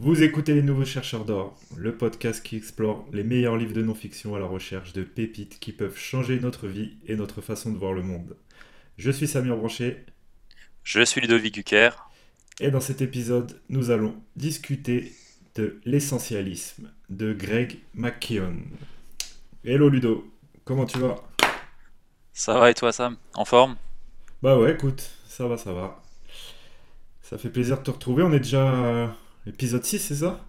Vous 0.00 0.24
écoutez 0.24 0.54
Les 0.54 0.62
Nouveaux 0.62 0.84
Chercheurs 0.84 1.24
d'Or, 1.24 1.56
le 1.76 1.96
podcast 1.96 2.44
qui 2.44 2.56
explore 2.56 3.06
les 3.12 3.22
meilleurs 3.22 3.56
livres 3.56 3.72
de 3.72 3.82
non-fiction 3.82 4.34
à 4.34 4.40
la 4.40 4.44
recherche 4.44 4.92
de 4.92 5.04
pépites 5.04 5.60
qui 5.60 5.70
peuvent 5.70 5.96
changer 5.96 6.40
notre 6.40 6.66
vie 6.66 6.96
et 7.06 7.14
notre 7.14 7.40
façon 7.40 7.70
de 7.70 7.78
voir 7.78 7.92
le 7.92 8.02
monde. 8.02 8.36
Je 8.98 9.12
suis 9.12 9.28
Samir 9.28 9.56
Branchet. 9.56 10.04
Je 10.82 11.00
suis 11.04 11.20
Ludovic 11.20 11.58
Hucker. 11.58 11.90
Et 12.58 12.72
dans 12.72 12.80
cet 12.80 13.02
épisode, 13.02 13.60
nous 13.68 13.90
allons 13.90 14.16
discuter 14.34 15.12
de 15.54 15.80
l'essentialisme 15.84 16.90
de 17.08 17.32
Greg 17.32 17.78
McKeown. 17.94 18.64
Hello 19.64 19.88
Ludo, 19.88 20.28
comment 20.64 20.86
tu 20.86 20.98
vas? 20.98 21.14
Ça 22.32 22.58
va 22.58 22.68
et 22.68 22.74
toi 22.74 22.90
Sam? 22.90 23.16
En 23.34 23.44
forme? 23.44 23.76
Bah 24.42 24.58
ouais, 24.58 24.72
écoute, 24.72 25.08
ça 25.28 25.46
va, 25.46 25.56
ça 25.56 25.72
va. 25.72 26.02
Ça 27.22 27.38
fait 27.38 27.48
plaisir 27.48 27.78
de 27.78 27.84
te 27.84 27.92
retrouver, 27.92 28.24
on 28.24 28.32
est 28.32 28.40
déjà 28.40 29.16
Épisode 29.46 29.84
6, 29.84 29.98
c'est 30.00 30.14
ça? 30.16 30.44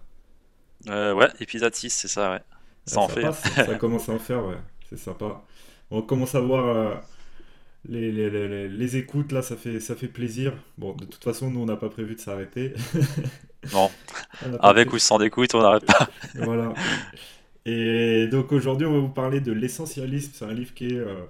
Euh, 0.88 1.14
Ouais, 1.14 1.28
épisode 1.40 1.74
6, 1.74 1.90
c'est 1.90 2.08
ça, 2.08 2.30
ouais. 2.32 2.40
Ça 2.86 3.00
en 3.00 3.08
fait. 3.08 3.32
ça 3.32 3.74
commence 3.78 4.08
à 4.08 4.12
en 4.12 4.18
faire, 4.18 4.44
ouais. 4.46 4.58
C'est 4.88 4.98
sympa. 4.98 5.44
On 5.90 6.02
commence 6.02 6.34
à 6.34 6.40
voir 6.40 6.66
euh, 6.66 6.94
les, 7.88 8.12
les, 8.12 8.68
les, 8.68 8.96
écoutes, 8.96 9.32
là, 9.32 9.42
ça 9.42 9.56
fait, 9.56 9.80
ça 9.80 9.96
fait 9.96 10.08
plaisir. 10.08 10.54
Bon, 10.78 10.94
de 10.94 11.04
toute 11.04 11.22
façon, 11.24 11.50
nous, 11.50 11.60
on 11.60 11.66
n'a 11.66 11.76
pas 11.76 11.90
prévu 11.90 12.14
de 12.14 12.20
s'arrêter. 12.20 12.74
non. 13.72 13.90
Avec 14.60 14.92
ou 14.92 14.98
sans 14.98 15.20
écoute, 15.20 15.54
on 15.54 15.62
n'arrête 15.62 15.86
pas. 15.86 16.08
voilà. 16.34 16.72
Et 17.64 18.28
donc 18.28 18.52
aujourd'hui, 18.52 18.86
on 18.86 18.92
va 18.92 19.00
vous 19.00 19.08
parler 19.08 19.40
de 19.40 19.52
l'essentialisme. 19.52 20.32
C'est 20.34 20.44
un 20.44 20.54
livre 20.54 20.72
qui 20.74 20.86
est 20.88 20.98
euh, 20.98 21.24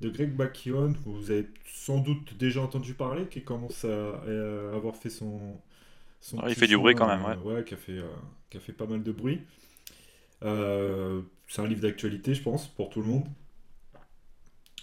de 0.00 0.08
Greg 0.08 0.36
McKeown, 0.36 0.96
vous 1.06 1.30
avez 1.30 1.46
sans 1.72 1.98
doute 1.98 2.36
déjà 2.36 2.60
entendu 2.60 2.94
parler, 2.94 3.26
qui 3.26 3.42
commence 3.42 3.84
à 3.84 4.20
avoir 4.74 4.96
fait 4.96 5.10
son, 5.10 5.40
il 6.48 6.54
fait 6.54 6.66
du 6.66 6.76
bruit 6.76 6.94
quand 6.94 7.06
même, 7.06 7.24
ouais. 7.24 7.36
ouais 7.54 7.64
qui, 7.64 7.74
a 7.74 7.76
fait, 7.76 7.98
euh, 7.98 8.06
qui 8.50 8.56
a 8.56 8.60
fait 8.60 8.72
pas 8.72 8.86
mal 8.86 9.02
de 9.02 9.12
bruit. 9.12 9.40
Euh, 10.42 11.22
c'est 11.48 11.62
un 11.62 11.66
livre 11.66 11.80
d'actualité, 11.80 12.34
je 12.34 12.42
pense, 12.42 12.68
pour 12.68 12.90
tout 12.90 13.00
le 13.00 13.06
monde. 13.06 13.24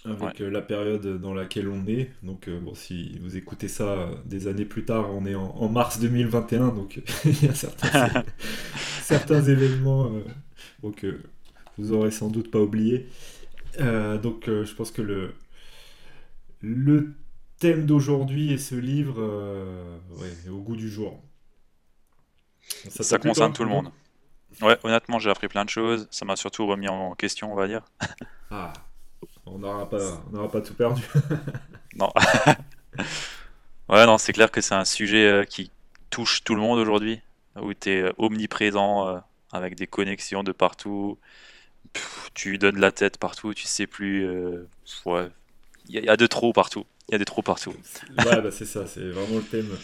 Avec 0.04 0.40
euh, 0.40 0.50
la 0.50 0.62
période 0.62 1.20
dans 1.20 1.34
laquelle 1.34 1.68
on 1.68 1.84
est. 1.86 2.10
Donc, 2.22 2.48
bon, 2.48 2.74
si 2.74 3.18
vous 3.20 3.36
écoutez 3.36 3.68
ça 3.68 4.10
des 4.24 4.46
années 4.46 4.64
plus 4.64 4.84
tard, 4.84 5.12
on 5.12 5.26
est 5.26 5.34
en, 5.34 5.68
mars 5.68 5.98
2021. 5.98 6.68
Donc, 6.68 7.00
il 7.24 7.44
y 7.44 7.48
a 7.48 7.54
certains, 7.54 8.24
certains 9.02 9.42
événements 9.42 10.12
que 10.96 11.20
vous 11.76 11.92
aurez 11.92 12.12
sans 12.12 12.28
doute 12.28 12.50
pas 12.50 12.60
oublié. 12.60 13.08
donc, 13.78 14.44
je 14.46 14.74
pense 14.74 14.92
que 14.92 15.02
le, 15.02 15.34
le 16.60 17.14
thème 17.58 17.86
d'aujourd'hui 17.86 18.52
et 18.52 18.58
ce 18.58 18.76
livre 18.76 19.20
est 20.44 20.48
au 20.50 20.58
goût 20.58 20.76
du 20.76 20.88
jour. 20.88 21.20
Ça, 22.88 23.18
concerne 23.18 23.52
tout 23.52 23.64
le 23.64 23.70
monde. 23.70 23.90
Ouais, 24.62 24.78
honnêtement, 24.84 25.18
j'ai 25.18 25.30
appris 25.30 25.48
plein 25.48 25.64
de 25.64 25.70
choses. 25.70 26.08
Ça 26.10 26.24
m'a 26.24 26.36
surtout 26.36 26.66
remis 26.66 26.88
en 26.88 27.14
question, 27.14 27.52
on 27.52 27.56
va 27.56 27.66
dire. 27.66 27.82
Ah, 28.48 28.72
on 29.44 29.58
n'aura 29.58 29.90
pas, 29.90 30.22
pas 30.52 30.60
tout 30.60 30.74
perdu. 30.74 31.02
non. 31.96 32.12
ouais, 33.88 34.06
non, 34.06 34.18
c'est 34.18 34.32
clair 34.32 34.52
que 34.52 34.60
c'est 34.60 34.76
un 34.76 34.84
sujet 34.84 35.26
euh, 35.26 35.42
qui 35.42 35.72
touche 36.10 36.44
tout 36.44 36.54
le 36.54 36.60
monde 36.60 36.78
aujourd'hui, 36.78 37.20
où 37.60 37.74
tu 37.74 37.90
es 37.90 38.02
euh, 38.02 38.12
omniprésent, 38.18 39.08
euh, 39.08 39.18
avec 39.50 39.74
des 39.74 39.88
connexions 39.88 40.44
de 40.44 40.52
partout. 40.52 41.18
tu 42.34 42.56
donnes 42.56 42.78
la 42.78 42.92
tête 42.92 43.18
partout, 43.18 43.52
tu 43.52 43.66
sais 43.66 43.88
plus. 43.88 44.28
ouais, 45.06 45.28
il 45.88 46.04
y, 46.04 46.08
a 46.08 46.16
de 46.16 46.26
trop 46.28 46.52
partout. 46.52 46.86
Il 47.08 47.12
y 47.12 47.14
a 47.16 47.18
des 47.18 47.24
trop 47.24 47.42
partout. 47.42 47.74
ouais, 48.18 48.40
bah 48.40 48.52
c'est 48.52 48.64
ça, 48.64 48.86
c'est 48.86 49.10
vraiment 49.10 49.38
le 49.38 49.42
thème 49.42 49.76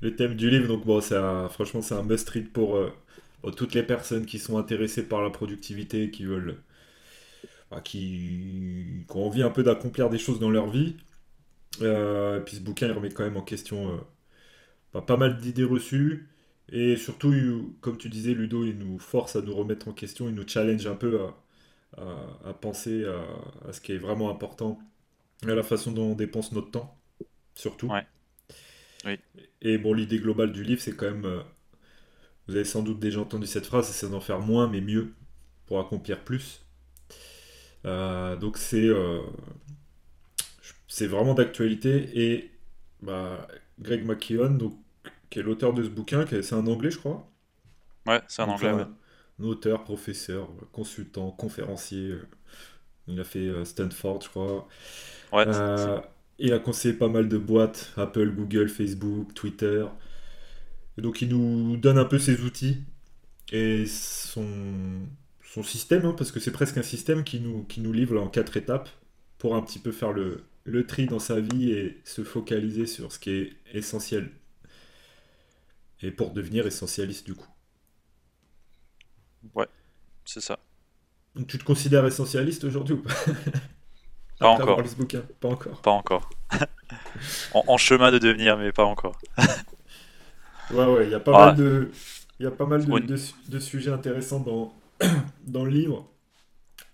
le 0.00 0.16
thème 0.16 0.34
du 0.36 0.50
livre. 0.50 0.68
Donc 0.68 0.84
bon, 0.86 1.00
franchement, 1.48 1.82
c'est 1.82 1.94
un 1.94 2.02
must-read 2.02 2.50
pour, 2.52 2.76
euh, 2.76 2.92
toutes 3.56 3.74
les 3.74 3.82
personnes 3.82 4.26
qui 4.26 4.38
sont 4.38 4.58
intéressées 4.58 5.06
par 5.06 5.22
la 5.22 5.30
productivité, 5.30 6.10
qui 6.10 6.24
veulent, 6.24 6.56
qui, 7.84 9.04
ont 9.10 9.26
envie 9.26 9.42
un 9.42 9.50
peu 9.50 9.62
d'accomplir 9.62 10.10
des 10.10 10.18
choses 10.18 10.40
dans 10.40 10.50
leur 10.50 10.68
vie. 10.68 10.96
Euh, 11.82 12.40
et 12.40 12.44
puis 12.44 12.56
ce 12.56 12.60
bouquin, 12.60 12.86
il 12.88 12.92
remet 12.92 13.10
quand 13.10 13.24
même 13.24 13.36
en 13.36 13.42
question 13.42 14.00
euh, 14.94 15.00
pas 15.00 15.16
mal 15.16 15.38
d'idées 15.38 15.64
reçues. 15.64 16.28
Et 16.72 16.96
surtout, 16.96 17.76
comme 17.80 17.98
tu 17.98 18.08
disais, 18.08 18.32
Ludo, 18.34 18.64
il 18.64 18.78
nous 18.78 18.98
force 18.98 19.36
à 19.36 19.42
nous 19.42 19.54
remettre 19.54 19.88
en 19.88 19.92
question, 19.92 20.28
il 20.28 20.34
nous 20.34 20.46
challenge 20.46 20.86
un 20.86 20.94
peu 20.94 21.20
à, 21.96 22.52
penser 22.60 23.04
à, 23.66 23.72
ce 23.72 23.80
qui 23.80 23.92
est 23.92 23.98
vraiment 23.98 24.30
important, 24.30 24.78
à 25.44 25.54
la 25.54 25.64
façon 25.64 25.90
dont 25.90 26.12
on 26.12 26.14
dépense 26.14 26.52
notre 26.52 26.70
temps, 26.70 26.96
surtout. 27.56 27.90
Et 29.62 29.78
bon, 29.78 29.94
l'idée 29.94 30.18
globale 30.18 30.52
du 30.52 30.62
livre, 30.62 30.80
c'est 30.80 30.94
quand 30.94 31.06
même. 31.06 31.24
Euh, 31.24 31.40
vous 32.46 32.56
avez 32.56 32.64
sans 32.64 32.82
doute 32.82 32.98
déjà 32.98 33.20
entendu 33.20 33.46
cette 33.46 33.66
phrase, 33.66 33.88
c'est 33.88 34.10
d'en 34.10 34.20
faire 34.20 34.40
moins 34.40 34.66
mais 34.66 34.80
mieux 34.80 35.12
pour 35.66 35.78
accomplir 35.78 36.20
plus. 36.20 36.64
Euh, 37.86 38.36
donc 38.36 38.58
c'est 38.58 38.88
euh, 38.88 39.20
c'est 40.88 41.06
vraiment 41.06 41.34
d'actualité 41.34 42.10
et 42.14 42.50
bah, 43.00 43.46
Greg 43.78 44.04
McKeown, 44.04 44.58
donc, 44.58 44.74
qui 45.30 45.38
est 45.38 45.42
l'auteur 45.42 45.72
de 45.72 45.82
ce 45.84 45.88
bouquin, 45.88 46.26
c'est 46.26 46.52
un 46.52 46.66
anglais 46.66 46.90
je 46.90 46.98
crois. 46.98 47.26
Ouais, 48.06 48.20
c'est 48.26 48.42
un 48.42 48.48
anglais. 48.48 48.70
Un, 48.70 49.44
auteur, 49.44 49.84
professeur, 49.84 50.50
consultant, 50.72 51.30
conférencier. 51.30 52.14
Il 53.06 53.18
a 53.20 53.24
fait 53.24 53.64
Stanford 53.64 54.22
je 54.22 54.28
crois. 54.28 54.68
Ouais, 55.32 55.46
il 56.40 56.52
a 56.52 56.58
conseillé 56.58 56.94
pas 56.94 57.08
mal 57.08 57.28
de 57.28 57.38
boîtes, 57.38 57.92
Apple, 57.96 58.30
Google, 58.34 58.68
Facebook, 58.68 59.34
Twitter. 59.34 59.86
Et 60.98 61.02
donc 61.02 61.22
il 61.22 61.28
nous 61.28 61.76
donne 61.76 61.98
un 61.98 62.04
peu 62.04 62.18
ses 62.18 62.40
outils 62.42 62.78
et 63.52 63.86
son, 63.86 64.46
son 65.44 65.62
système, 65.62 66.06
hein, 66.06 66.14
parce 66.16 66.32
que 66.32 66.40
c'est 66.40 66.52
presque 66.52 66.78
un 66.78 66.82
système 66.82 67.24
qui 67.24 67.40
nous, 67.40 67.64
qui 67.64 67.80
nous 67.80 67.92
livre 67.92 68.20
en 68.20 68.28
quatre 68.28 68.56
étapes 68.56 68.90
pour 69.38 69.56
un 69.56 69.62
petit 69.62 69.78
peu 69.78 69.92
faire 69.92 70.12
le, 70.12 70.44
le 70.64 70.86
tri 70.86 71.06
dans 71.06 71.18
sa 71.20 71.40
vie 71.40 71.72
et 71.72 72.00
se 72.04 72.24
focaliser 72.24 72.86
sur 72.86 73.12
ce 73.12 73.20
qui 73.20 73.30
est 73.32 73.52
essentiel. 73.74 74.30
Et 76.02 76.10
pour 76.10 76.32
devenir 76.32 76.66
essentialiste 76.66 77.24
du 77.24 77.34
coup. 77.36 77.48
Ouais, 79.54 79.68
c'est 80.24 80.40
ça. 80.40 80.58
Donc 81.34 81.46
tu 81.48 81.58
te 81.58 81.64
considères 81.64 82.06
essentialiste 82.06 82.64
aujourd'hui 82.64 82.94
ou 82.94 83.02
pas? 83.02 83.14
Pas 84.40 84.48
encore. 84.48 84.82
Pas 85.38 85.48
encore. 85.48 85.80
Pas 85.82 85.90
encore. 85.90 86.30
en, 87.52 87.76
chemin 87.76 88.10
de 88.10 88.18
devenir, 88.18 88.56
mais 88.56 88.72
pas 88.72 88.84
encore. 88.84 89.20
ouais, 90.72 90.86
ouais, 90.86 91.04
il 91.04 91.10
y 91.10 91.14
a 91.14 91.20
pas 91.20 91.32
mal 91.32 91.56
de, 91.56 91.90
il 92.40 92.44
y 92.44 92.46
a 92.46 92.50
pas 92.50 92.66
mal 92.66 92.84
de, 92.84 93.16
de, 93.48 93.58
sujets 93.58 93.90
intéressants 93.90 94.40
dans, 94.40 94.74
dans 95.46 95.64
le 95.64 95.70
livre. 95.70 96.10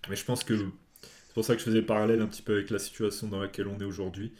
Mais 0.09 0.17
je 0.17 0.25
pense 0.25 0.43
que 0.43 0.57
c'est 0.57 1.33
pour 1.33 1.45
ça 1.45 1.53
que 1.53 1.59
je 1.59 1.65
faisais 1.65 1.81
parallèle 1.81 2.21
un 2.21 2.27
petit 2.27 2.41
peu 2.41 2.53
avec 2.53 2.69
la 2.69 2.79
situation 2.79 3.27
dans 3.27 3.39
laquelle 3.39 3.67
on 3.67 3.79
est 3.79 3.85
aujourd'hui. 3.85 4.33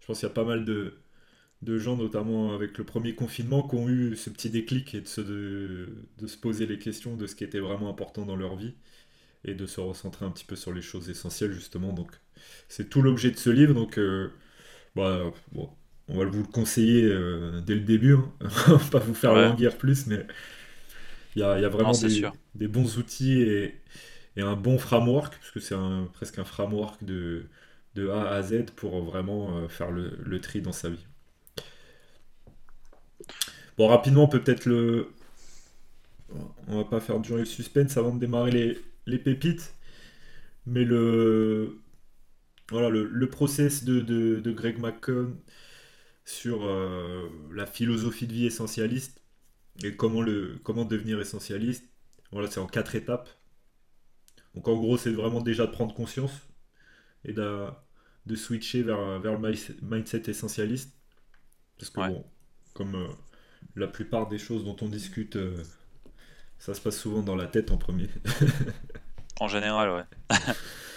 Je 0.00 0.06
pense 0.06 0.18
qu'il 0.18 0.28
y 0.28 0.30
a 0.30 0.34
pas 0.34 0.44
mal 0.44 0.64
de, 0.64 0.98
de 1.62 1.78
gens, 1.78 1.96
notamment 1.96 2.52
avec 2.52 2.76
le 2.78 2.84
premier 2.84 3.14
confinement, 3.14 3.66
qui 3.66 3.76
ont 3.76 3.88
eu 3.88 4.16
ce 4.16 4.28
petit 4.28 4.50
déclic 4.50 4.94
et 4.96 5.00
de 5.02 5.08
se, 5.08 5.20
de, 5.20 5.88
de 6.18 6.26
se 6.26 6.36
poser 6.36 6.66
les 6.66 6.80
questions 6.80 7.14
de 7.14 7.28
ce 7.28 7.36
qui 7.36 7.44
était 7.44 7.60
vraiment 7.60 7.88
important 7.88 8.26
dans 8.26 8.36
leur 8.36 8.56
vie 8.56 8.74
et 9.44 9.54
de 9.54 9.66
se 9.66 9.80
recentrer 9.80 10.26
un 10.26 10.30
petit 10.30 10.44
peu 10.44 10.56
sur 10.56 10.72
les 10.72 10.82
choses 10.82 11.08
essentielles 11.10 11.52
justement. 11.52 11.92
Donc 11.92 12.10
c'est 12.68 12.88
tout 12.88 13.02
l'objet 13.02 13.30
de 13.30 13.36
ce 13.36 13.50
livre. 13.50 13.74
Donc 13.74 13.98
euh, 13.98 14.30
bah, 14.96 15.32
bon, 15.52 15.70
on 16.08 16.18
va 16.18 16.24
vous 16.24 16.42
le 16.42 16.48
conseiller 16.48 17.04
euh, 17.04 17.60
dès 17.60 17.74
le 17.74 17.80
début. 17.80 18.14
Hein. 18.14 18.32
on 18.68 18.76
va 18.76 18.90
pas 18.90 18.98
vous 18.98 19.14
faire 19.14 19.34
languir 19.34 19.76
plus, 19.78 20.06
mais 20.06 20.26
il 21.36 21.40
y 21.40 21.42
a, 21.44 21.60
y 21.60 21.64
a, 21.64 21.68
vraiment 21.68 21.92
des, 21.92 22.26
des, 22.56 22.68
bons 22.68 22.98
outils 22.98 23.40
et, 23.40 23.80
et, 24.36 24.42
un 24.42 24.56
bon 24.56 24.78
framework, 24.78 25.38
puisque 25.38 25.60
c'est 25.60 25.76
presque 26.12 26.38
un 26.40 26.44
framework 26.44 27.04
de, 27.04 27.46
de 27.94 28.08
A 28.08 28.30
à 28.30 28.42
Z 28.42 28.66
pour 28.74 29.02
vraiment 29.04 29.56
euh, 29.58 29.68
faire 29.68 29.90
le, 29.90 30.18
le, 30.24 30.40
tri 30.40 30.60
dans 30.60 30.72
sa 30.72 30.90
vie. 30.90 31.06
Bon, 33.78 33.86
rapidement, 33.86 34.26
peut-être 34.26 34.66
le. 34.66 35.08
On 36.68 36.78
va 36.78 36.84
pas 36.84 37.00
faire 37.00 37.18
durer 37.18 37.40
le 37.40 37.46
suspense 37.46 37.96
avant 37.96 38.14
de 38.14 38.20
démarrer 38.20 38.50
les, 38.52 38.78
les 39.06 39.18
pépites, 39.18 39.74
mais 40.66 40.84
le, 40.84 41.78
voilà, 42.70 42.88
le, 42.88 43.28
process 43.28 43.84
de, 43.84 44.00
de, 44.00 44.52
Greg 44.52 44.78
McCone 44.78 45.36
sur 46.24 46.64
euh, 46.64 47.28
la 47.52 47.66
philosophie 47.66 48.26
de 48.26 48.32
vie 48.32 48.46
essentialiste 48.46 49.22
et 49.82 49.96
comment, 49.96 50.22
le, 50.22 50.58
comment 50.62 50.84
devenir 50.84 51.20
essentialiste, 51.20 51.84
voilà, 52.32 52.48
c'est 52.50 52.60
en 52.60 52.66
quatre 52.66 52.94
étapes. 52.94 53.28
Donc 54.54 54.68
en 54.68 54.76
gros, 54.76 54.96
c'est 54.96 55.10
vraiment 55.10 55.40
déjà 55.40 55.66
de 55.66 55.72
prendre 55.72 55.94
conscience 55.94 56.32
et 57.24 57.32
de, 57.32 57.66
de 58.26 58.36
switcher 58.36 58.82
vers, 58.82 59.18
vers 59.20 59.38
le 59.38 59.54
mindset 59.82 60.22
essentialiste. 60.28 60.94
Parce 61.78 61.90
que 61.90 62.00
bon, 62.00 62.24
comme 62.74 62.94
euh, 62.94 63.08
la 63.74 63.88
plupart 63.88 64.28
des 64.28 64.38
choses 64.38 64.64
dont 64.64 64.76
on 64.80 64.88
discute, 64.88 65.36
euh, 65.36 65.62
ça 66.58 66.74
se 66.74 66.80
passe 66.80 66.98
souvent 66.98 67.22
dans 67.22 67.36
la 67.36 67.46
tête 67.46 67.70
en 67.70 67.78
premier. 67.78 68.08
en 69.40 69.48
général, 69.48 69.90
ouais. 69.90 70.36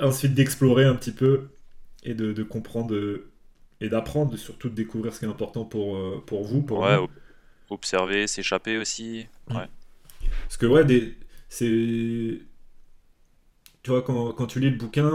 Ensuite, 0.00 0.34
d'explorer 0.34 0.84
un 0.84 0.94
petit 0.94 1.12
peu 1.12 1.48
et 2.02 2.14
de, 2.14 2.42
comprendre 2.42 2.94
et 3.80 3.88
d'apprendre, 3.88 4.36
surtout 4.36 4.68
de 4.68 4.74
découvrir 4.74 5.14
ce 5.14 5.20
qui 5.20 5.24
est 5.24 5.28
important 5.28 5.64
pour, 5.64 5.96
euh, 5.96 6.22
pour 6.26 6.44
vous, 6.44 6.62
pour 6.62 6.84
observer, 7.70 8.26
s'échapper 8.26 8.78
aussi. 8.78 9.26
Ouais. 9.50 9.68
Parce 10.42 10.56
que 10.56 10.66
ouais, 10.66 10.84
des... 10.84 11.16
c'est... 11.48 12.40
Tu 13.82 13.90
vois, 13.90 14.02
quand, 14.02 14.32
quand, 14.32 14.46
tu 14.46 14.60
lis 14.60 14.70
le 14.70 14.78
bouquin, 14.78 15.10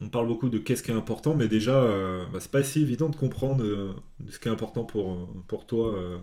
on, 0.00 0.08
parle 0.08 0.26
beaucoup 0.26 0.48
de 0.48 0.58
qu'est-ce 0.58 0.82
qui 0.82 0.90
est 0.90 0.94
important, 0.94 1.36
mais 1.36 1.46
déjà, 1.46 1.80
euh, 1.80 2.24
bah, 2.32 2.40
c'est 2.40 2.50
pas 2.50 2.64
si 2.64 2.82
évident 2.82 3.08
de 3.08 3.14
comprendre 3.14 3.62
euh, 3.62 3.94
ce 4.28 4.40
qui 4.40 4.48
est 4.48 4.50
important 4.50 4.84
pour, 4.84 5.28
pour 5.46 5.66
toi. 5.66 5.94
Euh, 5.94 6.18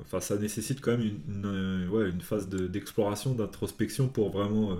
enfin, 0.00 0.20
ça 0.20 0.36
nécessite 0.36 0.80
quand 0.80 0.92
même 0.92 1.20
une, 1.28 1.88
ouais, 1.90 2.08
une 2.08 2.22
phase 2.22 2.48
d'exploration, 2.48 3.34
d'introspection 3.34 4.08
pour 4.08 4.30
vraiment 4.30 4.76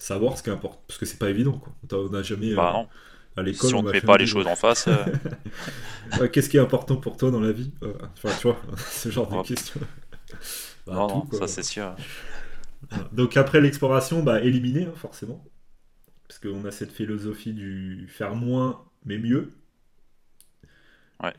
savoir 0.00 0.36
ce 0.36 0.42
qui 0.42 0.50
est 0.50 0.52
important. 0.52 0.82
Parce 0.88 0.98
que 0.98 1.06
c'est 1.06 1.18
pas 1.18 1.30
évident, 1.30 1.52
quoi. 1.52 1.72
On 1.92 2.08
n'a 2.08 2.22
jamais... 2.22 2.54
Bah, 2.54 2.88
à 3.36 3.42
l'école, 3.42 3.68
si 3.68 3.74
on 3.76 3.82
ne 3.84 3.92
met 3.92 4.00
pas 4.00 4.18
les 4.18 4.26
choses 4.26 4.48
en 4.48 4.56
face. 4.56 4.88
Qu'est-ce 6.32 6.48
qui 6.48 6.56
est 6.56 6.60
important 6.60 6.96
pour 6.96 7.16
toi 7.16 7.30
dans 7.30 7.40
la 7.40 7.52
vie 7.52 7.70
Enfin, 8.12 8.30
tu 8.40 8.48
vois, 8.48 8.60
ce 8.90 9.08
genre 9.10 9.28
de 9.28 9.46
questions. 9.46 9.80
Bah, 10.86 10.94
non, 10.94 11.08
non, 11.08 11.28
ça 11.32 11.46
c'est 11.46 11.62
sûr. 11.62 11.94
Donc 13.12 13.36
après 13.36 13.60
l'exploration, 13.60 14.22
bah, 14.22 14.40
éliminer 14.40 14.86
hein, 14.86 14.94
forcément. 14.96 15.44
Parce 16.26 16.38
qu'on 16.40 16.64
a 16.64 16.70
cette 16.70 16.92
philosophie 16.92 17.52
du 17.52 18.06
faire 18.08 18.34
moins 18.34 18.82
mais 19.04 19.18
mieux. 19.18 19.52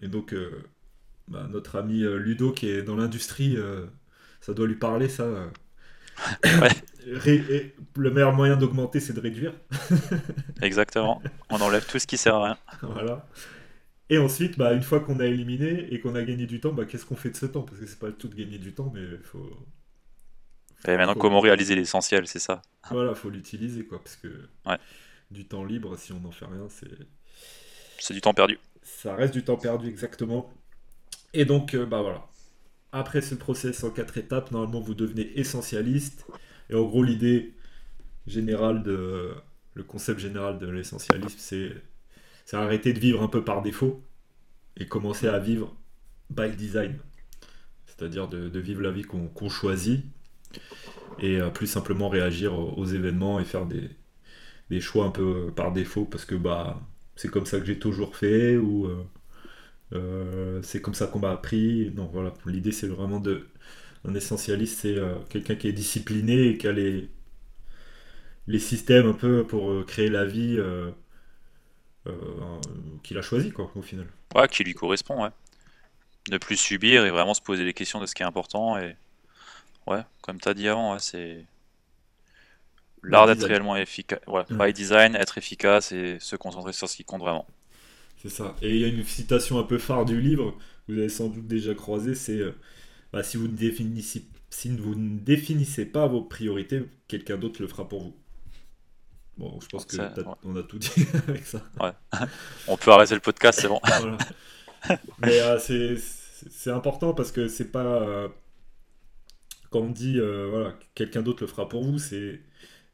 Et 0.01 0.07
donc 0.07 0.33
euh, 0.33 0.63
bah, 1.27 1.47
notre 1.49 1.77
ami 1.77 2.03
euh, 2.03 2.17
Ludo 2.17 2.51
qui 2.51 2.69
est 2.69 2.83
dans 2.83 2.95
l'industrie, 2.95 3.55
euh, 3.57 3.87
ça 4.41 4.53
doit 4.53 4.67
lui 4.67 4.75
parler 4.75 5.09
ça. 5.09 5.51
Le 7.95 8.11
meilleur 8.11 8.33
moyen 8.33 8.57
d'augmenter 8.57 8.99
c'est 8.99 9.13
de 9.13 9.19
réduire. 9.19 9.53
Exactement. 10.61 11.21
On 11.49 11.59
enlève 11.61 11.85
tout 11.85 11.99
ce 11.99 12.07
qui 12.07 12.17
sert 12.17 12.35
à 12.35 12.45
rien. 12.45 12.57
Voilà. 12.81 13.27
Et 14.09 14.17
ensuite, 14.17 14.57
bah, 14.57 14.73
une 14.73 14.83
fois 14.83 14.99
qu'on 14.99 15.19
a 15.19 15.25
éliminé 15.25 15.87
et 15.93 16.01
qu'on 16.01 16.15
a 16.15 16.23
gagné 16.23 16.45
du 16.45 16.59
temps, 16.59 16.73
bah, 16.73 16.83
qu'est-ce 16.85 17.05
qu'on 17.05 17.15
fait 17.15 17.29
de 17.29 17.37
ce 17.37 17.45
temps? 17.45 17.61
Parce 17.61 17.79
que 17.79 17.85
c'est 17.85 17.99
pas 17.99 18.11
tout 18.11 18.27
de 18.27 18.35
gagner 18.35 18.57
du 18.57 18.73
temps, 18.73 18.91
mais 18.93 19.01
il 19.01 19.23
faut, 19.23 19.49
et 20.87 20.97
maintenant, 20.97 21.15
comment 21.15 21.39
réaliser 21.39 21.75
l'essentiel, 21.75 22.27
c'est 22.27 22.39
ça 22.39 22.61
Voilà, 22.89 23.13
faut 23.13 23.29
l'utiliser, 23.29 23.85
quoi, 23.85 23.99
parce 24.03 24.15
que 24.15 24.49
du 25.29 25.45
temps 25.47 25.63
libre, 25.63 25.97
si 25.97 26.11
on 26.11 26.19
n'en 26.19 26.31
fait 26.31 26.45
rien, 26.45 26.67
c'est... 26.69 26.89
C'est 27.99 28.13
du 28.13 28.21
temps 28.21 28.33
perdu. 28.33 28.57
Ça 28.81 29.15
reste 29.15 29.33
du 29.33 29.43
temps 29.43 29.57
perdu, 29.57 29.87
exactement. 29.87 30.51
Et 31.33 31.45
donc, 31.45 31.75
euh, 31.75 31.85
bah 31.85 32.01
voilà. 32.01 32.25
Après 32.91 33.21
ce 33.21 33.35
process 33.35 33.83
en 33.83 33.89
quatre 33.89 34.17
étapes, 34.17 34.51
normalement, 34.51 34.81
vous 34.81 34.93
devenez 34.93 35.31
essentialiste. 35.39 36.25
Et 36.69 36.75
en 36.75 36.83
gros, 36.83 37.03
l'idée 37.03 37.53
générale 38.27 38.83
de... 38.83 39.31
Le 39.73 39.83
concept 39.83 40.19
général 40.19 40.59
de 40.59 40.67
l'essentialisme, 40.67 41.37
c'est... 41.37 41.71
c'est 42.45 42.57
arrêter 42.57 42.93
de 42.93 42.99
vivre 42.99 43.21
un 43.21 43.27
peu 43.27 43.43
par 43.43 43.61
défaut 43.61 44.03
et 44.77 44.87
commencer 44.87 45.27
à 45.27 45.39
vivre 45.39 45.75
by 46.29 46.49
design. 46.51 46.97
C'est-à-dire 47.85 48.27
de, 48.27 48.59
vivre 48.59 48.81
la 48.81 48.91
vie 48.91 49.03
qu'on 49.03 49.49
choisit 49.49 50.03
et 51.19 51.39
euh, 51.39 51.49
plus 51.49 51.67
simplement 51.67 52.09
réagir 52.09 52.57
aux, 52.57 52.85
événements 52.85 53.39
et 53.39 53.45
faire 53.45 53.65
des, 53.65 53.89
des, 54.69 54.81
choix 54.81 55.05
un 55.05 55.11
peu 55.11 55.51
par 55.55 55.71
défaut 55.71 56.05
parce 56.05 56.25
que 56.25 56.35
bah 56.35 56.81
c'est 57.15 57.29
comme 57.29 57.45
ça 57.45 57.59
que 57.59 57.65
j'ai 57.65 57.77
toujours 57.77 58.15
fait 58.15 58.57
ou 58.57 58.85
euh, 58.85 59.03
c'est 60.63 60.81
comme 60.81 60.93
ça 60.93 61.07
qu'on 61.07 61.19
m'a 61.19 61.31
appris. 61.31 61.91
Non, 61.95 62.09
voilà, 62.11 62.33
l'idée 62.45 62.71
c'est 62.71 62.87
vraiment 62.87 63.19
de. 63.19 63.47
Un 64.03 64.15
essentialiste, 64.15 64.79
c'est 64.79 64.97
quelqu'un 65.29 65.55
qui 65.55 65.67
est 65.67 65.73
discipliné 65.73 66.47
et 66.47 66.57
qui 66.57 66.67
a 66.67 66.71
les, 66.71 67.07
les 68.47 68.59
systèmes 68.59 69.07
un 69.07 69.13
peu 69.13 69.43
pour 69.45 69.85
créer 69.85 70.09
la 70.09 70.25
vie 70.25 70.59
qu'il 73.03 73.17
a 73.17 73.21
choisi, 73.21 73.51
quoi, 73.51 73.71
au 73.75 73.81
final. 73.81 74.07
Ouais, 74.35 74.47
qui 74.47 74.63
lui 74.63 74.73
correspond, 74.73 75.23
ouais. 75.23 75.29
Ne 76.29 76.37
plus 76.37 76.57
subir 76.57 77.05
et 77.05 77.09
vraiment 77.09 77.33
se 77.33 77.41
poser 77.41 77.63
les 77.63 77.73
questions 77.73 77.99
de 77.99 78.05
ce 78.05 78.15
qui 78.15 78.23
est 78.23 78.25
important 78.25 78.77
et 78.77 78.95
Ouais, 79.87 80.01
comme 80.21 80.39
tu 80.39 80.47
as 80.47 80.53
dit 80.53 80.67
avant, 80.67 80.99
c'est 80.99 81.43
l'art 83.03 83.25
d'être 83.27 83.45
réellement 83.45 83.75
efficace. 83.75 84.19
Ouais, 84.27 84.43
by 84.51 84.73
design, 84.73 85.15
être 85.15 85.37
efficace 85.37 85.91
et 85.91 86.19
se 86.19 86.35
concentrer 86.35 86.73
sur 86.73 86.87
ce 86.87 86.95
qui 86.95 87.03
compte 87.03 87.21
vraiment. 87.21 87.47
C'est 88.21 88.29
ça. 88.29 88.55
Et 88.61 88.69
il 88.69 88.81
y 88.81 88.85
a 88.85 88.87
une 88.87 89.03
citation 89.03 89.57
un 89.57 89.63
peu 89.63 89.79
phare 89.79 90.05
du 90.05 90.21
livre, 90.21 90.55
vous 90.87 90.97
avez 90.97 91.09
sans 91.09 91.27
doute 91.27 91.47
déjà 91.47 91.73
croisé, 91.73 92.13
c'est 92.13 92.37
euh, 92.37 92.51
bah, 93.11 93.23
si, 93.23 93.37
vous 93.37 93.47
ne 93.47 93.55
définissez, 93.55 94.25
si 94.51 94.69
vous 94.69 94.93
ne 94.93 95.17
définissez 95.17 95.85
pas 95.85 96.05
vos 96.05 96.21
priorités, 96.21 96.83
quelqu'un 97.07 97.37
d'autre 97.37 97.61
le 97.61 97.67
fera 97.67 97.89
pour 97.89 98.03
vous. 98.03 98.15
Bon, 99.37 99.59
je 99.59 99.67
pense 99.69 99.85
qu'on 99.85 100.55
a 100.55 100.63
tout 100.63 100.77
dit 100.77 100.91
avec 101.27 101.45
ça. 101.47 101.63
Ouais. 101.79 101.91
On 102.67 102.77
peut 102.77 102.91
arrêter 102.91 103.15
le 103.15 103.21
podcast, 103.21 103.59
c'est 103.59 103.67
bon. 103.67 103.81
Mais 105.19 105.39
euh, 105.41 105.57
c'est 105.57 106.71
important 106.71 107.13
parce 107.13 107.31
que 107.31 107.47
c'est 107.47 107.71
pas 107.71 108.03
euh, 108.03 108.27
quand 109.71 109.79
on 109.79 109.89
dit 109.89 110.19
voilà, 110.19 110.77
quelqu'un 110.93 111.23
d'autre 111.23 111.41
le 111.41 111.47
fera 111.47 111.67
pour 111.67 111.83
vous, 111.83 111.97
c'est 111.97 112.39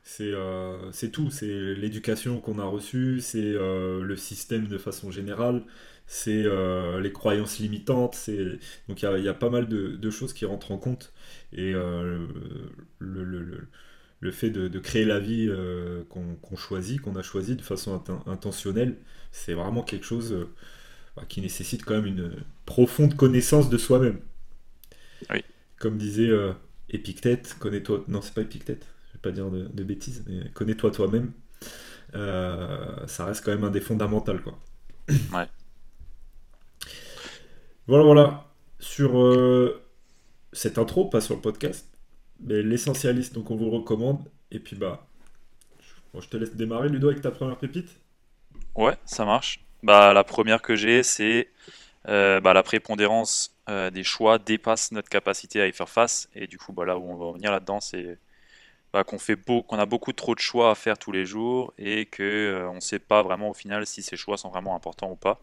c'est 0.07 0.31
euh, 0.33 0.92
tout. 1.12 1.30
C'est 1.30 1.75
l'éducation 1.75 2.39
qu'on 2.39 2.59
a 2.59 2.65
reçue, 2.65 3.19
c'est 3.19 3.39
euh, 3.44 4.01
le 4.01 4.15
système 4.15 4.68
de 4.68 4.77
façon 4.77 5.12
générale, 5.12 5.63
c'est 6.07 6.45
les 7.01 7.12
croyances 7.12 7.59
limitantes. 7.59 8.18
Donc 8.88 9.01
il 9.01 9.24
y, 9.24 9.27
a 9.27 9.33
pas 9.33 9.50
mal 9.50 9.68
de, 9.68 10.09
choses 10.09 10.31
qui 10.31 10.45
rentrent 10.45 10.71
en 10.71 10.77
compte. 10.77 11.12
Et 11.51 11.74
le, 11.74 12.27
le, 13.00 14.31
fait 14.31 14.50
de, 14.50 14.80
créer 14.80 15.04
la 15.04 15.19
vie 15.19 15.51
qu'on 16.10 16.56
choisit, 16.56 17.01
qu'on 17.01 17.18
a 17.18 17.21
choisi 17.21 17.57
de 17.57 17.62
façon 17.62 18.01
intentionnelle, 18.27 18.95
c'est 19.33 19.53
vraiment 19.53 19.83
quelque 19.83 20.06
chose 20.06 20.48
bah, 21.18 21.24
qui 21.27 21.42
nécessite 21.42 21.83
quand 21.83 21.95
même 21.95 22.06
une 22.06 22.31
profonde 22.65 23.18
connaissance 23.18 23.69
de 23.69 23.77
soi-même. 23.77 24.21
Oui. 25.30 25.44
Comme 25.80 25.98
disait 25.98 26.31
Épictète, 26.89 27.57
connais-toi. 27.60 28.06
Non, 28.07 28.21
c'est 28.21 28.33
pas 28.33 28.42
Épictète, 28.44 28.88
vais 29.18 29.22
pas 29.22 29.31
dire 29.31 29.50
de, 29.50 29.84
bêtises, 29.84 30.24
mais 30.28 30.50
connais-toi 30.54 30.92
toi-même. 30.92 31.31
Euh, 32.16 33.06
ça 33.08 33.25
reste 33.25 33.44
quand 33.44 33.52
même 33.52 33.64
un 33.64 33.69
des 33.69 33.81
fondamentaux, 33.81 34.40
quoi. 34.40 34.60
Ouais. 35.34 35.48
Voilà, 37.88 38.04
voilà. 38.04 38.46
Sur 38.80 39.19
euh, 39.19 39.81
cette 40.52 40.78
intro, 40.78 41.06
pas 41.06 41.22
sur 41.22 41.36
le 41.36 41.42
podcast, 41.42 41.88
mais 42.42 42.62
l'essentialiste, 42.62 43.34
donc 43.34 43.50
on 43.52 43.56
vous 43.56 43.66
le 43.66 43.78
recommande. 43.78 44.19
Et 44.52 44.60
puis, 44.60 44.75
bah, 44.75 45.08
je 46.20 46.28
te 46.28 46.38
laisse 46.38 46.56
démarrer, 46.56 46.90
Ludo, 46.90 47.10
avec 47.10 47.22
ta 47.22 47.31
première 47.31 47.58
pépite. 47.58 47.90
Ouais, 48.75 48.98
ça 49.06 49.25
marche. 49.25 49.63
Bah, 49.84 50.13
la 50.13 50.24
première 50.24 50.62
que 50.62 50.75
j'ai, 50.75 51.04
c'est 51.04 51.50
euh, 52.08 52.40
bah, 52.40 52.54
la 52.54 52.63
prépondérance 52.63 53.56
euh, 53.70 53.90
des 53.90 54.04
choix 54.04 54.40
dépasse 54.40 54.92
notre 54.92 55.10
capacité 55.10 55.62
à 55.62 55.68
y 55.68 55.74
faire 55.74 55.90
face. 55.90 56.30
Et 56.34 56.48
du 56.48 56.58
coup, 56.58 56.74
bah, 56.74 56.86
là 56.86 56.98
où 56.98 57.04
on 57.10 57.16
va 57.16 57.25
revenir 57.25 57.51
là-dedans, 57.51 57.80
c'est 57.82 58.18
bah, 58.94 59.03
qu'on 59.03 59.20
fait 59.20 59.38
qu'on 59.46 59.79
a 59.79 59.86
beaucoup 59.86 60.13
trop 60.13 60.36
de 60.36 60.39
choix 60.39 60.72
à 60.72 60.75
faire 60.75 60.98
tous 60.98 61.12
les 61.12 61.25
jours 61.25 61.74
et 61.77 62.06
qu'on 62.06 62.24
euh, 62.24 62.74
ne 62.74 62.79
sait 62.79 63.00
pas 63.00 63.22
vraiment 63.24 63.50
au 63.50 63.53
final 63.53 63.86
si 63.86 64.01
ces 64.03 64.17
choix 64.17 64.38
sont 64.38 64.50
vraiment 64.50 64.75
importants 64.75 65.12
ou 65.12 65.15
pas. 65.15 65.41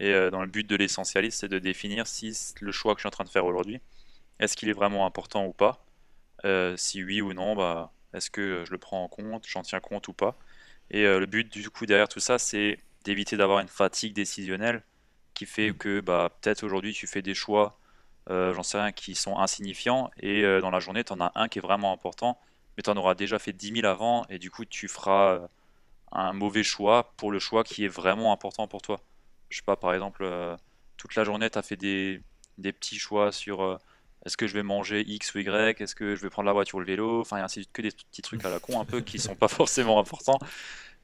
Et 0.00 0.12
dans 0.30 0.42
le 0.42 0.46
but 0.46 0.64
de 0.64 0.76
l'essentialiste, 0.76 1.40
c'est 1.40 1.48
de 1.48 1.58
définir 1.58 2.06
si 2.06 2.32
le 2.60 2.70
choix 2.70 2.94
que 2.94 3.00
je 3.00 3.02
suis 3.02 3.08
en 3.08 3.10
train 3.10 3.24
de 3.24 3.28
faire 3.30 3.46
aujourd'hui, 3.46 3.80
est-ce 4.38 4.56
qu'il 4.56 4.68
est 4.68 4.72
vraiment 4.72 5.06
important 5.06 5.44
ou 5.44 5.52
pas? 5.52 5.84
Si 6.76 7.02
oui 7.02 7.20
ou 7.20 7.32
non, 7.32 7.56
bah, 7.56 7.92
est-ce 8.14 8.30
que 8.30 8.64
je 8.64 8.70
le 8.70 8.78
prends 8.78 9.02
en 9.02 9.08
compte, 9.08 9.44
j'en 9.48 9.62
tiens 9.62 9.80
compte 9.80 10.06
ou 10.06 10.12
pas? 10.12 10.38
Et 10.90 11.02
le 11.02 11.26
but 11.26 11.52
du 11.52 11.68
coup 11.68 11.84
derrière 11.84 12.08
tout 12.08 12.20
ça, 12.20 12.38
c'est 12.38 12.78
d'éviter 13.04 13.36
d'avoir 13.36 13.60
une 13.60 13.68
fatigue 13.68 14.14
décisionnelle 14.14 14.84
qui 15.38 15.46
fait 15.46 15.72
que 15.72 16.00
bah, 16.00 16.30
peut-être 16.40 16.64
aujourd'hui 16.64 16.92
tu 16.92 17.06
fais 17.06 17.22
des 17.22 17.34
choix, 17.34 17.78
euh, 18.28 18.52
j'en 18.54 18.64
sais 18.64 18.78
rien, 18.78 18.92
qui 18.92 19.14
sont 19.14 19.38
insignifiants, 19.38 20.10
et 20.20 20.44
euh, 20.44 20.60
dans 20.60 20.70
la 20.70 20.80
journée 20.80 21.04
tu 21.04 21.12
en 21.12 21.20
as 21.20 21.30
un 21.36 21.48
qui 21.48 21.60
est 21.60 21.62
vraiment 21.62 21.92
important, 21.92 22.40
mais 22.78 22.82
tu 22.82 22.90
en 22.90 22.96
auras 22.96 23.14
déjà 23.14 23.38
fait 23.38 23.52
10 23.52 23.82
000 23.82 23.86
avant, 23.86 24.24
et 24.30 24.38
du 24.38 24.50
coup 24.50 24.64
tu 24.64 24.88
feras 24.88 25.34
euh, 25.34 25.48
un 26.12 26.32
mauvais 26.32 26.62
choix 26.62 27.12
pour 27.16 27.32
le 27.32 27.40
choix 27.40 27.64
qui 27.64 27.84
est 27.84 27.88
vraiment 27.88 28.32
important 28.32 28.68
pour 28.68 28.82
toi. 28.82 29.00
Je 29.50 29.58
sais 29.58 29.64
pas, 29.64 29.76
par 29.76 29.94
exemple, 29.94 30.24
toute 30.96 31.14
la 31.16 31.24
journée 31.24 31.50
tu 31.50 31.58
as 31.58 31.62
fait 31.62 31.76
des, 31.76 32.22
des, 32.58 32.72
petits 32.72 32.98
choix 32.98 33.32
sur 33.32 33.78
est-ce 34.26 34.36
que 34.36 34.46
je 34.46 34.54
vais 34.54 34.62
manger 34.62 35.04
X 35.06 35.34
ou 35.34 35.38
Y, 35.38 35.80
est-ce 35.80 35.94
que 35.94 36.16
je 36.16 36.22
vais 36.22 36.30
prendre 36.30 36.46
la 36.46 36.52
voiture 36.52 36.76
ou 36.76 36.80
le 36.80 36.86
vélo, 36.86 37.20
enfin, 37.20 37.38
il 37.38 37.40
y 37.40 37.42
a 37.42 37.64
que 37.72 37.82
des 37.82 37.90
petits 37.90 38.22
trucs 38.22 38.44
à 38.44 38.50
la 38.50 38.58
con 38.58 38.80
un 38.80 38.84
peu 38.84 39.00
qui 39.00 39.18
sont 39.18 39.34
pas 39.34 39.48
forcément 39.48 39.98
importants. 39.98 40.38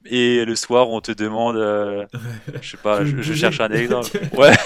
Et 0.07 0.45
le 0.45 0.55
soir 0.55 0.89
on 0.89 1.01
te 1.01 1.11
demande 1.11 1.55
euh, 1.55 2.05
je 2.61 2.69
sais 2.69 2.77
pas 2.77 3.03
je, 3.03 3.33
cherche 3.33 3.59
un 3.59 3.69
exemple. 3.69 4.19
Ouais. 4.33 4.53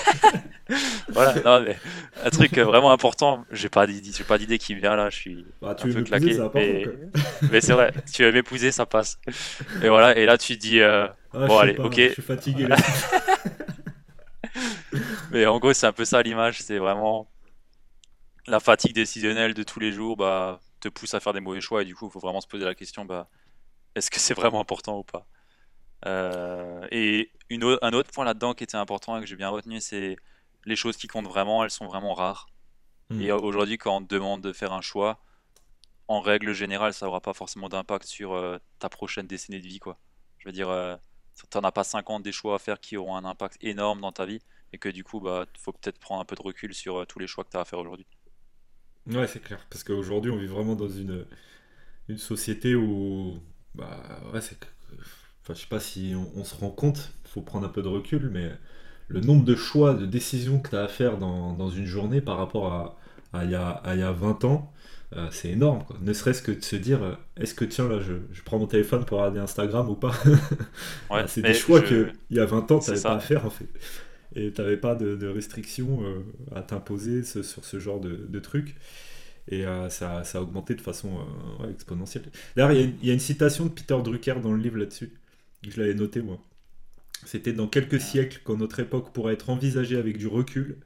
Voilà 1.08 1.34
non, 1.44 1.62
mais 1.62 1.77
un 2.24 2.29
truc 2.29 2.56
vraiment 2.60 2.91
important 2.91 3.46
j'ai 3.50 3.70
pas 3.70 3.88
j'ai 3.88 4.24
pas 4.25 4.38
d'idée 4.38 4.60
qui 4.60 4.75
me 4.75 4.82
vient 4.82 4.96
là 4.96 5.10
je 5.10 5.15
suis 5.15 5.46
bah, 5.62 5.70
un 5.72 5.74
peu 5.74 6.03
claqué 6.03 6.38
mais, 6.53 6.86
mais 7.51 7.62
c'est 7.62 7.74
vrai 7.74 7.91
tu 8.13 8.24
veux 8.24 8.32
m'épouser 8.32 8.72
ça 8.72 8.86
passe. 8.86 9.18
Et 9.82 9.88
voilà 9.88 10.18
et 10.18 10.25
là 10.25 10.38
tu 10.38 10.58
dis 10.58 10.82
euh, 10.82 11.08
ah, 11.34 11.46
bon 11.48 11.58
allez 11.58 11.77
ok. 11.77 11.96
je 11.96 12.13
suis 12.13 12.22
fatigué 12.22 12.68
là. 12.68 12.75
mais 15.32 15.46
en 15.46 15.58
gros 15.58 15.74
c'est 15.74 15.88
un 15.88 15.94
peu 15.94 16.06
ça 16.06 16.22
l'image 16.22 16.62
c'est 16.62 16.77
vraiment 16.77 17.27
la 18.50 18.60
fatigue 18.60 18.94
décisionnelle 18.94 19.53
de 19.53 19.63
tous 19.63 19.79
les 19.79 19.91
jours 19.91 20.18
bah 20.18 20.60
te 20.79 20.89
pousse 20.89 21.13
à 21.13 21.20
faire 21.20 21.34
des 21.34 21.39
mauvais 21.39 21.62
choix 21.62 21.82
et 21.82 21.86
du 21.86 21.96
coup 21.96 22.08
il 22.08 22.12
faut 22.12 22.20
vraiment 22.20 22.41
se 22.41 22.48
poser 22.48 22.65
la 22.65 22.75
question 22.75 23.06
bah 23.06 23.29
est-ce 23.96 24.12
que 24.12 24.20
c'est 24.20 24.34
vraiment 24.34 24.62
important 24.62 25.00
ou 25.00 25.03
pas? 25.03 25.27
Euh, 26.06 26.88
Et 26.91 27.32
une 27.50 27.77
un 27.82 27.94
autre 27.94 28.12
point 28.12 28.25
là-dedans 28.25 28.53
qui 28.53 28.63
était 28.63 28.77
important 28.77 29.18
et 29.18 29.22
que 29.22 29.27
j'ai 29.27 29.36
bien 29.36 29.50
retenu, 29.50 29.82
c'est 29.82 30.15
les 30.65 30.75
choses 30.75 30.98
qui 30.98 31.08
comptent 31.08 31.27
vraiment, 31.27 31.63
elles 31.63 31.72
sont 31.72 31.88
vraiment 31.88 32.13
rares. 32.13 32.48
Hmm. 33.10 33.22
Et 33.22 33.32
aujourd'hui, 33.32 33.77
quand 33.77 33.98
on 33.98 34.01
te 34.01 34.13
demande 34.13 34.41
de 34.41 34.53
faire 34.53 34.74
un 34.74 34.82
choix, 34.82 35.20
en 36.08 36.22
règle 36.22 36.53
générale, 36.53 36.94
ça 36.94 37.06
n'aura 37.06 37.22
pas 37.22 37.34
forcément 37.34 37.70
d'impact 37.70 38.06
sur 38.08 38.34
euh, 38.34 38.58
ta 38.79 38.89
prochaine 38.89 39.27
décennie 39.27 39.62
de 39.62 39.68
vie. 39.68 39.79
Quoi. 39.79 40.00
Je 40.38 40.48
veux 40.48 40.53
dire, 40.53 40.70
euh, 40.70 40.96
tu 41.36 41.58
n'en 41.58 41.63
as 41.63 41.72
pas 41.72 41.84
50 41.84 42.24
des 42.24 42.32
choix 42.32 42.56
à 42.56 42.60
faire 42.60 42.79
qui 42.79 42.98
auront 42.98 43.15
un 43.15 43.25
impact 43.25 43.58
énorme 43.62 44.01
dans 44.01 44.12
ta 44.12 44.25
vie 44.25 44.39
et 44.74 44.77
que 44.77 44.89
du 44.89 45.03
coup, 45.03 45.20
bah, 45.20 45.46
faut 45.60 45.74
peut-être 45.74 46.00
prendre 46.00 46.22
un 46.22 46.25
peu 46.25 46.36
de 46.36 46.41
recul 46.41 46.74
sur 46.74 46.98
euh, 47.01 47.06
tous 47.06 47.20
les 47.20 47.27
choix 47.27 47.44
que 47.44 47.51
tu 47.51 47.58
as 47.58 47.62
à 47.62 47.65
faire 47.65 47.79
aujourd'hui. 47.79 48.08
Ouais, 49.10 49.28
c'est 49.28 49.42
clair. 49.42 49.60
Parce 49.70 49.84
qu'aujourd'hui, 49.84 50.32
on 50.32 50.38
vit 50.38 50.48
vraiment 50.48 50.75
dans 50.75 50.89
une, 50.89 51.25
une 52.08 52.18
société 52.18 52.75
où. 52.75 53.39
Bah, 53.75 54.01
ouais, 54.34 54.42
c'est. 54.42 54.58
Enfin, 55.42 55.54
je 55.54 55.62
sais 55.62 55.68
pas 55.68 55.80
si 55.80 56.13
on, 56.36 56.44
se 56.44 56.56
rend 56.56 56.70
compte, 56.70 57.12
il 57.25 57.30
faut 57.30 57.42
prendre 57.42 57.66
un 57.66 57.70
peu 57.70 57.82
de 57.82 57.88
recul, 57.88 58.30
mais 58.32 58.51
le 59.08 59.20
nombre 59.22 59.44
de 59.44 59.56
choix, 59.56 59.94
de 59.96 60.06
décisions 60.06 60.60
que 60.60 60.70
tu 60.70 60.75
as 60.75 60.84
à 60.84 60.88
faire 60.88 61.18
dans, 61.18 61.54
dans, 61.54 61.70
une 61.70 61.86
journée 61.86 62.22
par 62.22 62.38
rapport 62.38 62.72
à, 62.72 62.98
à, 63.34 63.46
il, 63.46 63.51
y 63.51 63.56
a, 63.56 63.70
à 63.70 63.96
il 63.96 64.01
y 64.01 64.04
a 64.04 64.12
20 64.12 64.44
ans, 64.44 64.72
euh, 65.16 65.28
c'est 65.32 65.50
énorme. 65.50 65.84
Quoi. 65.86 65.98
Ne 66.01 66.13
serait-ce 66.13 66.44
que 66.44 66.51
de 66.51 66.62
se 66.62 66.75
dire, 66.75 67.01
euh, 67.01 67.16
est-ce 67.36 67.56
que 67.56 67.66
tiens, 67.66 67.88
là, 67.88 68.00
je, 68.00 68.13
je, 68.32 68.44
prends 68.44 68.60
mon 68.60 68.68
téléphone 68.68 69.06
pour 69.06 69.18
regarder 69.18 69.39
Instagram 69.39 69.89
ou 69.89 69.96
pas? 69.96 70.13
Ouais, 71.10 71.24
C'est 71.28 71.42
des 71.42 71.56
choix 71.56 71.82
qu'il 71.82 72.13
y 72.30 72.39
a 72.39 72.46
20 72.46 72.72
ans, 72.72 72.80
tu 72.80 72.92
n'avais 72.92 73.01
pas 73.01 73.16
à 73.16 73.20
faire 73.20 73.46
en 73.46 73.50
fait. 73.50 73.68
Et 74.36 74.51
tu 74.51 74.62
n'avais 74.62 74.77
pas 74.77 74.95
de, 74.95 75.27
restrictions 75.27 76.03
euh, 76.03 76.24
à 76.55 76.62
t'imposer 76.62 77.24
sur 77.24 77.65
ce 77.65 77.79
genre 77.79 78.00
de, 78.00 78.15
de 78.15 78.39
trucs. 78.39 78.75
Et 79.48 79.63
ça, 79.89 80.24
ça, 80.24 80.38
a 80.38 80.41
augmenté 80.41 80.75
de 80.75 80.81
façon 80.81 81.09
exponentielle. 81.71 82.25
D'ailleurs, 82.55 82.71
il 82.71 83.03
y, 83.03 83.09
a 83.09 83.13
une 83.13 83.19
citation 83.19 83.65
de 83.65 83.71
Peter 83.71 83.98
Drucker 84.03 84.36
dans 84.43 84.51
le 84.51 84.62
livre 84.62 84.77
là-dessus. 84.77 85.12
Je 85.67 85.81
l'avais 85.81 85.95
noté 85.95 86.21
moi. 86.21 86.39
C'était 87.25 87.53
dans 87.53 87.67
quelques 87.67 88.00
siècles, 88.00 88.41
quand 88.43 88.57
notre 88.57 88.79
époque 88.79 89.12
pourrait 89.12 89.33
être 89.33 89.50
envisagée 89.50 89.98
avec 89.98 90.19
du 90.19 90.27
recul, 90.27 90.77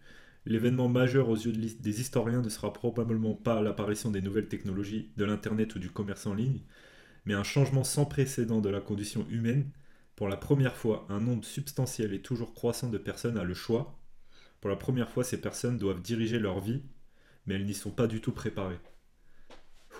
L'événement 0.46 0.90
majeur 0.90 1.30
aux 1.30 1.38
yeux 1.38 1.54
des 1.54 2.02
historiens 2.02 2.42
ne 2.42 2.50
sera 2.50 2.74
probablement 2.74 3.34
pas 3.34 3.62
l'apparition 3.62 4.12
des 4.12 4.22
nouvelles 4.22 4.50
technologies, 4.50 5.10
de 5.16 5.24
l'Internet 5.24 5.76
ou 5.76 5.80
du 5.80 5.90
commerce 5.90 6.26
en 6.26 6.34
ligne, 6.34 6.60
mais 7.26 7.34
un 7.34 7.44
changement 7.44 7.86
sans 7.86 8.06
précédent 8.06 8.60
de 8.60 8.70
la 8.70 8.82
condition 8.82 9.26
humaine. 9.30 9.70
Pour 10.24 10.30
la 10.30 10.38
première 10.38 10.78
fois, 10.78 11.06
un 11.10 11.20
nombre 11.20 11.44
substantiel 11.44 12.14
et 12.14 12.22
toujours 12.22 12.54
croissant 12.54 12.88
de 12.88 12.98
personnes 12.98 13.38
a 13.38 13.44
le 13.44 13.54
choix. 13.54 14.00
Pour 14.62 14.70
la 14.70 14.78
première 14.78 15.10
fois, 15.10 15.26
ces 15.26 15.42
personnes 15.42 15.78
doivent 15.78 16.02
diriger 16.02 16.40
leur 16.40 16.62
vie, 16.62 16.82
mais 17.46 17.56
elles 17.56 17.66
n'y 17.66 17.74
sont 17.74 17.92
pas 17.92 18.08
du 18.08 18.22
tout 18.22 18.32
préparées. 18.32 18.80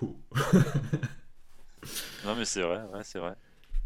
non 2.24 2.36
mais 2.38 2.46
c'est 2.46 2.62
vrai, 2.62 2.80
c'est 3.02 3.18
vrai. 3.18 3.34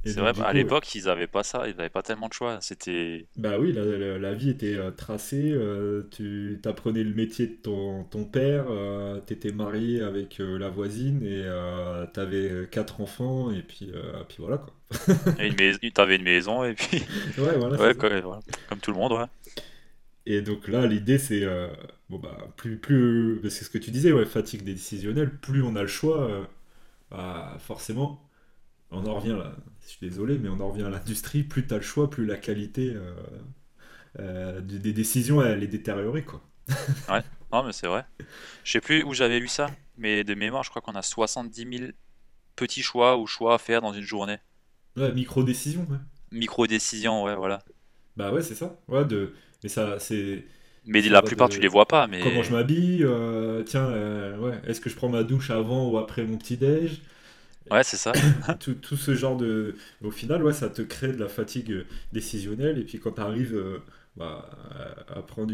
C'est 0.04 0.20
vrai, 0.20 0.32
à 0.44 0.52
l'époque, 0.52 0.94
ils 0.94 1.04
n'avaient 1.04 1.26
pas 1.26 1.42
ça, 1.42 1.68
ils 1.68 1.76
n'avaient 1.76 1.88
pas 1.88 2.02
tellement 2.02 2.28
de 2.28 2.32
choix. 2.32 2.58
C'était. 2.60 3.26
Bah 3.36 3.58
oui, 3.58 3.72
la, 3.72 4.18
la, 4.18 4.34
vie 4.34 4.50
était 4.50 4.76
euh, 4.76 4.90
tracée. 4.90 5.50
Euh, 5.52 6.08
tu 6.10 6.60
apprenais 6.64 7.02
le 7.02 7.14
métier 7.14 7.46
de 7.48 7.54
ton, 7.54 8.04
ton 8.04 8.24
père, 8.24 8.66
euh, 8.70 9.20
tu 9.26 9.32
étais 9.32 9.50
marié 9.50 10.00
avec 10.02 10.38
la 10.38 10.68
voisine 10.68 11.22
et 11.24 11.44
tu 12.14 12.20
avais 12.20 12.68
quatre 12.70 13.00
enfants, 13.00 13.50
et 13.50 13.62
puis, 13.62 13.92
puis 14.28 14.36
voilà 14.38 14.58
quoi. 14.58 14.74
Tu 15.06 15.92
avais 16.00 16.16
une 16.16 16.22
maison, 16.22 16.64
et 16.64 16.74
puis. 16.74 17.02
ouais, 17.38 17.56
voilà, 17.58 17.76
ouais, 17.76 17.94
comme, 17.94 18.40
comme, 18.68 18.78
tout 18.78 18.92
le 18.92 18.96
monde, 18.96 19.12
ouais. 19.12 19.26
Et 20.26 20.42
donc 20.42 20.68
là, 20.68 20.86
l'idée, 20.86 21.18
c'est. 21.18 21.44
bon, 22.08 22.18
bah, 22.18 22.36
plus. 22.56 22.78
plus 22.78 23.40
c'est 23.50 23.64
ce 23.64 23.70
que 23.70 23.78
tu 23.78 23.90
disais, 23.90 24.12
ouais, 24.12 24.26
fatigue 24.26 24.62
décisionnelle, 24.62 25.30
plus 25.30 25.62
on 25.62 25.74
a 25.74 25.82
le 25.82 25.88
choix, 25.88 26.48
bah, 27.10 27.56
forcément 27.58 28.24
on 28.90 29.06
en 29.06 29.14
revient 29.14 29.36
là, 29.38 29.52
je 29.88 29.96
suis 29.96 30.06
désolé, 30.06 30.38
mais 30.38 30.50
on 30.50 30.60
en 30.60 30.68
revient 30.68 30.82
à 30.82 30.90
l'industrie, 30.90 31.42
plus 31.42 31.66
tu 31.66 31.72
as 31.72 31.78
le 31.78 31.82
choix, 31.82 32.10
plus 32.10 32.26
la 32.26 32.36
qualité 32.36 32.92
euh, 32.94 33.14
euh, 34.18 34.60
des 34.60 34.92
décisions 34.92 35.40
elle 35.40 35.62
est 35.62 35.68
détériorée 35.68 36.24
quoi. 36.24 36.42
ouais, 37.08 37.22
non 37.52 37.62
mais 37.62 37.72
c'est 37.72 37.86
vrai. 37.86 38.04
Je 38.64 38.72
sais 38.72 38.80
plus 38.82 39.02
où 39.02 39.14
j'avais 39.14 39.40
lu 39.40 39.48
ça, 39.48 39.70
mais 39.96 40.24
de 40.24 40.34
mémoire, 40.34 40.62
je 40.62 40.68
crois 40.68 40.82
qu'on 40.82 40.94
a 40.94 41.00
70 41.00 41.78
000 41.78 41.90
petits 42.54 42.82
choix 42.82 43.16
ou 43.16 43.26
choix 43.26 43.54
à 43.54 43.58
faire 43.58 43.80
dans 43.80 43.94
une 43.94 44.02
journée. 44.02 44.36
Ouais, 44.94 45.10
micro-décision, 45.12 45.86
ouais. 45.88 45.98
Micro-décision, 46.32 47.24
ouais, 47.24 47.34
voilà. 47.34 47.60
Bah 48.16 48.30
ouais, 48.30 48.42
c'est 48.42 48.56
ça. 48.56 48.78
Ouais, 48.88 49.06
de... 49.06 49.32
Mais 49.62 49.70
ça, 49.70 49.98
c'est... 49.98 50.44
Mais 50.84 51.00
la 51.00 51.22
plupart, 51.22 51.48
tu 51.48 51.60
les 51.60 51.68
vois 51.68 51.86
pas. 51.86 52.06
Mais... 52.08 52.20
Comment 52.20 52.42
je 52.42 52.52
m'habille 52.52 53.04
euh, 53.04 53.62
Tiens, 53.62 53.88
ouais, 54.38 54.60
est-ce 54.66 54.80
que 54.80 54.90
je 54.90 54.96
prends 54.96 55.08
ma 55.08 55.22
douche 55.22 55.50
avant 55.50 55.88
ou 55.88 55.96
après 55.96 56.24
mon 56.24 56.36
petit-déj 56.36 57.00
Ouais, 57.70 57.84
c'est 57.84 57.96
ça. 57.96 58.12
tout, 58.60 58.74
tout, 58.74 58.96
ce 58.96 59.14
genre 59.14 59.36
de. 59.36 59.74
Au 60.02 60.10
final, 60.10 60.42
ouais, 60.42 60.52
ça 60.52 60.68
te 60.68 60.82
crée 60.82 61.12
de 61.12 61.18
la 61.18 61.28
fatigue 61.28 61.84
décisionnelle. 62.12 62.78
Et 62.78 62.84
puis 62.84 62.98
quand 62.98 63.12
tu 63.12 63.20
arrives 63.20 63.56
euh, 63.56 63.78
bah, 64.16 64.50
à 65.08 65.22
prendre 65.22 65.52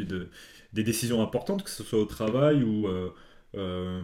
des 0.73 0.85
décisions 0.85 1.23
importantes, 1.23 1.65
que 1.65 1.71
ce 1.71 1.83
soit 1.83 2.01
au 2.01 2.07
travail 2.07 2.63
ou. 2.63 2.89
Euh, 2.89 3.11
euh, 3.57 4.03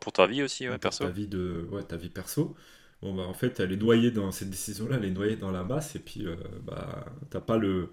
pour 0.00 0.12
ta 0.12 0.26
vie 0.26 0.42
aussi, 0.42 0.68
ouais, 0.68 0.78
perso. 0.78 1.04
Ta 1.04 1.10
vie, 1.10 1.28
de, 1.28 1.68
ouais, 1.70 1.84
ta 1.84 1.96
vie 1.96 2.08
perso. 2.08 2.56
Bon, 3.00 3.14
bah, 3.14 3.22
en 3.22 3.34
fait, 3.34 3.60
elle 3.60 3.70
est 3.70 3.76
noyée 3.76 4.10
dans 4.10 4.32
cette 4.32 4.50
décision-là, 4.50 4.96
elle 4.96 5.04
est 5.04 5.10
noyée 5.10 5.36
dans 5.36 5.52
la 5.52 5.62
masse. 5.62 5.94
Et 5.94 6.00
puis, 6.00 6.26
bah, 6.64 7.04
t'as 7.30 7.40
pas 7.40 7.58
le, 7.58 7.90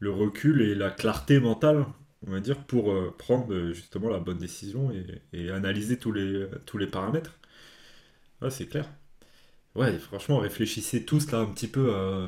le 0.00 0.10
recul 0.10 0.60
et 0.60 0.74
la 0.74 0.90
clarté 0.90 1.38
mentale 1.38 1.86
on 2.26 2.32
va 2.32 2.40
dire, 2.40 2.56
pour 2.64 2.92
prendre 3.18 3.72
justement 3.72 4.08
la 4.08 4.18
bonne 4.18 4.38
décision 4.38 4.90
et, 4.90 5.22
et, 5.32 5.50
analyser 5.50 5.98
tous 5.98 6.10
les, 6.10 6.46
tous 6.64 6.78
les 6.78 6.88
paramètres. 6.88 7.38
Ouais, 8.42 8.50
c'est 8.50 8.66
clair. 8.66 8.88
Ouais, 9.74 9.98
franchement, 9.98 10.38
réfléchissez 10.38 11.04
tous 11.04 11.30
là 11.30 11.38
un 11.38 11.46
petit 11.46 11.68
peu. 11.68 11.94
Euh, 11.94 12.26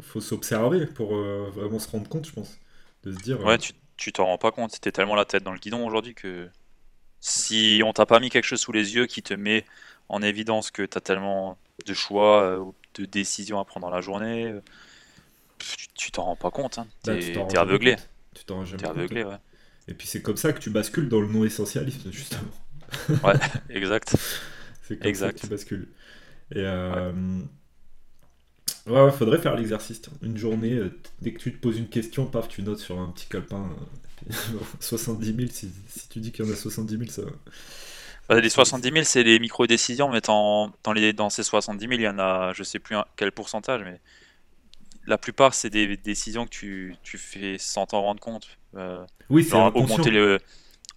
faut, 0.00 0.20
s'observer 0.20 0.86
pour 0.86 1.16
euh, 1.16 1.50
vraiment 1.54 1.78
se 1.78 1.88
rendre 1.88 2.08
compte, 2.08 2.26
je 2.26 2.32
pense. 2.32 2.58
De 3.04 3.12
se 3.12 3.18
dire. 3.18 3.40
Ouais, 3.40 3.54
euh, 3.54 3.72
tu 3.96 4.12
t'en 4.12 4.26
rends 4.26 4.38
pas 4.38 4.50
compte. 4.50 4.78
T'es 4.80 4.92
tellement 4.92 5.14
la 5.14 5.24
tête 5.24 5.42
dans 5.42 5.52
le 5.52 5.58
guidon 5.58 5.86
aujourd'hui 5.86 6.14
que 6.14 6.48
si 7.20 7.82
on 7.84 7.92
t'a 7.92 8.06
pas 8.06 8.20
mis 8.20 8.30
quelque 8.30 8.44
chose 8.44 8.60
sous 8.60 8.72
les 8.72 8.94
yeux 8.94 9.06
qui 9.06 9.22
te 9.22 9.34
met 9.34 9.64
en 10.08 10.20
évidence 10.22 10.70
que 10.70 10.82
t'as 10.82 11.00
tellement 11.00 11.58
de 11.86 11.94
choix 11.94 12.60
ou 12.60 12.74
de 12.94 13.06
décisions 13.06 13.58
à 13.58 13.64
prendre 13.64 13.86
dans 13.86 13.94
la 13.94 14.02
journée, 14.02 14.54
tu 15.94 16.10
t'en 16.10 16.24
rends 16.24 16.36
pas 16.36 16.50
compte. 16.50 16.78
Hein. 16.78 16.86
Bah, 17.04 17.16
t'es 17.16 17.58
aveuglé. 17.58 17.96
Tu 18.34 18.44
t'en 18.44 18.56
rends 18.56 18.64
jamais 18.64 18.86
aveuglé, 18.86 19.24
ouais. 19.24 19.38
Et 19.88 19.94
puis 19.94 20.06
c'est 20.06 20.22
comme 20.22 20.36
ça 20.36 20.52
que 20.52 20.60
tu 20.60 20.70
bascules 20.70 21.08
dans 21.08 21.20
le 21.20 21.28
non-essentialisme, 21.28 22.10
justement. 22.10 22.50
Ouais, 23.22 23.34
exact. 23.70 24.16
C'est 24.82 24.98
comme 24.98 25.08
exact. 25.08 25.38
ça 25.38 25.40
que 25.40 25.46
tu 25.46 25.46
bascules. 25.48 25.88
Et 26.54 26.58
euh... 26.58 27.12
ouais. 28.86 29.12
faudrait 29.12 29.38
faire 29.38 29.56
l'exercice. 29.56 30.02
Une 30.22 30.36
journée, 30.36 30.74
euh, 30.74 30.98
dès 31.20 31.32
que 31.32 31.38
tu 31.38 31.52
te 31.52 31.58
poses 31.58 31.78
une 31.78 31.88
question, 31.88 32.26
paf, 32.26 32.48
tu 32.48 32.62
notes 32.62 32.80
sur 32.80 32.98
un 32.98 33.08
petit 33.08 33.26
calepin 33.26 33.68
70 34.80 35.26
000. 35.26 35.48
Si, 35.50 35.70
si 35.88 36.08
tu 36.08 36.20
dis 36.20 36.32
qu'il 36.32 36.44
y 36.44 36.48
en 36.48 36.52
a 36.52 36.56
70 36.56 36.98
000, 36.98 37.10
ça 37.10 37.22
va. 38.28 38.40
les 38.40 38.48
70 38.48 38.90
000, 38.90 39.04
c'est 39.04 39.22
les 39.22 39.38
micro-décisions, 39.38 40.10
mais 40.10 40.20
dans, 40.20 40.72
les, 40.94 41.12
dans 41.12 41.30
ces 41.30 41.42
70 41.42 41.80
000, 41.80 41.92
il 41.94 42.02
y 42.02 42.08
en 42.08 42.18
a, 42.18 42.52
je 42.52 42.62
sais 42.62 42.78
plus 42.78 42.96
quel 43.16 43.32
pourcentage, 43.32 43.82
mais 43.84 44.00
la 45.06 45.18
plupart, 45.18 45.54
c'est 45.54 45.70
des 45.70 45.96
décisions 45.96 46.44
que 46.46 46.50
tu, 46.50 46.96
tu 47.02 47.18
fais 47.18 47.56
sans 47.58 47.86
t'en 47.86 48.02
rendre 48.02 48.20
compte. 48.20 48.48
Euh, 48.76 49.04
oui, 49.28 49.44
c'est 49.44 49.54
augmenter 49.54 50.10
le, 50.10 50.40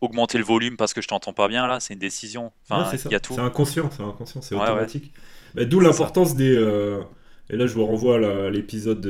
augmenter 0.01 0.37
le 0.37 0.43
volume 0.43 0.77
parce 0.77 0.93
que 0.93 1.01
je 1.01 1.07
t'entends 1.07 1.33
pas 1.33 1.47
bien 1.47 1.67
là, 1.67 1.79
c'est 1.79 1.93
une 1.93 1.99
décision. 1.99 2.51
Enfin, 2.69 2.89
il 3.05 3.11
y 3.11 3.15
a 3.15 3.19
tout. 3.19 3.33
C'est 3.33 3.41
inconscient, 3.41 3.89
c'est 3.91 4.03
inconscient, 4.03 4.41
c'est 4.41 4.55
automatique. 4.55 5.13
Bah, 5.55 5.65
d'où 5.65 5.79
l'importance 5.79 6.35
des. 6.35 6.55
Euh, 6.55 7.01
et 7.49 7.55
là, 7.55 7.65
je 7.65 7.73
vous 7.73 7.85
renvoie 7.85 8.17
à 8.17 8.49
l'épisode 8.49 9.05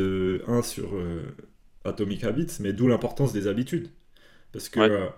1 0.47 0.61
sur 0.61 0.95
euh, 0.95 1.35
Atomic 1.83 2.23
Habits, 2.23 2.57
mais 2.59 2.73
d'où 2.73 2.87
l'importance 2.87 3.33
des 3.33 3.47
habitudes. 3.47 3.89
Parce 4.51 4.69
que 4.69 5.09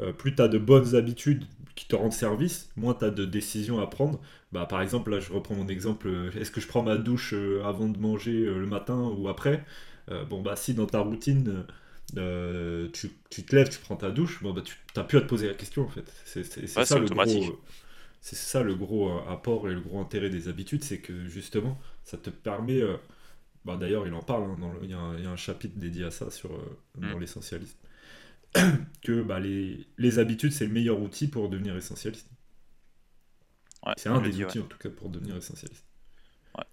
euh, 0.00 0.12
plus 0.12 0.34
tu 0.34 0.42
as 0.42 0.48
de 0.48 0.58
bonnes 0.58 0.94
habitudes 0.94 1.44
qui 1.74 1.86
te 1.86 1.96
rendent 1.96 2.12
service, 2.12 2.70
moins 2.76 2.94
tu 2.94 3.04
as 3.04 3.10
de 3.10 3.24
décisions 3.24 3.80
à 3.80 3.86
prendre. 3.86 4.20
Bah, 4.52 4.66
par 4.66 4.82
exemple, 4.82 5.10
là, 5.10 5.20
je 5.20 5.32
reprends 5.32 5.54
mon 5.54 5.68
exemple 5.68 6.08
est-ce 6.38 6.50
que 6.50 6.60
je 6.60 6.68
prends 6.68 6.82
ma 6.82 6.96
douche 6.96 7.34
avant 7.64 7.88
de 7.88 7.98
manger 7.98 8.44
le 8.44 8.66
matin 8.66 9.12
ou 9.16 9.28
après? 9.28 9.64
Bon, 10.28 10.42
bah, 10.42 10.56
si 10.56 10.74
dans 10.74 10.86
ta 10.86 11.00
routine 11.00 11.64
euh, 12.16 12.88
tu, 12.92 13.10
tu, 13.30 13.44
te 13.44 13.54
lèves, 13.54 13.68
tu 13.68 13.78
prends 13.78 13.96
ta 13.96 14.10
douche, 14.10 14.42
bon, 14.42 14.52
bah, 14.52 14.62
tu 14.62 14.76
n'as 14.96 15.04
plus 15.04 15.18
à 15.18 15.20
te 15.20 15.26
poser 15.26 15.48
la 15.48 15.54
question 15.54 15.84
en 15.84 15.88
fait. 15.88 16.04
C'est 16.24 16.44
ça, 16.66 16.98
le 16.98 17.06
gros, 17.06 17.60
ça 18.20 18.62
le 18.62 18.74
gros 18.74 19.10
euh, 19.10 19.30
apport 19.30 19.68
et 19.68 19.74
le 19.74 19.80
gros 19.80 20.00
intérêt 20.00 20.30
des 20.30 20.48
habitudes, 20.48 20.84
c'est 20.84 20.98
que 20.98 21.26
justement, 21.26 21.80
ça 22.04 22.16
te 22.16 22.30
permet. 22.30 22.80
Euh, 22.80 22.96
bah, 23.64 23.76
D'ailleurs, 23.76 24.06
il 24.06 24.14
en 24.14 24.22
parle, 24.22 24.44
hein, 24.44 24.72
il, 24.82 24.90
y 24.90 24.94
a 24.94 24.98
un, 24.98 25.36
chapitre 25.36 25.78
dédié 25.78 26.04
à 26.04 26.10
ça 26.10 26.30
sur, 26.30 26.50
dans 26.96 27.16
mm. 27.16 27.20
l'essentialisme. 27.20 27.76
que 29.02 29.22
bah, 29.22 29.38
les, 29.38 29.86
les 29.98 30.18
habitudes, 30.18 30.52
c'est 30.52 30.66
le 30.66 30.72
meilleur 30.72 31.00
outil 31.00 31.28
pour 31.28 31.48
devenir 31.48 31.76
essentialiste. 31.76 32.28
c'est 33.96 34.08
un 34.08 34.20
des 34.20 34.42
outils 34.42 34.58
en 34.58 34.64
tout 34.64 34.78
cas 34.78 34.90
pour 34.90 35.08
devenir 35.08 35.36
essentialiste. 35.36 35.84
Ouais. 36.56 36.64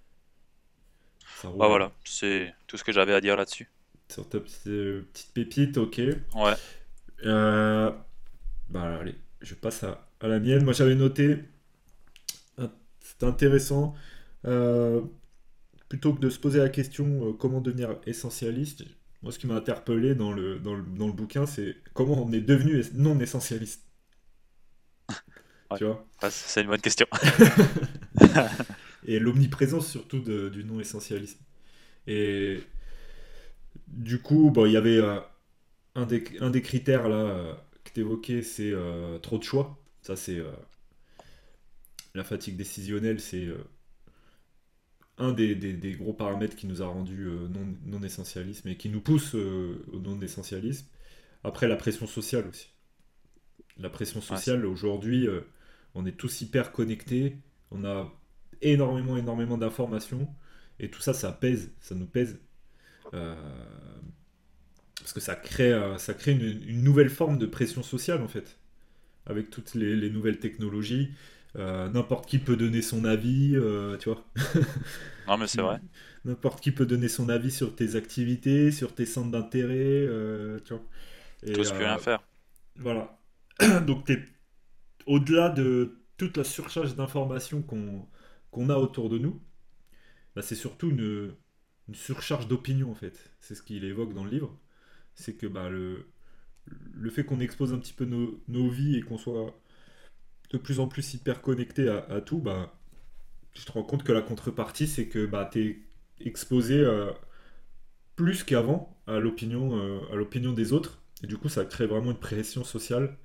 Bah, 1.44 1.68
voilà, 1.68 1.92
c'est 2.04 2.54
tout 2.66 2.78
ce 2.78 2.84
que 2.84 2.92
j'avais 2.92 3.14
à 3.14 3.22
dire 3.22 3.36
là-dessus. 3.36 3.70
Sur 4.10 4.28
ta 4.30 4.38
euh, 4.68 5.02
petite, 5.12 5.34
pépite, 5.34 5.78
ok. 5.78 5.98
Ouais. 6.36 6.54
Euh, 7.26 7.92
bah 8.70 8.98
allez, 9.00 9.16
je 9.42 9.54
passe 9.56 9.84
à, 9.84 10.08
la 10.22 10.40
mienne. 10.40 10.64
Moi 10.64 10.74
j'avais 10.74 10.96
noté, 10.96 11.40
ah, 12.58 12.72
c'est 13.02 13.24
intéressant, 13.24 13.96
euh, 14.46 15.02
plutôt 15.90 16.14
que 16.14 16.20
de 16.20 16.30
se 16.30 16.40
poser 16.40 16.60
la 16.60 16.70
question 16.70 17.34
comment 17.34 17.62
devenir 17.62 17.98
essentialiste, 18.06 18.84
moi, 19.24 19.32
ce 19.32 19.40
qui 19.40 19.48
m'a 19.48 19.56
interpellé 19.56 20.14
dans 20.14 20.32
le, 20.32 20.60
dans 20.60 20.76
le, 20.76 20.84
dans 20.84 21.08
le 21.08 21.14
bouquin, 21.14 21.46
c'est 21.46 21.76
comment 21.94 22.24
on 22.24 22.32
est 22.32 22.42
devenu 22.42 22.84
non 22.94 23.20
essentialiste. 23.20 23.84
Tu 25.78 25.84
vois? 25.84 26.08
C'est 26.30 26.62
une 26.62 26.68
bonne 26.68 26.80
question. 26.80 27.08
et 29.06 29.20
l'omniprésence 29.20 29.88
surtout 29.88 30.20
de, 30.20 30.48
du 30.48 30.64
non 30.64 30.80
essentialisme. 30.80 31.40
Et 32.06 32.64
du 33.88 34.22
coup, 34.22 34.52
bon, 34.52 34.66
il 34.66 34.74
y 34.74 34.78
avait 34.78 34.98
euh, 34.98 35.20
un, 35.96 36.06
des, 36.06 36.24
un 36.40 36.50
des 36.50 36.62
critères 36.62 37.08
là 37.10 37.16
euh, 37.16 37.54
que 37.84 37.92
tu 37.94 38.02
évoquais, 38.02 38.42
c'est 38.42 38.72
euh, 38.72 39.20
trop 39.20 39.38
de 39.38 39.44
choix. 39.44 39.78
Ça, 40.02 40.16
c'est 40.16 40.42
la 42.16 42.24
fatigue 42.24 42.56
décisionnelle, 42.56 43.20
c'est 43.20 43.48
un 45.18 45.34
des, 45.34 45.54
des, 45.56 45.92
gros 45.94 46.14
paramètres 46.14 46.56
qui 46.56 46.66
nous 46.66 46.82
a 46.82 46.88
rendu 46.88 47.28
non, 47.50 47.76
non 47.86 48.02
essentialisme 48.04 48.70
et 48.70 48.78
qui 48.78 48.88
nous 48.88 49.02
pousse 49.02 49.34
au 49.34 50.00
non 50.00 50.22
essentialisme. 50.22 50.88
Après, 51.44 51.68
la 51.68 51.76
pression 51.76 52.08
sociale 52.08 52.48
aussi. 52.48 52.70
La 53.78 53.90
pression 53.90 54.22
sociale, 54.22 54.66
aujourd'hui, 54.66 55.28
on 55.94 56.06
est 56.06 56.14
tous 56.16 56.40
hyper 56.40 56.72
connectés, 56.72 57.36
on 57.72 57.84
a 57.84 58.10
énormément, 58.62 59.18
énormément 59.18 59.58
d'informations, 59.58 60.34
et 60.80 60.90
tout 60.90 61.02
ça, 61.02 61.14
ça 61.14 61.34
pèse, 61.34 61.72
ça 61.82 61.96
nous 61.96 62.08
pèse. 62.08 62.40
Euh, 63.14 63.36
parce 65.00 65.14
que 65.14 65.20
ça 65.20 65.36
crée, 65.36 65.72
euh, 65.72 65.98
ça 65.98 66.14
crée 66.14 66.34
une, 66.34 66.84
nouvelle 66.84 67.10
forme 67.10 67.38
de 67.38 67.46
pression 67.46 67.84
sociale, 67.84 68.22
en 68.22 68.28
fait, 68.28 68.58
avec 69.26 69.50
toutes 69.50 69.76
les, 69.76 70.10
nouvelles 70.10 70.40
technologies. 70.40 71.12
Euh, 71.56 71.90
n'importe 71.90 72.28
qui 72.28 72.40
peut 72.40 72.56
donner 72.56 72.82
son 72.82 73.06
avis, 73.06 73.56
tu 74.00 74.10
vois. 74.10 74.26
non, 75.28 75.38
mais 75.38 75.48
c'est 75.48 75.62
vrai. 75.62 75.80
N'importe 76.26 76.62
qui 76.62 76.72
peut 76.72 76.86
donner 76.86 77.08
son 77.08 77.30
avis 77.30 77.52
sur 77.52 77.74
tes 77.74 77.96
activités, 77.96 78.72
sur 78.72 78.94
tes 78.94 79.06
centres 79.06 79.32
d'intérêt, 79.32 80.08
tu 80.66 80.74
vois. 80.74 80.84
Et, 81.44 81.54
Tous 81.54 81.72
plus 81.72 81.86
rien 81.86 81.98
faire. 82.00 82.22
Voilà. 82.76 83.18
Donc, 83.88 84.12
au-delà 85.06 85.50
de 85.50 86.00
toute 86.18 86.36
la 86.36 86.44
surcharge 86.44 86.96
d'informations 86.96 87.62
qu'on 87.62 88.70
a 88.70 88.76
autour 88.76 89.10
de 89.10 89.20
nous, 89.20 89.42
bah, 90.36 90.42
c'est 90.42 90.56
surtout 90.56 90.90
une, 90.90 91.32
surcharge 91.96 92.48
d'opinion 92.48 92.92
en 92.92 92.96
fait. 92.96 93.32
C'est 93.40 93.56
ce 93.56 93.62
qu'il 93.62 93.84
évoque 93.84 94.14
dans 94.14 94.24
le 94.24 94.30
livre. 94.32 94.58
C'est 95.16 95.34
que 95.34 95.48
bah, 95.48 95.70
le, 95.70 96.06
le 96.94 97.10
fait 97.10 97.24
qu'on 97.24 97.40
expose 97.40 97.74
un 97.74 97.80
petit 97.80 97.94
peu 97.94 98.06
nos, 98.06 98.70
vies 98.70 98.98
et 98.98 99.02
qu'on 99.02 99.18
soit 99.18 99.54
de 100.52 100.58
plus 100.58 100.80
en 100.80 100.88
plus 100.88 101.14
hyper 101.14 101.42
connecté 101.42 101.90
à, 101.90 102.22
tout, 102.22 102.40
bah, 102.40 102.74
je 103.54 103.66
te 103.66 103.72
rends 103.72 103.84
compte 103.84 104.04
que 104.04 104.12
la 104.12 104.22
contrepartie, 104.22 104.88
c'est 104.88 105.08
que 105.08 105.26
bah, 105.26 105.50
tu 105.52 105.62
es 105.62 106.26
exposé 106.26 106.80
euh, 106.80 107.12
plus 108.16 108.44
qu'avant 108.44 108.98
à 109.08 109.20
l'opinion 109.20 109.78
euh, 109.78 110.00
à 110.12 110.16
l'opinion 110.16 110.54
des 110.54 110.74
autres. 110.74 111.02
Et 111.24 111.28
du 111.28 111.38
coup, 111.38 111.50
ça 111.50 111.66
crée 111.66 111.88
vraiment 111.88 112.12
une 112.12 112.20
pression 112.20 112.64
sociale 112.64 113.18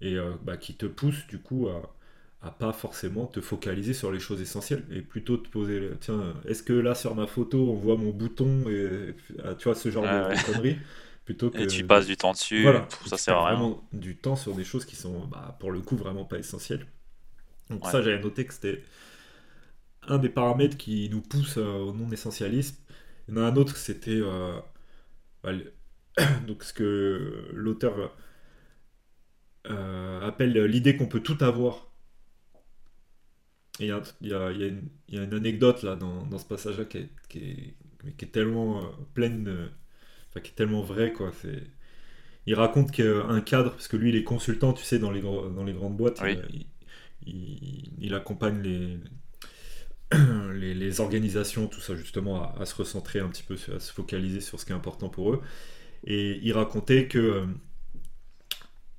et 0.00 0.16
euh, 0.16 0.32
bah, 0.42 0.56
qui 0.56 0.74
te 0.74 0.86
pousse 0.86 1.26
du 1.28 1.38
coup 1.38 1.68
à, 1.68 1.94
à 2.42 2.50
pas 2.50 2.72
forcément 2.72 3.26
te 3.26 3.40
focaliser 3.40 3.94
sur 3.94 4.10
les 4.10 4.18
choses 4.18 4.40
essentielles 4.40 4.84
et 4.90 5.00
plutôt 5.00 5.36
te 5.36 5.48
poser 5.48 5.90
tiens 6.00 6.34
est-ce 6.46 6.62
que 6.62 6.72
là 6.72 6.94
sur 6.94 7.14
ma 7.14 7.26
photo 7.26 7.70
on 7.70 7.74
voit 7.74 7.96
mon 7.96 8.10
bouton 8.10 8.68
et 8.68 9.14
ah, 9.44 9.54
tu 9.54 9.64
vois 9.64 9.74
ce 9.74 9.90
genre 9.90 10.02
de, 10.02 10.52
conneries 10.52 10.78
plutôt 11.24 11.50
que 11.50 11.58
et 11.58 11.66
tu 11.66 11.84
passes 11.84 12.06
du 12.06 12.16
temps 12.16 12.32
dessus 12.32 12.62
voilà, 12.62 12.88
ça 13.06 13.16
sert 13.16 13.36
à 13.36 13.48
rien. 13.48 13.56
vraiment 13.56 13.82
du 13.92 14.16
temps 14.16 14.34
sur 14.36 14.54
des 14.54 14.64
choses 14.64 14.84
qui 14.84 14.96
sont 14.96 15.26
bah, 15.26 15.56
pour 15.60 15.70
le 15.70 15.80
coup 15.80 15.96
vraiment 15.96 16.24
pas 16.24 16.38
essentielles. 16.38 16.86
Donc 17.70 17.86
ça 17.86 18.02
j'avais 18.02 18.20
noté 18.20 18.44
que 18.44 18.52
c'était 18.52 18.82
un 20.08 20.18
des 20.18 20.28
paramètres 20.28 20.76
qui 20.76 21.08
nous 21.10 21.20
pousse 21.20 21.58
euh, 21.58 21.78
au 21.78 21.92
non 21.92 22.10
essentialisme 22.10 22.76
il 23.28 23.34
y 23.34 23.38
en 23.38 23.42
a 23.42 23.46
un 23.46 23.56
autre 23.56 23.76
c'était 23.76 24.20
euh, 24.20 24.58
bah, 25.44 25.52
donc 26.48 26.64
ce 26.64 26.72
que 26.72 27.48
l'auteur 27.52 28.12
euh, 29.70 30.20
appelle 30.26 30.52
l'idée 30.64 30.96
qu'on 30.96 31.06
peut 31.06 31.20
tout 31.20 31.38
avoir. 31.40 31.91
Et 33.82 33.90
il 34.20 34.28
y 34.28 34.34
a, 34.34 34.50
une 35.22 35.34
anecdote 35.34 35.82
là 35.82 35.96
dans, 35.96 36.38
ce 36.38 36.44
passage-là 36.44 36.84
qui 36.84 36.98
est, 37.38 38.32
tellement 38.32 38.78
euh, 38.78 38.86
pleine, 39.14 39.70
enfin, 40.28 40.40
qui 40.40 40.52
est 40.52 40.54
tellement 40.54 40.82
vrai 40.82 41.12
quoi. 41.12 41.32
C'est, 41.40 41.62
il 42.46 42.54
raconte 42.54 42.90
qu'un 42.90 43.40
cadre, 43.40 43.70
parce 43.72 43.88
que 43.88 43.96
lui 43.96 44.10
il 44.10 44.16
est 44.16 44.24
consultant, 44.24 44.72
tu 44.72 44.84
sais, 44.84 44.98
dans 44.98 45.10
les, 45.10 45.20
dans 45.20 45.64
les 45.64 45.72
grandes 45.72 45.96
boîtes, 45.96 46.20
il, 47.26 48.14
accompagne 48.14 48.62
les, 50.54 50.74
les, 50.74 51.00
organisations, 51.00 51.66
tout 51.68 51.80
ça 51.80 51.94
justement, 51.94 52.42
à, 52.42 52.56
à, 52.60 52.66
se 52.66 52.74
recentrer 52.74 53.20
un 53.20 53.28
petit 53.28 53.44
peu, 53.44 53.56
à 53.74 53.80
se 53.80 53.92
focaliser 53.92 54.40
sur 54.40 54.58
ce 54.60 54.66
qui 54.66 54.72
est 54.72 54.74
important 54.76 55.08
pour 55.08 55.32
eux. 55.32 55.42
Et 56.04 56.40
il 56.42 56.52
racontait 56.52 57.06
que 57.06 57.18
euh, 57.18 57.46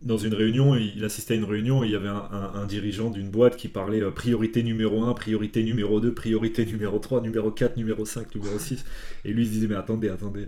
dans 0.04 0.18
une 0.18 0.34
réunion, 0.34 0.76
il 0.76 1.04
assistait 1.04 1.34
à 1.34 1.38
une 1.38 1.44
réunion 1.44 1.84
et 1.84 1.88
il 1.88 1.92
y 1.92 1.96
avait 1.96 2.10
un, 2.10 2.66
dirigeant 2.66 3.10
d'une 3.10 3.30
boîte 3.30 3.56
qui 3.56 3.68
parlait 3.68 4.02
euh, 4.02 4.12
priorité 4.12 4.63
numéro 4.63 5.04
1, 5.04 5.13
priorité 5.13 5.63
numéro 5.63 6.00
2, 6.00 6.13
priorité 6.13 6.66
numéro 6.72 7.00
3, 7.00 7.22
numéro 7.22 7.52
4, 7.52 7.78
numéro 7.78 8.06
5, 8.06 8.36
numéro 8.36 8.60
6. 8.60 8.84
Et 9.26 9.34
lui, 9.34 9.44
il 9.44 9.48
se 9.48 9.52
disait, 9.52 9.68
mais 9.68 9.76
attendez, 9.76 10.10
attendez, 10.10 10.48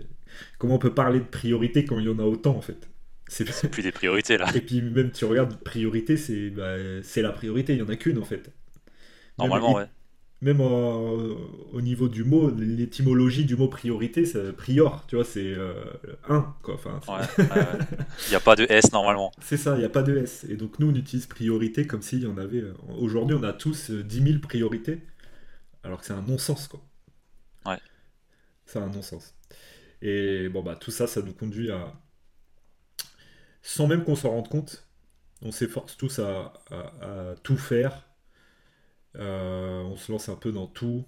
comment 0.58 0.76
on 0.76 0.78
peut 0.78 0.94
parler 0.94 1.20
de 1.20 1.24
priorité 1.24 1.84
quand 1.84 1.98
il 1.98 2.06
y 2.06 2.08
en 2.08 2.18
a 2.18 2.24
autant 2.24 2.56
en 2.56 2.62
fait? 2.62 2.88
C'est 3.28 3.44
plus 3.70 3.82
des 3.82 3.90
priorités 3.90 4.38
là. 4.38 4.46
Et 4.54 4.60
puis 4.60 4.80
même 4.80 5.10
tu 5.10 5.24
regardes 5.24 5.56
priorité, 5.56 6.16
c'est 6.16 6.50
bah, 6.50 6.76
la 7.16 7.32
priorité, 7.32 7.72
il 7.72 7.76
n'y 7.76 7.82
en 7.82 7.88
a 7.88 7.96
qu'une 7.96 8.18
en 8.18 8.24
fait. 8.24 8.52
Normalement, 9.36 9.74
ouais 9.74 9.86
même 10.42 10.60
au 10.60 11.80
niveau 11.80 12.08
du 12.08 12.22
mot, 12.22 12.50
l'étymologie 12.50 13.46
du 13.46 13.56
mot 13.56 13.68
priorité, 13.68 14.26
c'est 14.26 14.52
prior, 14.52 15.04
tu 15.08 15.16
vois, 15.16 15.24
c'est 15.24 15.46
euh, 15.46 15.82
un, 16.28 16.54
quoi. 16.62 16.74
Enfin, 16.74 17.00
Il 17.38 18.30
n'y 18.30 18.36
a 18.36 18.40
pas 18.40 18.54
de 18.54 18.66
S 18.68 18.92
normalement. 18.92 19.32
C'est 19.40 19.56
ça, 19.56 19.74
il 19.76 19.78
n'y 19.78 19.84
a 19.84 19.88
pas 19.90 20.02
de 20.02 20.16
S. 20.18 20.44
Et 20.48 20.56
donc 20.56 20.78
nous, 20.78 20.90
on 20.90 20.94
utilise 20.94 21.26
priorité 21.26 21.86
comme 21.86 22.02
s'il 22.02 22.22
y 22.22 22.26
en 22.26 22.36
avait. 22.36 22.60
Euh, 22.60 22.74
aujourd'hui, 22.98 23.36
on 23.38 23.42
a 23.44 23.54
tous 23.54 23.90
10 23.90 24.20
euh, 24.20 24.24
000 24.26 24.38
priorités, 24.40 25.00
alors 25.82 26.00
que 26.00 26.06
c'est 26.06 26.12
un 26.12 26.22
non-sens, 26.22 26.68
quoi. 26.68 26.82
Ouais. 27.64 27.78
C'est 28.66 28.78
un 28.78 28.88
non-sens. 28.88 29.34
Et 30.02 30.50
bon, 30.50 30.62
bah, 30.62 30.76
tout 30.76 30.90
ça, 30.90 31.06
ça 31.06 31.22
nous 31.22 31.32
conduit 31.32 31.70
à. 31.70 31.94
Sans 33.62 33.86
même 33.86 34.04
qu'on 34.04 34.16
s'en 34.16 34.30
rende 34.30 34.48
compte, 34.48 34.86
on 35.40 35.50
s'efforce 35.50 35.96
tous 35.96 36.18
à 36.18 36.52
tout 37.42 37.56
faire 37.56 38.05
euh, 39.18 39.82
on 39.82 39.96
se 39.96 40.12
lance 40.12 40.28
un 40.28 40.36
peu 40.36 40.52
dans 40.52 40.66
tout, 40.66 41.04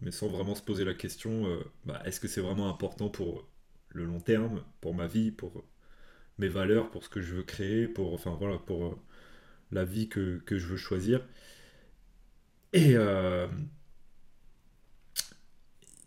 mais 0.00 0.10
sans 0.10 0.28
vraiment 0.28 0.54
se 0.54 0.62
poser 0.62 0.84
la 0.84 0.94
question 0.94 1.46
euh, 1.46 1.62
bah, 1.84 2.02
est-ce 2.04 2.20
que 2.20 2.28
c'est 2.28 2.40
vraiment 2.40 2.68
important 2.68 3.08
pour 3.08 3.48
le 3.90 4.04
long 4.04 4.20
terme, 4.20 4.64
pour 4.80 4.94
ma 4.94 5.06
vie, 5.06 5.30
pour 5.30 5.64
mes 6.38 6.48
valeurs, 6.48 6.90
pour 6.90 7.04
ce 7.04 7.08
que 7.10 7.20
je 7.20 7.34
veux 7.34 7.42
créer, 7.42 7.88
pour, 7.88 8.14
enfin, 8.14 8.36
voilà, 8.38 8.58
pour 8.58 8.86
euh, 8.86 8.98
la 9.72 9.84
vie 9.84 10.08
que, 10.08 10.42
je 10.48 10.66
veux 10.66 10.76
choisir. 10.76 11.26
Et 12.72 12.96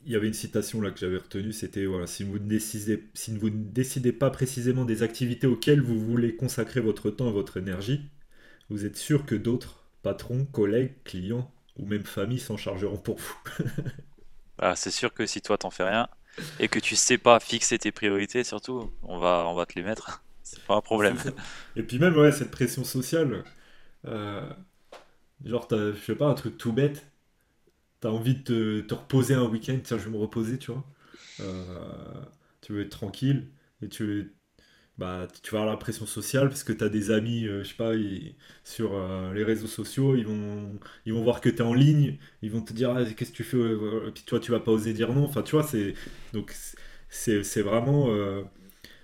il 0.06 0.12
y 0.12 0.16
avait 0.16 0.28
une 0.28 0.34
citation 0.34 0.82
là 0.82 0.92
que 0.92 1.00
j'avais 1.00 1.18
retenue, 1.18 1.52
c'était 1.52 1.86
voilà, 1.86 2.08
si 2.08 2.24
vous, 2.24 2.40
ne 2.40 2.48
décidez, 2.48 3.04
si 3.14 3.36
vous 3.38 3.50
ne 3.50 3.64
décidez 3.64 4.12
pas 4.14 4.30
précisément 4.30 4.86
des 4.86 5.04
activités 5.04 5.48
auxquelles 5.48 5.82
vous 5.82 6.00
voulez 6.00 6.36
consacrer 6.36 6.80
votre 6.80 7.10
temps 7.10 7.30
et 7.30 7.34
votre 7.34 7.58
énergie, 7.58 8.02
vous 8.70 8.86
êtes 8.86 8.98
sûr 8.98 9.26
que 9.26 9.36
d'autres 9.36 9.85
patrons, 10.06 10.46
collègues, 10.46 10.94
clients 11.04 11.52
ou 11.78 11.86
même 11.88 12.04
famille 12.04 12.38
s'en 12.38 12.58
chargeront 12.58 12.98
pour 12.98 13.18
vous. 13.18 13.66
Ah, 14.58 14.74
c'est 14.78 14.92
sûr 14.92 15.14
que 15.14 15.26
si 15.26 15.42
toi 15.42 15.58
t'en 15.58 15.70
fais 15.70 15.84
rien 15.84 16.08
et 16.62 16.70
que 16.70 16.80
tu 16.80 16.96
sais 16.96 17.18
pas 17.18 17.42
fixer 17.42 17.78
tes 17.78 17.92
priorités, 17.92 18.46
surtout, 18.46 18.90
on 19.04 19.18
va, 19.18 19.44
on 19.48 19.54
va 19.54 19.66
te 19.66 19.74
les 19.76 19.84
mettre. 19.84 20.24
C'est 20.44 20.64
pas 20.64 20.76
un 20.76 20.82
problème. 20.82 21.18
Et 21.76 21.84
puis 21.84 22.00
même 22.00 22.16
ouais, 22.16 22.32
cette 22.32 22.52
pression 22.52 22.86
sociale, 22.86 23.44
euh, 24.06 24.50
genre 25.44 25.68
je 25.70 26.00
sais 26.00 26.16
pas 26.16 26.28
un 26.28 26.36
truc 26.36 26.58
tout 26.58 26.72
bête, 26.72 27.06
t'as 28.00 28.12
envie 28.12 28.36
de 28.36 28.80
te, 28.88 28.94
reposer 28.94 29.34
un 29.34 29.44
week-end, 29.44 29.78
tiens 29.84 29.98
je 29.98 30.06
vais 30.06 30.12
me 30.12 30.22
reposer, 30.22 30.58
tu 30.58 30.72
vois. 30.72 30.86
Euh, 31.42 32.24
tu 32.62 32.72
veux 32.72 32.84
être 32.84 32.92
tranquille 32.92 33.50
et 33.82 33.90
tu 33.90 34.35
bah, 34.98 35.28
tu 35.44 35.52
vas 35.52 35.60
avoir 35.60 35.74
la 35.74 35.78
pression 35.78 36.06
sociale 36.06 36.48
parce 36.48 36.64
que 36.64 36.72
tu 36.72 36.84
as 36.84 36.90
des 36.90 37.12
amis, 37.12 37.46
euh, 37.46 37.64
je 37.64 37.70
sais 37.70 37.76
pas, 37.76 37.92
sur 38.64 38.94
euh, 38.94 39.34
les 39.34 39.44
réseaux 39.44 39.68
sociaux, 39.68 40.16
ils 40.16 40.26
vont, 40.26 40.80
ils 41.06 41.14
vont 41.14 41.22
voir 41.22 41.42
que 41.42 41.50
tu 41.50 41.58
es 41.58 41.62
en 41.62 41.74
ligne, 41.74 42.18
ils 42.42 42.52
vont 42.52 42.62
te 42.62 42.72
dire 42.72 42.92
ah, 42.92 43.04
qu'est-ce 43.04 43.32
que 43.32 43.36
tu 43.36 43.44
fais, 43.44 43.58
et 43.58 44.12
puis 44.14 44.24
toi 44.26 44.40
tu 44.40 44.52
vas 44.52 44.60
pas 44.62 44.72
oser 44.72 44.94
dire 44.94 45.12
non. 45.12 45.26
Enfin, 45.26 45.42
tu 45.42 45.52
vois, 45.52 45.64
c'est 45.64 45.96
donc 46.34 46.56
c'est 47.10 47.62
vraiment. 47.62 48.08
Euh, 48.10 48.44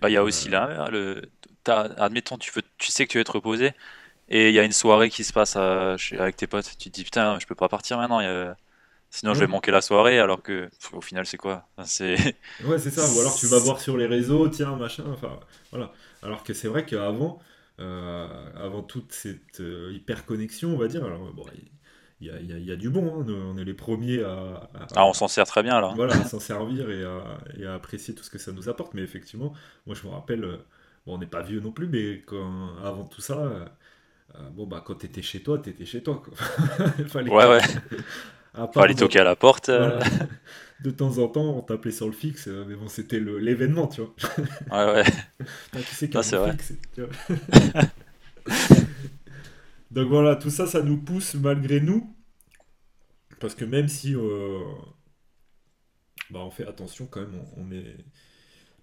bah, 0.02 0.10
il 0.10 0.14
y 0.14 0.18
a 0.18 0.24
aussi 0.24 0.50
là, 0.50 0.90
le, 0.92 1.22
admettons, 1.66 2.38
tu, 2.38 2.52
veux, 2.52 2.64
tu 2.78 2.92
sais 2.92 3.06
que 3.06 3.12
tu 3.12 3.18
veux 3.18 3.24
te 3.24 3.32
reposer 3.34 3.74
et 4.30 4.50
il 4.50 4.56
y 4.56 4.60
a 4.60 4.64
une 4.64 4.72
soirée 4.72 5.10
qui 5.10 5.26
se 5.26 5.34
passe 5.34 5.58
avec 5.58 6.38
tes 6.38 6.48
potes, 6.48 6.72
tu 6.78 6.90
te 6.90 6.96
dis 6.96 7.04
putain, 7.04 7.38
je 7.40 7.46
peux 7.46 7.56
pas 7.56 7.68
partir 7.70 7.98
maintenant. 7.98 8.22
Sinon, 9.14 9.34
je 9.34 9.42
vais 9.42 9.48
manquer 9.48 9.72
la 9.72 9.82
soirée, 9.82 10.20
alors 10.20 10.42
que 10.42 10.70
au 10.94 11.02
final, 11.02 11.26
c'est 11.26 11.38
quoi? 11.38 11.68
C'est 11.84 12.16
ouais, 12.66 12.80
c'est 12.80 12.92
ça. 12.92 13.04
Ou 13.14 13.20
alors 13.20 13.36
tu 13.36 13.46
vas 13.46 13.60
voir 13.60 13.80
sur 13.82 13.98
les 13.98 14.06
réseaux, 14.06 14.48
tiens, 14.48 14.76
machin. 14.78 15.04
Enfin, 15.12 15.38
voilà. 15.72 15.92
Alors 16.24 16.44
que 16.44 16.54
c'est 16.54 16.70
vrai 16.70 16.86
qu'avant, 16.86 17.40
euh, 17.80 18.28
avant 18.56 18.82
toute 18.82 19.12
cette 19.12 19.60
euh, 19.60 19.92
hyper 19.94 20.26
connexion, 20.26 20.74
on 20.74 20.78
va 20.78 20.88
dire, 20.88 21.04
alors 21.04 21.20
bon, 21.34 21.44
il 22.22 22.66
y 22.66 22.72
a, 22.72 22.76
du 22.76 22.90
bon. 22.90 23.22
Hein. 23.22 23.26
On 23.30 23.58
est 23.58 23.66
les 23.66 23.74
premiers 23.74 24.24
à. 24.24 24.70
ah, 24.96 25.06
on 25.06 25.14
s'en 25.14 25.28
sert 25.28 25.46
très 25.46 25.64
bien 25.64 25.82
là. 25.82 25.92
Voilà, 25.96 26.16
à 26.16 26.24
s'en 26.26 26.40
servir 26.40 26.90
et 26.90 27.66
à, 27.66 27.74
apprécier 27.74 28.16
tout 28.16 28.24
ce 28.24 28.30
que 28.30 28.38
ça 28.38 28.52
nous 28.52 28.70
apporte. 28.70 28.94
Mais 28.94 29.02
effectivement, 29.02 29.54
moi 29.86 29.96
je 29.96 30.08
me 30.08 30.14
rappelle, 30.14 30.44
euh, 30.44 30.58
bon, 31.06 31.16
on 31.16 31.18
n'est 31.18 31.26
pas 31.26 31.42
vieux 31.42 31.60
non 31.60 31.72
plus, 31.72 31.88
mais 31.88 32.22
quand, 32.26 32.78
avant 32.84 33.06
tout 33.06 33.22
ça, 33.22 33.38
euh, 34.36 34.50
bon, 34.52 34.68
bah, 34.68 34.84
quand 34.86 34.96
t'étais 34.96 35.22
chez 35.22 35.42
toi, 35.42 35.58
t'étais 35.58 35.86
chez 35.86 36.04
toi. 36.04 36.22
Quoi. 36.24 36.34
Fallait 37.08 37.30
ouais, 37.30 37.60
ouais. 38.58 38.68
Fallait 38.74 38.96
toquer 38.96 39.20
à 39.20 39.24
la 39.24 39.36
porte. 39.36 39.72
De 40.82 40.90
temps 40.90 41.20
en 41.20 41.28
temps, 41.28 41.58
on 41.58 41.62
t'appelait 41.62 41.92
sur 41.92 42.08
le 42.08 42.12
fixe, 42.12 42.48
mais 42.48 42.74
bon, 42.74 42.88
c'était 42.88 43.20
l'événement, 43.20 43.86
tu 43.88 44.02
vois. 44.02 44.16
Ouais, 44.72 44.94
ouais. 44.94 45.04
tu 45.74 45.96
sais 45.96 46.10
c'est 46.24 46.38
vrai. 46.38 46.54
Fixe, 46.54 46.74
tu 46.96 47.04
vois 47.04 47.84
Donc 49.92 50.08
voilà, 50.08 50.36
tout 50.36 50.50
ça, 50.50 50.66
ça 50.66 50.82
nous 50.82 50.98
pousse 50.98 51.36
malgré 51.36 51.82
nous. 51.82 52.16
Parce 53.40 53.56
que 53.56 53.66
même 53.66 53.88
si 53.88 54.16
euh, 54.16 54.60
bah, 56.30 56.40
on 56.40 56.52
fait 56.52 56.68
attention 56.68 57.08
quand 57.08 57.22
même, 57.22 57.44
on, 57.58 57.72
est, 57.72 57.98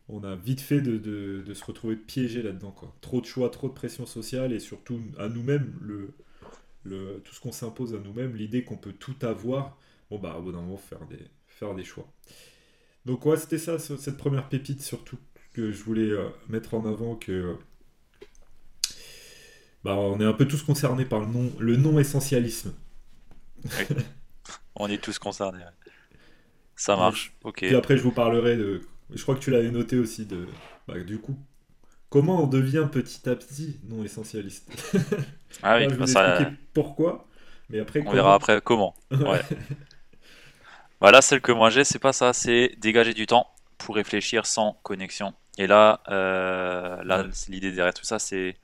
on 0.09 0.23
a 0.23 0.37
vite 0.37 0.61
fait 0.61 0.81
de, 0.81 1.53
se 1.55 1.65
retrouver 1.65 1.97
piégé 1.97 2.43
là-dedans. 2.43 2.73
Quoi. 2.73 2.95
Trop 3.01 3.21
de 3.21 3.27
choix, 3.27 3.51
trop 3.51 3.69
de 3.69 3.75
pression 3.75 4.05
sociale 4.05 4.53
et 4.53 4.59
surtout 4.59 5.01
à 5.19 5.29
nous-mêmes, 5.29 5.79
le, 5.81 6.15
le, 6.89 7.23
tout 7.25 7.35
ce 7.35 7.41
qu'on 7.41 7.53
s'impose 7.53 7.95
à 7.95 7.99
nous-mêmes, 7.99 8.35
l'idée 8.35 8.65
qu'on 8.65 8.77
peut 8.77 8.93
tout 8.93 9.17
avoir, 9.23 9.79
bon 10.11 10.19
bah 10.19 10.37
au 10.39 10.43
bout 10.43 10.53
d'un 10.53 10.61
moment 10.61 10.77
faire 10.77 11.07
des, 11.07 11.31
faire 11.47 11.75
des 11.75 11.85
choix. 11.85 12.09
Donc 13.05 13.25
ouais, 13.27 13.37
c'était 13.37 13.59
ça, 13.59 13.79
cette 13.79 14.17
première 14.17 14.49
pépite 14.49 14.83
surtout 14.83 15.19
que 15.53 15.73
je 15.73 15.83
voulais 15.83 16.11
euh, 16.11 16.29
mettre 16.49 16.75
en 16.75 16.85
avant 16.87 17.17
que 17.17 17.57
bah, 19.85 19.95
on 19.95 20.21
est 20.21 20.25
un 20.25 20.33
peu 20.33 20.47
tous 20.47 20.63
concernés 20.63 21.05
par 21.05 21.21
le 21.21 21.27
non, 21.27 21.53
le 21.59 21.77
non 21.77 21.99
essentialisme. 21.99 22.75
on 24.75 24.89
est 24.89 25.03
tous 25.03 25.19
concernés. 25.19 25.65
Ça 26.77 26.97
marche. 26.97 27.35
Ok. 27.45 27.59
Puis 27.59 27.75
après, 27.75 27.97
je 27.97 28.03
vous 28.03 28.13
parlerai 28.13 28.57
de. 28.57 28.83
Je 29.13 29.23
crois 29.23 29.35
que 29.35 29.41
tu 29.41 29.51
l'avais 29.51 29.71
noté 29.71 29.99
aussi 29.99 30.27
de. 30.27 30.47
Bah, 30.87 30.99
du 31.01 31.19
coup, 31.19 31.39
comment 32.11 32.45
on 32.45 32.47
devient 32.47 32.89
petit 32.91 33.29
à 33.29 33.35
petit 33.35 33.81
non 33.85 34.05
essentialiste. 34.05 34.71
Ah 35.63 35.77
oui. 35.77 35.85
je 35.85 35.91
vais 35.91 35.97
bah, 35.97 36.07
ça... 36.07 36.51
pourquoi. 36.75 37.27
Mais 37.71 37.81
après. 37.81 38.03
On 38.07 38.13
verra 38.13 38.35
après 38.35 38.61
comment. 38.63 38.95
Ouais. 39.11 39.41
voilà, 41.01 41.21
celle 41.21 41.41
que 41.41 41.53
moi 41.53 41.71
j'ai, 41.71 41.85
c'est 41.85 41.99
pas 41.99 42.13
ça. 42.13 42.33
C'est 42.33 42.75
dégager 42.79 43.15
du 43.15 43.27
temps 43.27 43.47
pour 43.79 43.95
réfléchir 43.95 44.47
sans 44.47 44.79
connexion. 44.83 45.35
Et 45.59 45.67
là, 45.67 46.01
euh, 46.09 47.03
là, 47.05 47.25
l'idée 47.49 47.73
derrière 47.73 47.95
tout 47.95 48.05
ça, 48.05 48.19
c'est 48.19 48.57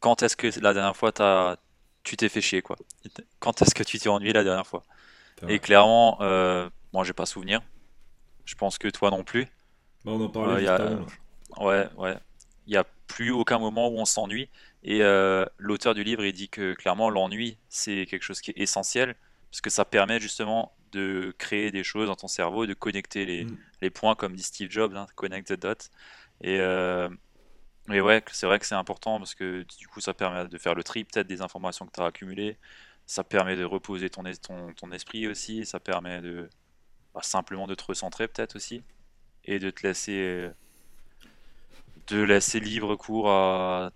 quand 0.00 0.22
est-ce 0.22 0.36
que 0.36 0.48
la 0.60 0.74
dernière 0.74 0.96
fois 0.96 1.12
as, 1.20 1.56
tu 2.04 2.16
t'es 2.16 2.28
fait 2.28 2.40
chier 2.40 2.62
quoi 2.62 2.76
Quand 3.38 3.62
est-ce 3.62 3.74
que 3.74 3.82
tu 3.82 3.98
t'es 3.98 4.08
ennuyé 4.08 4.32
la 4.32 4.44
dernière 4.44 4.66
fois? 4.66 4.82
Et 5.48 5.58
clairement, 5.58 6.18
euh, 6.20 6.68
moi 6.92 7.04
j'ai 7.04 7.12
pas 7.12 7.26
souvenir. 7.26 7.60
Je 8.44 8.54
pense 8.54 8.78
que 8.78 8.88
toi 8.88 9.10
non 9.10 9.24
plus. 9.24 9.46
Bah, 10.04 10.12
on 10.12 10.20
en 10.24 10.28
parlait 10.28 10.68
euh, 10.68 10.96
Ouais, 11.58 11.88
ouais. 11.96 12.16
Il 12.66 12.70
n'y 12.70 12.76
a 12.76 12.84
plus 13.06 13.30
aucun 13.30 13.58
moment 13.58 13.88
où 13.88 13.98
on 13.98 14.04
s'ennuie. 14.04 14.48
Et 14.84 15.02
euh, 15.02 15.44
l'auteur 15.58 15.94
du 15.94 16.02
livre, 16.02 16.24
il 16.24 16.32
dit 16.32 16.48
que 16.48 16.74
clairement 16.74 17.08
l'ennui, 17.08 17.56
c'est 17.68 18.06
quelque 18.06 18.22
chose 18.22 18.40
qui 18.40 18.50
est 18.50 18.58
essentiel, 18.58 19.14
parce 19.50 19.60
que 19.60 19.70
ça 19.70 19.84
permet 19.84 20.20
justement 20.20 20.72
de 20.92 21.34
créer 21.38 21.70
des 21.70 21.84
choses 21.84 22.08
dans 22.08 22.16
ton 22.16 22.28
cerveau, 22.28 22.66
de 22.66 22.74
connecter 22.74 23.24
les, 23.24 23.44
mm. 23.44 23.58
les 23.82 23.90
points, 23.90 24.14
comme 24.14 24.34
dit 24.34 24.42
Steve 24.42 24.70
Jobs, 24.70 24.94
hein, 24.96 25.06
connect 25.14 25.48
the 25.48 25.60
dots. 25.60 25.88
Et, 26.40 26.58
euh, 26.60 27.08
mais 27.86 28.00
ouais, 28.00 28.22
c'est 28.32 28.46
vrai 28.46 28.58
que 28.58 28.66
c'est 28.66 28.74
important 28.74 29.18
parce 29.18 29.34
que 29.34 29.64
du 29.78 29.88
coup, 29.88 30.00
ça 30.00 30.14
permet 30.14 30.48
de 30.48 30.58
faire 30.58 30.74
le 30.74 30.82
tri 30.82 31.04
peut-être 31.04 31.26
des 31.26 31.42
informations 31.42 31.86
que 31.86 31.92
tu 31.92 32.00
as 32.00 32.06
accumulées. 32.06 32.58
Ça 33.06 33.24
permet 33.24 33.56
de 33.56 33.64
reposer 33.64 34.10
ton, 34.10 34.22
ton, 34.42 34.72
ton 34.74 34.92
esprit 34.92 35.26
aussi. 35.28 35.64
Ça 35.66 35.80
permet 35.80 36.20
de 36.20 36.48
bah, 37.14 37.20
simplement 37.22 37.66
de 37.66 37.74
te 37.74 37.84
recentrer 37.84 38.28
peut-être 38.28 38.56
aussi 38.56 38.82
et 39.44 39.58
de 39.58 39.70
te 39.70 39.86
laisser 39.86 40.50
de 42.08 42.22
laisser 42.22 42.60
libre 42.60 42.96
cours 42.96 43.30
à, 43.30 43.92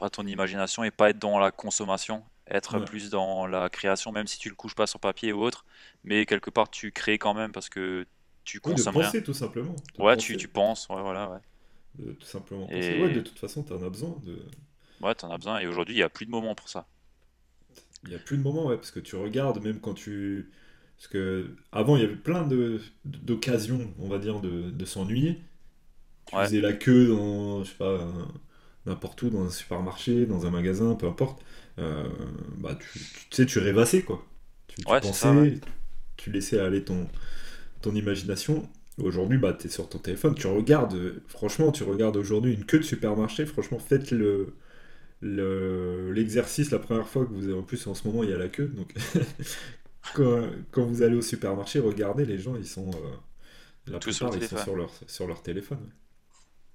à 0.00 0.10
ton 0.10 0.26
imagination 0.26 0.84
et 0.84 0.90
pas 0.90 1.10
être 1.10 1.18
dans 1.18 1.38
la 1.38 1.50
consommation, 1.50 2.22
être 2.46 2.78
plus 2.80 3.10
dans 3.10 3.46
la 3.46 3.68
création, 3.68 4.12
même 4.12 4.26
si 4.26 4.38
tu 4.38 4.48
le 4.48 4.54
couches 4.54 4.74
pas 4.74 4.86
sur 4.86 5.00
papier 5.00 5.32
ou 5.32 5.42
autre, 5.42 5.64
mais 6.04 6.26
quelque 6.26 6.50
part 6.50 6.70
tu 6.70 6.92
crées 6.92 7.18
quand 7.18 7.34
même 7.34 7.52
parce 7.52 7.68
que 7.68 8.06
tu 8.44 8.60
consommes 8.60 8.94
de 8.94 9.00
penser, 9.00 9.22
tout 9.22 9.34
simplement. 9.34 9.76
ouais, 9.98 10.16
tu, 10.16 10.36
tu 10.36 10.48
penses, 10.48 10.88
ouais, 10.88 11.00
voilà, 11.00 11.30
ouais 11.30 11.38
de 11.98 12.12
tout 12.12 12.26
simplement 12.26 12.68
Ouais, 12.68 13.12
de 13.12 13.20
toute 13.20 13.38
façon, 13.38 13.62
tu 13.62 13.72
en 13.72 13.82
as 13.82 13.90
besoin. 13.90 14.16
De... 14.24 14.38
Ouais, 15.00 15.14
tu 15.14 15.24
en 15.24 15.30
as 15.30 15.36
besoin. 15.36 15.58
Et 15.58 15.66
aujourd'hui, 15.66 15.94
il 15.94 15.98
n'y 15.98 16.02
a 16.02 16.08
plus 16.08 16.26
de 16.26 16.30
moment 16.30 16.54
pour 16.54 16.68
ça. 16.68 16.86
Il 18.04 18.10
n'y 18.10 18.14
a 18.14 18.18
plus 18.18 18.38
de 18.38 18.42
moment, 18.42 18.66
ouais, 18.66 18.76
parce 18.76 18.90
que 18.90 19.00
tu 19.00 19.16
regardes, 19.16 19.62
même 19.62 19.80
quand 19.80 19.94
tu. 19.94 20.50
Parce 20.96 21.08
que 21.08 21.56
avant, 21.72 21.96
il 21.96 22.02
y 22.02 22.04
avait 22.04 22.14
plein 22.14 22.48
d'occasions, 23.04 23.92
on 23.98 24.08
va 24.08 24.18
dire, 24.18 24.40
de, 24.40 24.70
de 24.70 24.84
s'ennuyer. 24.84 25.40
Tu 26.26 26.36
faisais 26.36 26.60
la 26.60 26.72
queue 26.72 27.08
dans, 27.08 27.64
je 27.64 27.70
sais 27.70 27.76
pas, 27.76 28.06
n'importe 28.86 29.22
où, 29.22 29.30
dans 29.30 29.44
un 29.44 29.50
supermarché, 29.50 30.26
dans 30.26 30.46
un 30.46 30.50
magasin, 30.50 30.94
peu 30.94 31.06
importe. 31.06 31.42
Euh, 31.78 32.08
bah, 32.58 32.78
tu, 32.78 33.00
sais, 33.30 33.46
tu 33.46 33.58
rêvassais, 33.58 34.02
quoi. 34.02 34.24
Tu, 34.68 34.82
pensais, 34.82 35.58
tu 36.16 36.30
laissais 36.30 36.58
aller 36.58 36.84
ton, 36.84 37.08
ton 37.82 37.94
imagination. 37.94 38.68
Aujourd'hui, 38.98 39.38
bah, 39.38 39.56
tu 39.58 39.66
es 39.66 39.70
sur 39.70 39.88
ton 39.88 39.98
téléphone, 39.98 40.34
tu 40.34 40.46
regardes, 40.46 41.14
franchement, 41.26 41.72
tu 41.72 41.84
regardes 41.84 42.16
aujourd'hui 42.16 42.52
une 42.52 42.64
queue 42.64 42.78
de 42.78 42.84
supermarché, 42.84 43.46
franchement, 43.46 43.78
faites 43.78 44.10
le 44.10 44.54
l'exercice 45.22 46.70
la 46.70 46.78
première 46.78 47.06
fois 47.06 47.26
que 47.26 47.32
vous 47.32 47.44
avez, 47.44 47.52
en 47.52 47.62
plus 47.62 47.86
en 47.86 47.94
ce 47.94 48.06
moment 48.06 48.22
il 48.22 48.30
y 48.30 48.32
a 48.32 48.38
la 48.38 48.48
queue, 48.48 48.68
donc 48.68 48.94
quand, 50.14 50.84
vous 50.86 51.02
allez 51.02 51.16
au 51.16 51.22
supermarché, 51.22 51.78
regardez, 51.78 52.24
les 52.24 52.38
gens, 52.38 52.56
ils 52.56 52.66
sont, 52.66 52.90
euh, 52.90 53.92
la 53.92 53.98
Tout 53.98 54.10
plupart, 54.10 54.32
sur 54.32 54.42
ils 54.42 54.48
sont 54.48 54.56
sur 54.56 54.76
leur, 54.76 54.90
sur 55.06 55.26
leur 55.26 55.42
téléphone. 55.42 55.90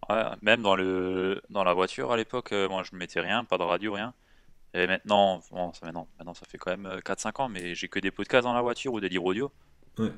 Ouais, 0.09 0.23
même 0.41 0.61
dans, 0.61 0.75
le, 0.75 1.41
dans 1.49 1.63
la 1.63 1.73
voiture 1.73 2.11
à 2.11 2.17
l'époque, 2.17 2.51
euh, 2.51 2.69
moi 2.69 2.83
je 2.83 2.93
ne 2.93 2.99
mettais 2.99 3.19
rien, 3.19 3.43
pas 3.43 3.57
de 3.57 3.63
radio, 3.63 3.93
rien. 3.93 4.13
Et 4.73 4.87
maintenant, 4.87 5.41
bon, 5.51 5.73
ça, 5.73 5.85
maintenant, 5.85 6.07
maintenant 6.17 6.33
ça 6.33 6.45
fait 6.45 6.57
quand 6.57 6.71
même 6.71 6.99
4-5 6.99 7.27
euh, 7.27 7.43
ans, 7.43 7.49
mais 7.49 7.75
j'ai 7.75 7.87
que 7.87 7.99
des 7.99 8.11
podcasts 8.11 8.43
dans 8.43 8.53
la 8.53 8.61
voiture 8.61 8.93
ou 8.93 8.99
des 8.99 9.09
livres 9.09 9.25
audio. 9.25 9.51
Ouais. 9.97 10.11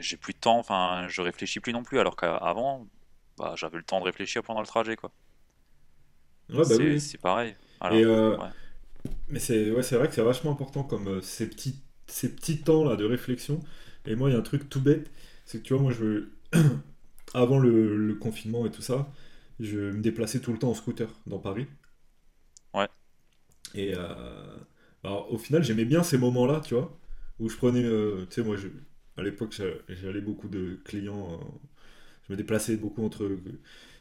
J'ai 0.00 0.16
plus 0.16 0.32
de 0.32 0.38
temps, 0.38 0.58
enfin, 0.58 1.06
je 1.08 1.20
réfléchis 1.20 1.60
plus 1.60 1.72
non 1.72 1.82
plus, 1.82 1.98
alors 1.98 2.16
qu'avant, 2.16 2.86
bah, 3.36 3.54
j'avais 3.56 3.76
le 3.76 3.82
temps 3.82 4.00
de 4.00 4.04
réfléchir 4.04 4.42
pendant 4.42 4.60
le 4.60 4.66
trajet, 4.66 4.96
quoi. 4.96 5.10
Ouais, 6.50 6.58
bah 6.58 6.64
c'est, 6.64 6.98
c'est 6.98 7.18
pareil. 7.18 7.54
Euh, 7.82 8.36
mais 9.28 9.38
c'est 9.38 9.70
ouais, 9.70 9.82
c'est 9.82 9.96
vrai 9.96 10.08
que 10.08 10.14
c'est 10.14 10.22
vachement 10.22 10.52
important 10.52 10.84
comme 10.84 11.20
ces 11.22 11.48
petits 11.48 11.82
ces 12.06 12.34
petits 12.34 12.62
temps 12.62 12.84
là 12.84 12.96
de 12.96 13.04
réflexion. 13.04 13.60
Et 14.06 14.14
moi, 14.14 14.30
il 14.30 14.32
y 14.32 14.36
a 14.36 14.38
un 14.38 14.42
truc 14.42 14.68
tout 14.68 14.80
bête, 14.80 15.10
c'est 15.44 15.58
que 15.58 15.62
tu 15.64 15.74
vois, 15.74 15.82
moi, 15.82 15.92
je 15.92 16.28
avant 17.34 17.58
le, 17.58 18.16
confinement 18.20 18.66
et 18.66 18.70
tout 18.70 18.82
ça, 18.82 19.08
je 19.60 19.78
me 19.78 20.00
déplaçais 20.00 20.40
tout 20.40 20.52
le 20.52 20.58
temps 20.58 20.70
en 20.70 20.74
scooter 20.74 21.08
dans 21.26 21.38
Paris. 21.38 21.66
Ouais. 22.74 22.88
Et 23.74 23.94
euh, 23.96 24.56
alors, 25.02 25.32
au 25.32 25.38
final, 25.38 25.62
j'aimais 25.62 25.84
bien 25.84 26.02
ces 26.02 26.18
moments-là, 26.18 26.60
tu 26.64 26.74
vois, 26.74 26.98
où 27.38 27.48
je 27.48 27.56
prenais, 27.56 27.82
tu 27.82 28.34
sais, 28.34 28.42
moi, 28.42 28.56
je, 28.56 28.68
à 29.16 29.22
l'époque, 29.22 29.60
j'allais 29.88 30.20
beaucoup 30.20 30.48
de 30.48 30.80
clients. 30.84 31.34
Euh, 31.34 31.44
je 32.26 32.32
me 32.32 32.36
déplaçais 32.36 32.76
beaucoup 32.76 33.04
entre 33.04 33.28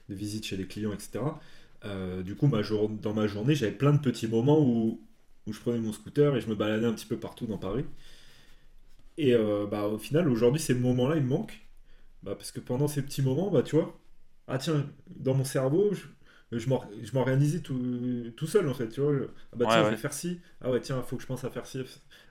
des 0.09 0.15
visites 0.15 0.45
chez 0.45 0.57
des 0.57 0.67
clients, 0.67 0.93
etc. 0.93 1.19
Euh, 1.85 2.23
du 2.23 2.35
coup, 2.35 2.47
ma 2.47 2.61
dans 3.01 3.13
ma 3.13 3.27
journée, 3.27 3.55
j'avais 3.55 3.73
plein 3.73 3.93
de 3.93 3.99
petits 3.99 4.27
moments 4.27 4.59
où, 4.61 5.01
où, 5.47 5.53
je 5.53 5.59
prenais 5.59 5.79
mon 5.79 5.91
scooter 5.93 6.35
et 6.35 6.41
je 6.41 6.47
me 6.47 6.55
baladais 6.55 6.85
un 6.85 6.93
petit 6.93 7.05
peu 7.05 7.19
partout 7.19 7.45
dans 7.45 7.57
Paris. 7.57 7.85
Et 9.17 9.33
euh, 9.35 9.67
bah, 9.67 9.87
au 9.87 9.97
final, 9.97 10.29
aujourd'hui, 10.29 10.61
ces 10.61 10.73
moments-là, 10.73 11.17
ils 11.17 11.23
me 11.23 11.29
manquent. 11.29 11.59
Bah, 12.23 12.35
parce 12.35 12.51
que 12.51 12.59
pendant 12.59 12.87
ces 12.87 13.01
petits 13.03 13.21
moments, 13.21 13.51
bah, 13.51 13.63
tu 13.63 13.75
vois, 13.75 13.99
ah 14.47 14.57
tiens, 14.57 14.85
dans 15.07 15.33
mon 15.33 15.45
cerveau, 15.45 15.91
je 16.51 17.13
m'organisais 17.13 17.59
tout, 17.59 17.79
tout, 18.35 18.47
seul 18.47 18.67
en 18.67 18.73
fait, 18.73 18.89
tu 18.89 19.01
vois. 19.01 19.13
Ah 19.51 19.55
bah 19.55 19.65
tiens, 19.69 19.85
je 19.85 19.89
vais 19.91 19.97
faire 19.97 20.13
ci. 20.13 20.39
Ah 20.61 20.71
ouais, 20.71 20.79
tiens, 20.79 21.01
il 21.03 21.07
faut 21.07 21.15
que 21.15 21.21
je 21.21 21.27
pense 21.27 21.43
à 21.43 21.49
faire 21.49 21.65
ci. 21.65 21.81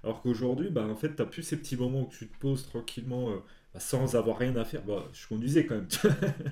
Alors 0.05 0.22
qu'aujourd'hui, 0.22 0.70
bah 0.70 0.85
en 0.85 0.96
fait, 0.96 1.11
t'as 1.11 1.25
plus 1.25 1.42
ces 1.42 1.57
petits 1.57 1.77
moments 1.77 2.03
où 2.03 2.11
tu 2.11 2.29
te 2.29 2.38
poses 2.38 2.66
tranquillement 2.66 3.31
euh, 3.31 3.37
bah, 3.75 3.81
sans 3.81 4.16
avoir 4.16 4.38
rien 4.38 4.55
à 4.57 4.64
faire. 4.64 4.83
Bah, 4.83 5.09
je 5.12 5.27
conduisais 5.27 5.64
quand 5.64 5.77
même. 5.77 5.88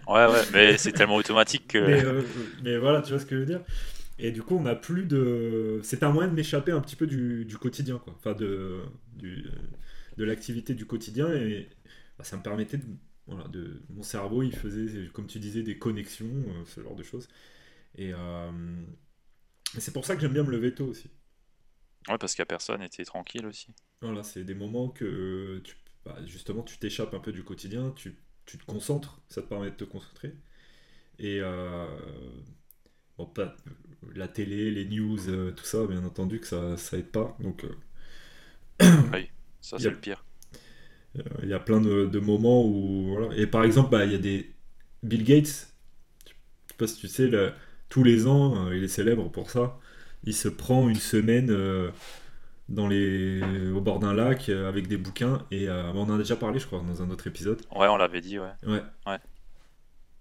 ouais, 0.08 0.26
ouais, 0.26 0.42
mais 0.52 0.78
c'est 0.78 0.92
tellement 0.92 1.16
automatique 1.16 1.68
que. 1.68 1.78
Euh, 1.78 2.22
mais, 2.64 2.78
voilà, 2.78 3.02
tu 3.02 3.10
vois 3.10 3.20
ce 3.20 3.26
que 3.26 3.34
je 3.34 3.40
veux 3.40 3.46
dire. 3.46 3.60
Et 4.18 4.32
du 4.32 4.42
coup, 4.42 4.56
on 4.56 4.62
n'a 4.62 4.74
plus 4.74 5.04
de. 5.04 5.80
C'est 5.82 6.02
un 6.02 6.10
moyen 6.10 6.30
de 6.30 6.34
m'échapper 6.34 6.72
un 6.72 6.80
petit 6.80 6.96
peu 6.96 7.06
du, 7.06 7.44
du, 7.44 7.58
quotidien, 7.58 7.98
quoi. 7.98 8.14
Enfin, 8.18 8.34
de, 8.34 8.80
du, 9.16 9.44
de 10.16 10.24
l'activité 10.24 10.74
du 10.74 10.86
quotidien. 10.86 11.32
Et 11.32 11.68
bah, 12.18 12.24
ça 12.24 12.36
me 12.36 12.42
permettait 12.42 12.78
de. 12.78 12.84
Voilà, 13.30 13.46
de, 13.48 13.80
mon 13.90 14.02
cerveau, 14.02 14.42
il 14.42 14.54
faisait, 14.54 15.08
comme 15.12 15.28
tu 15.28 15.38
disais, 15.38 15.62
des 15.62 15.78
connexions, 15.78 16.26
euh, 16.26 16.64
ce 16.66 16.82
genre 16.82 16.96
de 16.96 17.04
choses. 17.04 17.28
Et 17.94 18.12
euh, 18.12 18.50
c'est 19.78 19.92
pour 19.92 20.04
ça 20.04 20.16
que 20.16 20.20
j'aime 20.20 20.32
bien 20.32 20.42
me 20.42 20.50
lever 20.50 20.74
tôt 20.74 20.86
aussi. 20.86 21.10
Ouais, 22.08 22.18
parce 22.18 22.34
qu'il 22.34 22.42
n'y 22.42 22.44
a 22.44 22.46
personne 22.46 22.82
et 22.82 22.88
tu 22.88 23.02
es 23.02 23.04
tranquille 23.04 23.46
aussi. 23.46 23.68
Voilà, 24.00 24.24
c'est 24.24 24.42
des 24.42 24.54
moments 24.54 24.88
que 24.88 25.60
tu, 25.62 25.76
bah, 26.04 26.16
justement 26.26 26.62
tu 26.62 26.78
t'échappes 26.78 27.14
un 27.14 27.20
peu 27.20 27.30
du 27.30 27.44
quotidien, 27.44 27.92
tu, 27.94 28.18
tu, 28.46 28.58
te 28.58 28.64
concentres, 28.64 29.20
ça 29.28 29.42
te 29.42 29.46
permet 29.46 29.70
de 29.70 29.76
te 29.76 29.84
concentrer. 29.84 30.34
Et 31.18 31.38
euh, 31.40 31.86
bon, 33.16 33.30
la 34.14 34.26
télé, 34.26 34.72
les 34.72 34.86
news, 34.86 35.28
euh, 35.28 35.52
tout 35.52 35.64
ça, 35.64 35.86
bien 35.86 36.04
entendu 36.04 36.40
que 36.40 36.48
ça, 36.48 36.76
ça 36.76 36.98
aide 36.98 37.12
pas. 37.12 37.36
Donc 37.38 37.64
oui, 39.12 39.30
ça 39.60 39.78
c'est 39.78 39.90
le 39.90 40.00
pire. 40.00 40.24
Il 41.42 41.48
y 41.48 41.54
a 41.54 41.58
plein 41.58 41.80
de, 41.80 42.18
moments 42.18 42.64
où. 42.64 43.08
Voilà. 43.08 43.36
Et 43.36 43.46
par 43.46 43.64
exemple, 43.64 43.90
bah, 43.90 44.04
il 44.04 44.12
y 44.12 44.14
a 44.14 44.18
des. 44.18 44.54
Bill 45.02 45.24
Gates, 45.24 45.72
je 46.26 46.30
sais 46.68 46.76
pas 46.76 46.86
si 46.86 46.96
tu 47.00 47.08
sais, 47.08 47.30
tous 47.88 48.04
les 48.04 48.26
ans, 48.26 48.70
il 48.70 48.84
est 48.84 48.88
célèbre 48.88 49.30
pour 49.30 49.50
ça. 49.50 49.78
Il 50.24 50.34
se 50.34 50.48
prend 50.48 50.88
une 50.88 50.96
semaine 50.96 51.50
dans 52.70 52.86
les, 52.86 53.42
au 53.72 53.80
bord 53.80 53.98
d'un 53.98 54.14
lac 54.14 54.48
euh, 54.48 54.68
avec 54.68 54.86
des 54.86 54.96
bouquins. 54.96 55.44
Et 55.50 55.68
euh, 55.68 55.92
on 55.92 56.02
en 56.02 56.14
a 56.14 56.18
déjà 56.18 56.36
parlé, 56.36 56.58
je 56.58 56.66
crois, 56.66 56.80
dans 56.80 57.02
un 57.02 57.10
autre 57.10 57.26
épisode. 57.26 57.60
Ouais, 57.74 57.88
on 57.88 57.96
l'avait 57.96 58.20
dit, 58.20 58.38
ouais. 58.38 58.52
Ouais. 58.66 58.82
ouais. 59.06 59.18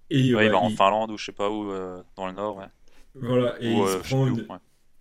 Et 0.09 0.19
il 0.19 0.33
va 0.33 0.57
en 0.57 0.69
Finlande 0.71 1.11
ou 1.11 1.17
je 1.17 1.25
sais 1.25 1.31
pas 1.31 1.49
où, 1.49 1.71
euh, 1.71 2.01
dans 2.17 2.27
le 2.27 2.33
nord, 2.33 2.57
ouais. 2.57 2.65
Voilà, 3.15 3.55
et 3.59 3.71
il, 3.71 3.87
se 3.87 3.97
prend 3.97 4.27
une, 4.27 4.45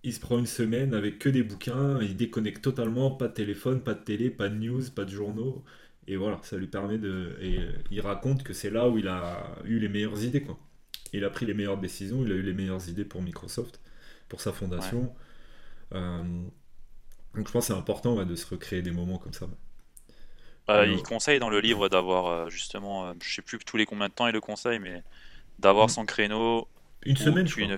il 0.03 0.13
se 0.13 0.19
prend 0.19 0.37
une 0.39 0.45
semaine 0.47 0.93
avec 0.93 1.19
que 1.19 1.29
des 1.29 1.43
bouquins, 1.43 1.99
il 2.01 2.15
déconnecte 2.17 2.61
totalement, 2.63 3.11
pas 3.11 3.27
de 3.27 3.33
téléphone, 3.33 3.81
pas 3.81 3.93
de 3.93 4.03
télé, 4.03 4.29
pas 4.29 4.49
de 4.49 4.55
news, 4.55 4.83
pas 4.95 5.05
de 5.05 5.11
journaux. 5.11 5.63
Et 6.07 6.15
voilà, 6.15 6.39
ça 6.43 6.57
lui 6.57 6.67
permet 6.67 6.97
de. 6.97 7.37
Et 7.41 7.59
il 7.91 8.01
raconte 8.01 8.43
que 8.43 8.53
c'est 8.53 8.69
là 8.71 8.89
où 8.89 8.97
il 8.97 9.07
a 9.07 9.55
eu 9.65 9.79
les 9.79 9.89
meilleures 9.89 10.23
idées, 10.23 10.41
quoi. 10.41 10.57
Il 11.13 11.23
a 11.25 11.29
pris 11.29 11.45
les 11.45 11.53
meilleures 11.53 11.77
décisions, 11.79 12.23
il 12.25 12.31
a 12.31 12.35
eu 12.35 12.41
les 12.41 12.53
meilleures 12.53 12.87
idées 12.89 13.05
pour 13.05 13.21
Microsoft, 13.21 13.79
pour 14.29 14.41
sa 14.41 14.53
fondation. 14.53 15.13
Donc 17.33 17.47
je 17.47 17.51
pense 17.51 17.67
que 17.67 17.73
c'est 17.73 17.79
important 17.79 18.23
de 18.23 18.35
se 18.35 18.45
recréer 18.47 18.81
des 18.81 18.91
moments 18.91 19.17
comme 19.17 19.33
ça. 19.33 19.47
Bah, 20.67 20.85
il 20.85 21.01
conseille 21.03 21.39
dans 21.39 21.49
le 21.49 21.59
livre 21.59 21.89
d'avoir 21.89 22.27
euh, 22.27 22.49
justement, 22.49 23.07
euh, 23.07 23.13
je 23.21 23.35
sais 23.35 23.41
plus 23.41 23.57
tous 23.59 23.77
les 23.77 23.85
combien 23.85 24.07
de 24.07 24.13
temps 24.13 24.27
il 24.27 24.33
le 24.33 24.41
conseille, 24.41 24.79
mais 24.79 25.03
d'avoir 25.59 25.89
son 25.89 26.05
créneau. 26.05 26.67
Une 27.03 27.17
semaine, 27.17 27.47
je 27.47 27.55
crois. 27.55 27.73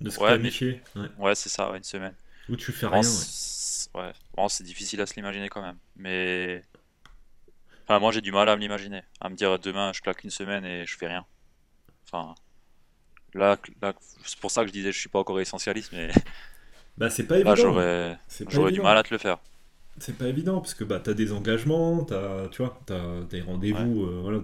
De 0.00 0.10
se 0.10 0.20
ouais, 0.20 0.82
ouais. 1.18 1.34
c'est 1.34 1.48
ça, 1.48 1.72
une 1.74 1.82
semaine. 1.82 2.14
Où 2.48 2.56
tu 2.56 2.72
fais 2.72 2.86
rien. 2.86 3.00
Ouais. 3.94 4.12
Bon, 4.36 4.48
c'est 4.48 4.64
difficile 4.64 5.00
à 5.00 5.06
se 5.06 5.14
l'imaginer 5.14 5.48
quand 5.48 5.62
même. 5.62 5.78
Mais. 5.96 6.62
Enfin, 7.84 7.98
moi 7.98 8.12
j'ai 8.12 8.20
du 8.20 8.32
mal 8.32 8.48
à 8.48 8.56
me 8.56 8.60
l'imaginer. 8.60 9.02
À 9.20 9.28
me 9.30 9.36
dire 9.36 9.58
demain 9.58 9.92
je 9.92 10.02
claque 10.02 10.24
une 10.24 10.30
semaine 10.30 10.64
et 10.64 10.84
je 10.86 10.96
fais 10.96 11.06
rien. 11.06 11.24
Enfin. 12.04 12.34
Là, 13.32 13.56
là 13.80 13.94
c'est 14.24 14.38
pour 14.38 14.50
ça 14.50 14.62
que 14.62 14.68
je 14.68 14.72
disais 14.72 14.92
je 14.92 14.98
suis 14.98 15.08
pas 15.08 15.20
encore 15.20 15.40
essentialiste, 15.40 15.92
mais 15.92 16.10
Bah, 16.98 17.10
c'est 17.10 17.24
pas 17.24 17.36
évident. 17.36 17.54
j'aurais 18.48 18.72
du 18.72 18.80
mal 18.80 18.96
à 18.96 19.02
te 19.02 19.12
le 19.12 19.18
faire. 19.18 19.38
C'est 19.98 20.16
pas 20.16 20.26
évident, 20.26 20.60
parce 20.60 20.74
que 20.74 20.84
bah, 20.84 21.00
tu 21.02 21.10
as 21.10 21.14
des 21.14 21.32
engagements, 21.32 22.06
as, 22.10 22.48
tu 22.50 22.62
vois, 22.62 22.78
as 22.90 23.24
des 23.24 23.40
rendez-vous, 23.40 24.04
euh, 24.04 24.20
voilà, 24.22 24.40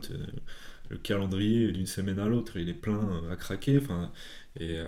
le 0.92 0.98
calendrier 0.98 1.72
d'une 1.72 1.87
semaine 1.87 2.18
à 2.18 2.28
l'autre, 2.28 2.59
il 2.59 2.68
est 2.68 2.74
plein 2.74 3.22
à 3.31 3.37
craquer. 3.37 3.81
Et, 4.57 4.78
euh, 4.78 4.87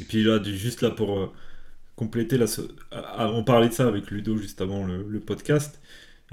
et 0.00 0.04
puis 0.04 0.24
là, 0.24 0.42
juste 0.42 0.82
là 0.82 0.90
pour 0.90 1.18
euh, 1.18 1.32
compléter, 1.96 2.36
la, 2.36 2.46
on 3.30 3.44
parlait 3.44 3.68
de 3.68 3.74
ça 3.74 3.86
avec 3.86 4.10
Ludo 4.10 4.36
juste 4.36 4.60
avant 4.60 4.84
le, 4.84 5.20
podcast, 5.20 5.80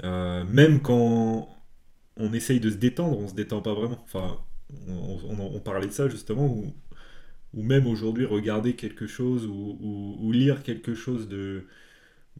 même 0.02 0.82
quand 0.82 1.48
on 2.16 2.32
essaye 2.32 2.60
de 2.60 2.70
se 2.70 2.76
détendre, 2.76 3.18
on 3.18 3.28
se 3.28 3.34
détend 3.34 3.62
pas 3.62 3.74
vraiment. 3.74 4.02
Enfin, 4.04 4.38
on, 4.88 5.60
parlait 5.60 5.86
de 5.86 5.92
ça 5.92 6.08
justement, 6.08 6.46
ou 7.54 7.62
même 7.62 7.86
aujourd'hui 7.86 8.24
regarder 8.24 8.74
quelque 8.74 9.06
chose 9.06 9.46
ou, 9.46 10.32
lire 10.32 10.62
quelque 10.62 10.94
chose 10.94 11.28
de 11.28 11.66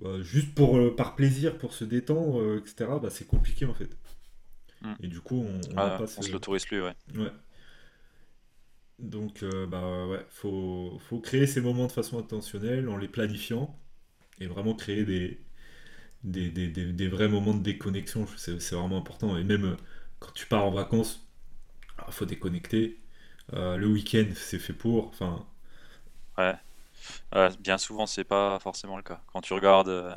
bah, 0.00 0.20
juste 0.22 0.54
pour 0.54 0.78
euh, 0.78 0.94
par 0.96 1.14
plaisir 1.16 1.58
pour 1.58 1.74
se 1.74 1.84
détendre 1.84 2.40
euh, 2.40 2.58
etc 2.60 2.90
bah, 3.02 3.10
c'est 3.10 3.26
compliqué 3.26 3.66
en 3.66 3.74
fait 3.74 3.90
hmm. 4.82 4.94
et 5.02 5.08
du 5.08 5.20
coup 5.20 5.44
on, 5.46 5.60
on, 5.72 5.78
ah, 5.78 6.06
se 6.06 6.32
l'autorise 6.32 6.64
plus 6.64 6.82
ouais, 6.82 6.94
ouais. 7.14 7.32
donc 8.98 9.42
euh, 9.42 9.66
bah 9.66 10.06
ouais 10.06 10.24
faut, 10.30 10.98
faut 11.08 11.20
créer 11.20 11.46
ces 11.46 11.60
moments 11.60 11.86
de 11.86 11.92
façon 11.92 12.18
intentionnelle 12.18 12.88
en 12.88 12.96
les 12.96 13.08
planifiant 13.08 13.78
et 14.40 14.46
vraiment 14.46 14.74
créer 14.74 15.04
des 15.04 15.40
des, 16.24 16.50
des, 16.50 16.68
des, 16.68 17.08
vrais 17.08 17.28
moments 17.28 17.54
de 17.54 17.62
déconnexion 17.62 18.26
c'est 18.36 18.74
vraiment 18.74 18.98
important 18.98 19.36
et 19.36 19.42
même 19.42 19.76
quand 20.20 20.30
tu 20.34 20.46
pars 20.46 20.64
en 20.64 20.70
vacances 20.70 21.26
il 21.98 22.04
ah, 22.06 22.10
faut 22.12 22.24
déconnecter 22.26 23.02
euh, 23.54 23.76
le 23.76 23.86
week-end, 23.86 24.26
c'est 24.34 24.58
fait 24.58 24.72
pour. 24.72 25.08
Enfin. 25.08 25.44
Ouais. 26.38 26.54
bien 27.60 27.78
souvent, 27.78 28.06
c'est 28.06 28.24
pas 28.24 28.58
forcément 28.60 28.96
le 28.96 29.02
cas. 29.02 29.20
Quand 29.32 29.40
tu 29.40 29.52
regardes, 29.52 29.88
euh, 29.88 30.14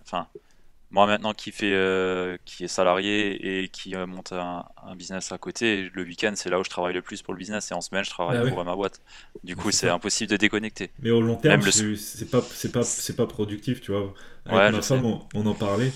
moi 0.92 1.08
maintenant 1.08 1.34
qui 1.34 1.52
fait, 1.52 1.74
euh, 1.74 2.38
qui 2.46 2.64
est 2.64 2.68
salarié 2.68 3.64
et 3.64 3.68
qui 3.70 3.96
monte 3.96 4.32
un, 4.32 4.66
business 4.96 5.32
à 5.32 5.38
côté, 5.38 5.90
le 5.94 6.04
week-end 6.04 6.34
c'est 6.36 6.50
là 6.50 6.60
où 6.60 6.64
je 6.64 6.70
travaille 6.70 6.94
le 6.94 7.02
plus 7.02 7.22
pour 7.22 7.34
le 7.34 7.40
business 7.40 7.72
et 7.72 7.74
en 7.74 7.82
semaine 7.82 8.04
je 8.04 8.10
travaille 8.10 8.44
bah 8.44 8.50
pour 8.50 8.64
ma 8.64 8.76
boîte. 8.76 9.02
Du 9.44 9.56
coup, 9.56 9.72
c'est 9.72 9.90
impossible 9.90 10.32
de 10.32 10.38
déconnecter. 10.38 10.92
Mais 11.00 11.12
au 11.12 11.22
long 11.22 11.36
terme, 11.36 11.62
c'est 11.62 12.30
pas, 12.30 12.42
c'est 12.42 12.72
pas, 12.72 12.84
c'est 12.84 13.16
pas 13.16 13.28
productif, 13.28 13.82
tu 13.82 13.92
vois. 13.92 14.14
Avec 14.46 14.76
ma 14.76 14.82
femme, 14.82 15.20
on, 15.34 15.46
en 15.46 15.54
parlait. 15.54 15.92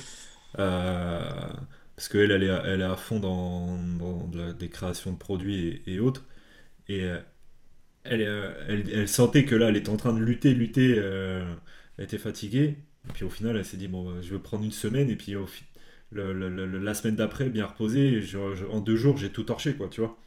parce 0.53 2.09
qu'elle, 2.09 2.31
elle 2.31 2.43
est, 2.43 2.49
à, 2.49 2.63
elle 2.65 2.81
est 2.81 2.85
à 2.85 2.95
fond 2.95 3.19
dans, 3.19 3.77
des 4.53 4.69
créations 4.69 5.11
de 5.11 5.17
produits 5.17 5.81
et 5.85 5.99
autres. 5.99 6.23
Et 6.89 7.03
euh, 7.03 7.19
euh, 8.07 8.53
elle, 8.67 8.89
elle, 8.91 9.07
sentait 9.07 9.45
que 9.45 9.55
là, 9.55 9.69
elle 9.69 9.77
était 9.77 9.89
en 9.89 9.97
train 9.97 10.13
de 10.13 10.19
lutter, 10.19 10.53
lutter. 10.53 10.95
Euh, 10.97 11.53
elle 11.97 12.05
était 12.05 12.17
fatiguée. 12.17 12.77
Et 13.07 13.13
puis 13.13 13.23
au 13.23 13.29
final, 13.29 13.55
elle 13.55 13.65
s'est 13.65 13.77
dit 13.77 13.87
bon, 13.87 14.21
je 14.21 14.33
vais 14.33 14.39
prendre 14.39 14.63
une 14.63 14.71
semaine. 14.71 15.09
Et 15.09 15.15
puis 15.15 15.35
au, 15.35 15.47
la 16.11 16.93
semaine 16.93 17.15
d'après, 17.15 17.49
bien 17.49 17.65
reposée, 17.65 18.23
en 18.71 18.79
deux 18.79 18.95
jours, 18.95 19.17
j'ai 19.17 19.29
tout 19.29 19.43
torché, 19.43 19.75
quoi, 19.75 19.87
tu 19.89 20.01
vois. 20.01 20.17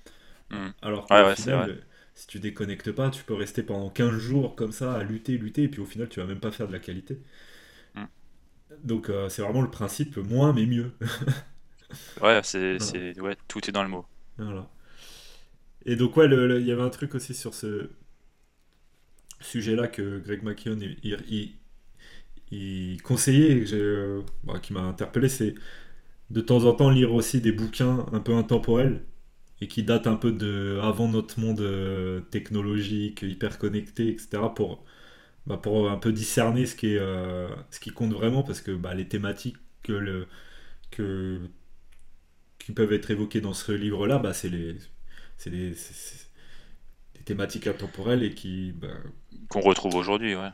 Hmm. 0.50 0.70
Alors 0.82 1.06
que 1.06 1.34
final, 1.34 1.78
si 2.14 2.26
tu 2.26 2.38
déconnectes 2.40 2.92
pas, 2.92 3.10
tu 3.10 3.24
peux 3.24 3.34
rester 3.34 3.62
pendant 3.62 3.90
15 3.90 4.18
jours 4.18 4.54
comme 4.54 4.72
ça 4.72 4.94
à 4.94 5.02
lutter, 5.02 5.38
lutter, 5.38 5.64
et 5.64 5.68
puis 5.68 5.80
au 5.80 5.86
final, 5.86 6.08
tu 6.08 6.20
vas 6.20 6.26
même 6.26 6.40
pas 6.40 6.50
faire 6.50 6.68
de 6.68 6.72
la 6.72 6.78
qualité. 6.78 7.18
Hmm. 7.94 8.04
Donc 8.84 9.10
c'est 9.28 9.42
vraiment 9.42 9.62
le 9.62 9.70
principe 9.70 10.16
moins 10.16 10.52
mais 10.52 10.66
mieux. 10.66 10.92
ouais, 12.22 12.40
c'est, 12.42 12.78
ouais, 13.20 13.36
tout 13.48 13.68
est 13.68 13.72
dans 13.72 13.82
le 13.82 13.88
mot. 13.88 14.06
Voilà. 14.38 14.68
Et 15.84 15.96
donc, 15.96 16.16
ouais, 16.16 16.26
il 16.26 16.66
y 16.66 16.72
avait 16.72 16.82
un 16.82 16.90
truc 16.90 17.14
aussi 17.14 17.34
sur 17.34 17.54
ce 17.54 17.90
sujet-là 19.40 19.88
que 19.88 20.18
Greg 20.20 20.42
McKeown 20.44 20.80
il, 20.80 20.96
il, 21.02 21.54
conseillait, 23.02 23.64
euh, 23.72 24.22
bah, 24.44 24.58
qui 24.60 24.72
m'a 24.72 24.82
interpellé, 24.82 25.28
c'est 25.28 25.54
de 26.30 26.40
temps 26.40 26.64
en 26.64 26.74
temps 26.74 26.90
lire 26.90 27.14
aussi 27.14 27.40
des 27.40 27.52
bouquins 27.52 28.06
un 28.12 28.20
peu 28.20 28.34
intemporels 28.34 29.04
et 29.60 29.68
qui 29.68 29.82
datent 29.84 30.06
un 30.08 30.16
peu 30.16 30.32
de 30.32 30.80
avant 30.82 31.08
notre 31.08 31.40
monde 31.40 31.60
euh, 31.60 32.20
technologique, 32.22 33.22
hyper 33.22 33.58
connecté, 33.58 34.08
etc. 34.10 34.52
pour, 34.54 34.84
bah, 35.46 35.58
pour 35.58 35.90
un 35.90 35.98
peu 35.98 36.12
discerner 36.12 36.66
ce 36.66 36.76
qui, 36.76 36.94
est, 36.94 36.98
euh, 36.98 37.48
ce 37.70 37.80
qui 37.80 37.90
compte 37.90 38.12
vraiment 38.12 38.42
parce 38.42 38.60
que 38.62 38.72
bah, 38.72 38.94
les 38.94 39.08
thématiques 39.08 39.58
que 39.82 39.92
le, 39.92 40.28
que, 40.90 41.40
qui 42.58 42.72
peuvent 42.72 42.92
être 42.92 43.10
évoquées 43.10 43.40
dans 43.40 43.52
ce 43.54 43.72
livre-là, 43.72 44.18
bah, 44.18 44.32
c'est 44.34 44.48
les 44.48 44.76
c'est 45.38 45.50
thématiques 47.24 47.66
intemporelles 47.66 48.22
et 48.22 48.34
qui 48.34 48.72
bah, 48.72 48.88
qu'on 49.48 49.60
retrouve 49.60 49.94
aujourd'hui, 49.96 50.34
ouais. 50.34 50.50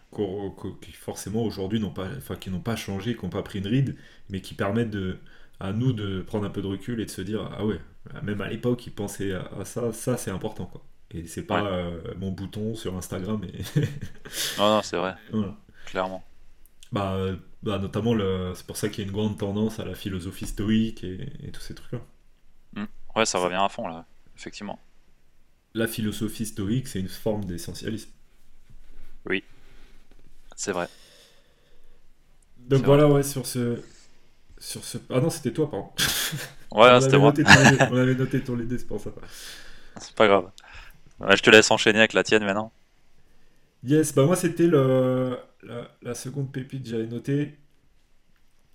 qui 0.83 0.93
forcément 0.93 1.43
aujourd'hui 1.43 1.79
n'ont 1.79 1.91
pas, 1.91 2.09
enfin 2.17 2.35
qui 2.35 2.51
n'ont 2.51 2.61
pas 2.61 2.77
changé, 2.77 3.17
qui 3.17 3.25
n'ont 3.25 3.31
pas 3.31 3.43
pris 3.43 3.61
une 3.61 3.67
ride, 3.67 3.97
mais 4.29 4.41
qui 4.41 4.55
permettent 4.55 4.91
de, 4.91 5.19
à 5.61 5.73
nous 5.73 5.93
de 5.93 6.23
prendre 6.23 6.45
un 6.45 6.51
peu 6.51 6.63
de 6.63 6.67
recul 6.67 7.01
et 7.01 7.07
de 7.07 7.11
se 7.11 7.23
dire 7.23 7.49
ah 7.57 7.65
ouais, 7.65 7.81
même 8.23 8.41
à 8.41 8.49
l'époque 8.49 8.87
ils 8.87 8.93
pensaient 8.93 9.33
à, 9.33 9.65
ça, 9.65 9.93
ça 9.93 10.17
c'est 10.17 10.31
important 10.31 10.67
quoi. 10.67 10.83
Et 11.11 11.27
c'est 11.27 11.45
pas 11.45 11.65
euh, 11.65 12.01
mon 12.19 12.33
bouton 12.33 12.75
sur 12.75 12.95
Instagram. 12.97 13.43
Et... 13.45 13.81
non 14.59 14.77
non 14.77 14.83
c'est 14.83 14.97
vrai, 14.97 15.15
clairement. 15.87 16.23
Bah, 16.91 17.19
bah 17.63 17.79
notamment 17.79 18.15
le, 18.15 18.53
c'est 18.55 18.67
pour 18.67 18.77
ça 18.77 18.89
qu'il 18.89 19.05
y 19.05 19.07
a 19.07 19.11
une 19.11 19.15
grande 19.15 19.39
tendance 19.39 19.79
à 19.79 19.85
la 19.85 19.95
philosophie 19.95 20.47
stoïque 20.47 21.05
et, 21.05 21.51
tous 21.53 21.61
ces 21.61 21.75
trucs 21.75 21.93
là. 21.93 22.01
Mmh. 22.75 22.85
Ouais 23.17 23.27
ça 23.27 23.39
revient 23.39 23.61
à 23.61 23.69
fond 23.69 23.87
là 23.87 24.07
effectivement. 24.37 24.79
La 25.79 25.87
philosophie 25.87 26.45
stoïque, 26.45 26.89
c'est 26.89 26.99
une 26.99 27.09
forme 27.09 27.45
d'essentialisme. 27.45 28.11
Oui, 29.27 29.45
c'est 30.57 30.73
vrai. 30.73 30.89
Donc 32.59 32.83
voilà, 32.85 33.07
ouais, 33.07 33.23
sur 33.23 33.47
ce, 33.47 33.81
sur 34.59 34.85
ce. 34.85 34.99
Ah 35.09 35.21
non, 35.21 35.31
c'était 35.31 35.53
toi, 35.53 35.71
pardon. 35.71 35.91
Ouais, 36.73 37.01
c'était 37.01 37.17
moi. 37.17 37.33
on 37.93 37.97
avait 37.97 38.17
noté 38.17 38.41
ton 38.43 38.59
idée, 38.59 38.77
c'est 38.77 38.89
pour 38.89 39.01
ça. 39.01 39.11
C'est 40.01 40.17
pas 40.17 40.27
grave. 40.27 40.51
je 41.21 41.43
te 41.43 41.49
laisse 41.49 41.71
enchaîner 41.71 42.01
avec 42.01 42.13
la 42.13 42.25
tienne 42.25 42.45
maintenant. 42.45 42.73
Yes, 43.85 44.13
bah 44.13 44.27
moi 44.27 44.35
c'était 44.35 44.67
le, 44.67 45.39
la, 46.03 46.15
seconde 46.17 46.51
pépite 46.51 46.83
que 46.83 46.91
j'avais 46.91 47.07
noté. 47.07 47.57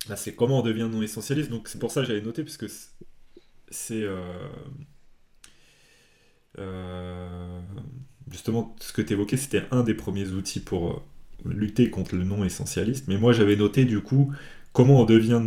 Là, 0.08 0.16
c'est 0.16 0.34
comment 0.34 0.60
on 0.60 0.62
devient 0.62 0.88
non 0.90 1.02
essentialiste. 1.02 1.50
Donc 1.50 1.68
c'est 1.68 1.78
pour 1.78 1.92
ça 1.92 2.00
que 2.00 2.06
j'avais 2.06 2.22
noté, 2.22 2.44
puisque 2.44 2.66
c'est. 3.68 4.02
Euh, 4.02 4.16
euh, 4.16 4.48
justement, 8.30 8.74
ce 8.80 8.92
que 8.92 9.02
tu 9.02 9.12
évoquais, 9.12 9.36
c'était 9.36 9.64
un 9.70 9.82
des 9.82 9.94
premiers 9.94 10.28
outils 10.30 10.60
pour 10.60 10.90
euh, 10.90 11.02
lutter 11.44 11.90
contre 11.90 12.16
le 12.16 12.24
non-essentialiste. 12.24 13.08
Mais 13.08 13.18
moi, 13.18 13.32
j'avais 13.32 13.56
noté 13.56 13.84
du 13.84 14.00
coup 14.00 14.32
comment 14.72 15.00
on 15.00 15.04
devient 15.04 15.42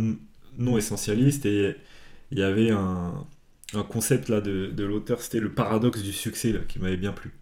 non-essentialiste 0.56 1.46
et 1.46 1.76
il 2.30 2.38
y 2.38 2.42
avait 2.42 2.70
un, 2.70 3.26
concept 3.90 4.28
là 4.28 4.40
de, 4.40 4.82
l'auteur, 4.82 5.20
c'était 5.20 5.40
le 5.40 5.52
paradoxe 5.52 6.02
du 6.02 6.12
succès 6.12 6.52
là, 6.52 6.60
qui 6.66 6.78
m'avait 6.78 6.96
bien 6.96 7.12
plu. 7.12 7.32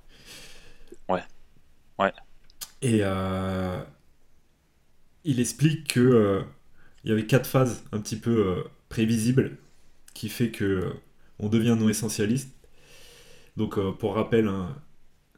Ouais. 1.08 1.22
Ouais. 1.98 2.12
Et 2.82 3.00
euh, 3.02 3.80
il 5.24 5.40
explique 5.40 5.94
que 5.94 6.42
il 7.04 7.10
y 7.10 7.12
avait 7.12 7.26
quatre 7.26 7.48
phases 7.48 7.84
un 7.92 8.00
petit 8.00 8.16
peu 8.16 8.64
prévisibles 8.88 9.58
qui 10.14 10.28
fait 10.28 10.50
que 10.50 10.92
on 11.38 11.48
devient 11.48 11.76
non 11.78 11.88
essentialiste. 11.88 12.55
Donc 13.56 13.78
pour 13.98 14.14
rappel, 14.14 14.48
hein, 14.48 14.74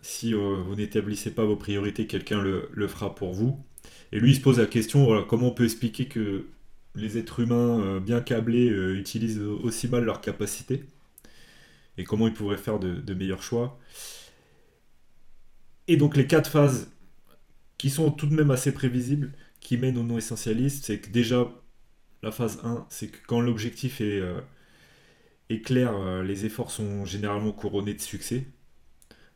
si 0.03 0.33
vous 0.33 0.75
n'établissez 0.75 1.31
pas 1.31 1.45
vos 1.45 1.57
priorités, 1.57 2.07
quelqu'un 2.07 2.43
le, 2.43 2.89
fera 2.89 3.15
pour 3.15 3.33
vous. 3.33 3.65
Et 4.13 4.19
lui, 4.19 4.33
il 4.33 4.37
se 4.37 4.41
pose 4.41 4.59
la 4.59 4.67
question 4.67 5.23
comment 5.25 5.49
on 5.49 5.55
peut 5.55 5.65
expliquer 5.65 6.07
que 6.07 6.47
les 6.95 7.19
êtres 7.19 7.41
humains 7.41 8.01
bien 8.01 8.21
câblés 8.21 8.67
utilisent 8.67 9.41
aussi 9.41 9.89
mal 9.89 10.05
leurs 10.05 10.21
capacités 10.21 10.85
et 11.97 12.05
comment 12.05 12.27
ils 12.27 12.35
pourraient 12.35 12.57
faire 12.57 12.79
de 12.79 13.15
meilleurs 13.15 13.43
choix. 13.43 13.79
Et 15.89 15.97
donc 15.97 16.17
les 16.17 16.27
quatre 16.27 16.51
phases 16.51 16.91
qui 17.79 17.91
sont 17.91 18.11
tout 18.11 18.27
de 18.27 18.35
même 18.35 18.51
assez 18.51 18.73
prévisibles, 18.73 19.33
qui 19.61 19.79
mènent 19.79 19.97
au 19.99 20.03
non 20.03 20.19
essentialiste, 20.19 20.85
c'est 20.85 20.99
que 20.99 21.09
déjà, 21.09 21.49
la 22.23 22.31
phase 22.31 22.59
1, 22.63 22.87
c'est 22.91 23.09
que 23.09 23.19
quand 23.27 23.41
l'objectif 23.41 24.01
est, 24.01 24.23
euh, 25.51 25.59
clair, 25.59 25.95
euh, 25.95 26.23
les 26.23 26.47
efforts 26.47 26.71
sont 26.71 27.05
généralement 27.05 27.53
couronnés 27.53 27.95
de 27.95 28.01
succès. 28.01 28.47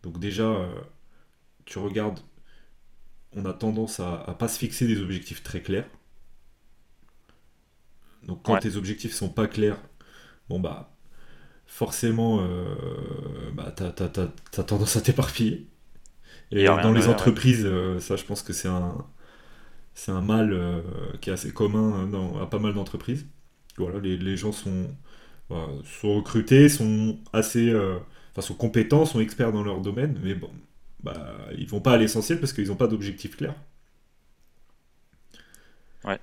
Donc 0.03 0.19
déjà, 0.19 0.45
euh, 0.45 0.75
tu 1.65 1.79
regardes, 1.79 2.21
on 3.35 3.45
a 3.45 3.53
tendance 3.53 4.01
à 4.01 4.37
pas 4.39 4.49
se 4.49 4.59
fixer 4.59 4.87
des 4.87 5.01
objectifs 5.01 5.43
très 5.43 5.63
clairs. 5.63 5.89
Donc 8.25 8.43
quand 8.45 8.59
tes 8.59 8.77
objectifs 8.77 9.13
sont 9.13 9.29
pas 9.31 9.47
clairs, 9.49 9.79
bon 10.49 10.61
bah 10.61 10.97
forcément, 11.67 12.47
bah, 13.55 13.75
tu 13.75 13.83
as, 13.83 14.65
tendance 14.65 14.97
à 14.97 15.01
t'éparpiller. 15.01 15.73
Et 16.53 16.65
dans 16.67 16.93
les 16.93 17.09
entreprises, 17.09 17.65
euh, 17.65 17.99
ça, 17.99 18.17
je 18.17 18.25
pense 18.25 18.43
que 18.43 18.53
c'est 18.53 18.69
un, 18.69 18.95
c'est 19.95 20.13
un 20.13 20.21
mal 20.21 20.53
euh, 20.53 20.83
qui 21.21 21.31
est 21.31 21.33
assez 21.33 21.53
commun 21.53 22.07
dans, 22.07 22.41
à 22.41 22.47
pas 22.47 22.59
mal 22.59 22.75
d'entreprises. 22.75 23.27
Voilà, 23.79 24.01
les, 24.01 24.19
les, 24.19 24.37
gens 24.37 24.53
sont, 24.53 24.87
sont 25.85 26.17
recrutés, 26.17 26.69
sont 26.69 27.19
assez, 27.33 27.71
euh, 27.71 27.99
enfin, 28.33 28.43
sont 28.43 28.55
compétents, 28.55 29.05
sont 29.05 29.21
experts 29.21 29.53
dans 29.53 29.63
leur 29.63 29.81
domaine, 29.81 30.19
mais 30.23 30.35
bon, 30.35 30.51
bah, 31.03 31.37
ils 31.59 31.69
vont 31.69 31.81
pas 31.81 31.93
à 31.93 31.97
l'essentiel 31.97 32.41
parce 32.41 32.53
qu'ils 32.53 32.69
n'ont 32.69 32.77
pas 32.77 32.89
d'objectif 32.89 33.37
clair. 33.37 33.55
Ouais. 36.05 36.19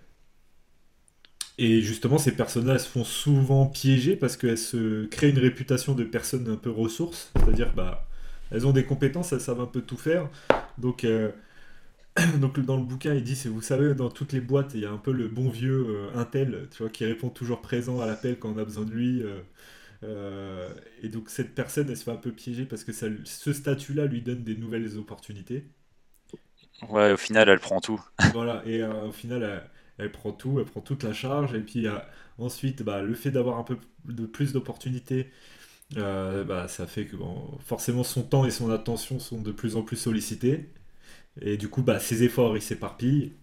Et 1.57 1.81
justement, 1.81 2.17
ces 2.17 2.31
personnes-là 2.31 2.79
se 2.79 2.87
font 2.87 3.03
souvent 3.03 3.65
piéger 3.65 4.15
parce 4.15 4.37
qu'elles 4.37 4.57
se 4.57 5.05
créent 5.05 5.29
une 5.29 5.39
réputation 5.39 5.93
de 5.93 6.03
personnes 6.03 6.47
un 6.49 6.55
peu 6.55 6.69
ressources, 6.71 7.31
c'est-à-dire, 7.35 7.73
bah, 7.73 8.07
elles 8.51 8.65
ont 8.65 8.71
des 8.71 8.85
compétences, 8.85 9.33
elles 9.33 9.41
savent 9.41 9.61
un 9.61 9.65
peu 9.65 9.81
tout 9.81 9.97
faire. 9.97 10.29
Donc, 10.77 11.03
euh, 11.03 11.29
donc 12.39 12.59
dans 12.59 12.77
le 12.77 12.83
bouquin, 12.83 13.13
il 13.13 13.23
dit, 13.23 13.39
vous 13.45 13.61
savez, 13.61 13.93
dans 13.93 14.09
toutes 14.09 14.33
les 14.33 14.41
boîtes, 14.41 14.71
il 14.73 14.81
y 14.81 14.85
a 14.85 14.91
un 14.91 14.97
peu 14.97 15.11
le 15.11 15.27
bon 15.27 15.49
vieux 15.49 15.85
euh, 15.87 16.19
Intel, 16.19 16.67
tu 16.71 16.83
vois, 16.83 16.89
qui 16.89 17.05
répond 17.05 17.29
toujours 17.29 17.61
présent 17.61 17.99
à 18.01 18.05
l'appel 18.05 18.37
quand 18.39 18.49
on 18.49 18.57
a 18.57 18.63
besoin 18.63 18.85
de 18.85 18.91
lui. 18.91 19.23
Euh, 20.03 20.69
et 21.01 21.09
donc 21.09 21.29
cette 21.29 21.53
personne, 21.55 21.89
elle 21.89 21.97
se 21.97 22.03
fait 22.03 22.11
un 22.11 22.15
peu 22.15 22.31
piéger 22.31 22.65
parce 22.65 22.83
que 22.83 22.91
ce 22.91 23.53
statut-là 23.53 24.05
lui 24.05 24.21
donne 24.21 24.43
des 24.43 24.55
nouvelles 24.55 24.97
opportunités. 24.97 25.65
Ouais, 26.87 27.11
au 27.11 27.17
final, 27.17 27.49
elle 27.49 27.59
prend 27.59 27.81
tout. 27.81 28.01
voilà, 28.33 28.63
et 28.65 28.83
au 28.83 29.11
final, 29.11 29.69
elle, 29.97 30.11
prend 30.11 30.31
tout, 30.31 30.59
elle 30.59 30.65
prend 30.65 30.81
toute 30.81 31.03
la 31.03 31.13
charge. 31.13 31.53
Et 31.53 31.59
puis 31.59 31.87
ensuite, 32.37 32.83
bah, 32.83 33.01
le 33.01 33.13
fait 33.13 33.31
d'avoir 33.31 33.57
un 33.57 33.63
peu 33.63 33.77
de 34.05 34.25
plus 34.25 34.53
d'opportunités, 34.53 35.29
euh, 35.97 36.43
bah, 36.43 36.67
ça 36.67 36.85
fait 36.87 37.05
que 37.05 37.15
forcément 37.59 38.03
son 38.03 38.23
temps 38.23 38.45
et 38.45 38.51
son 38.51 38.69
attention 38.69 39.19
sont 39.19 39.41
de 39.41 39.51
plus 39.51 39.75
en 39.75 39.83
plus 39.83 39.97
sollicités. 39.97 40.69
Et 41.41 41.57
du 41.57 41.69
coup, 41.69 41.81
bah, 41.81 41.99
ses 41.99 42.23
efforts, 42.23 42.57
ils 42.57 42.61
s'éparpillent. 42.61 43.33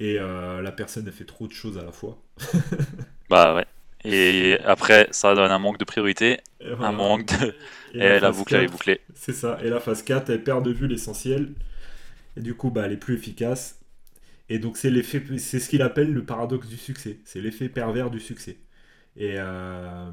Et 0.00 0.18
euh, 0.18 0.62
la 0.62 0.72
personne, 0.72 1.10
fait 1.12 1.24
trop 1.24 1.46
de 1.46 1.52
choses 1.52 1.78
à 1.78 1.84
la 1.84 1.92
fois. 1.92 2.18
bah 3.30 3.54
ouais. 3.54 3.66
Et 4.04 4.58
après, 4.64 5.06
ça 5.12 5.34
donne 5.34 5.52
un 5.52 5.60
manque 5.60 5.78
de 5.78 5.84
priorité, 5.84 6.40
un 6.80 6.90
manque 6.90 7.26
de... 7.26 7.54
Et, 7.94 8.18
la, 8.18 8.32
boucle, 8.32 8.56
elle 8.56 8.64
est 8.64 8.68
bouclée. 8.68 9.00
C'est 9.14 9.32
ça. 9.32 9.58
Et 9.62 9.68
la 9.68 9.78
phase 9.78 10.02
4, 10.02 10.30
elle 10.30 10.42
perd 10.42 10.64
de 10.64 10.72
vue 10.72 10.88
l'essentiel. 10.88 11.52
Et 12.36 12.40
du 12.40 12.54
coup, 12.54 12.70
bah, 12.70 12.82
elle 12.86 12.92
est 12.92 12.96
plus 12.96 13.14
efficace. 13.14 13.78
Et 14.48 14.58
donc, 14.58 14.76
c'est 14.76 14.90
l'effet, 14.90 15.22
c'est 15.38 15.60
ce 15.60 15.68
qu'il 15.68 15.82
appelle 15.82 16.12
le 16.12 16.24
paradoxe 16.24 16.66
du 16.66 16.76
succès. 16.76 17.18
C'est 17.24 17.40
l'effet 17.40 17.68
pervers 17.68 18.10
du 18.10 18.18
succès. 18.18 18.56
Et, 19.16 19.34
euh, 19.36 20.10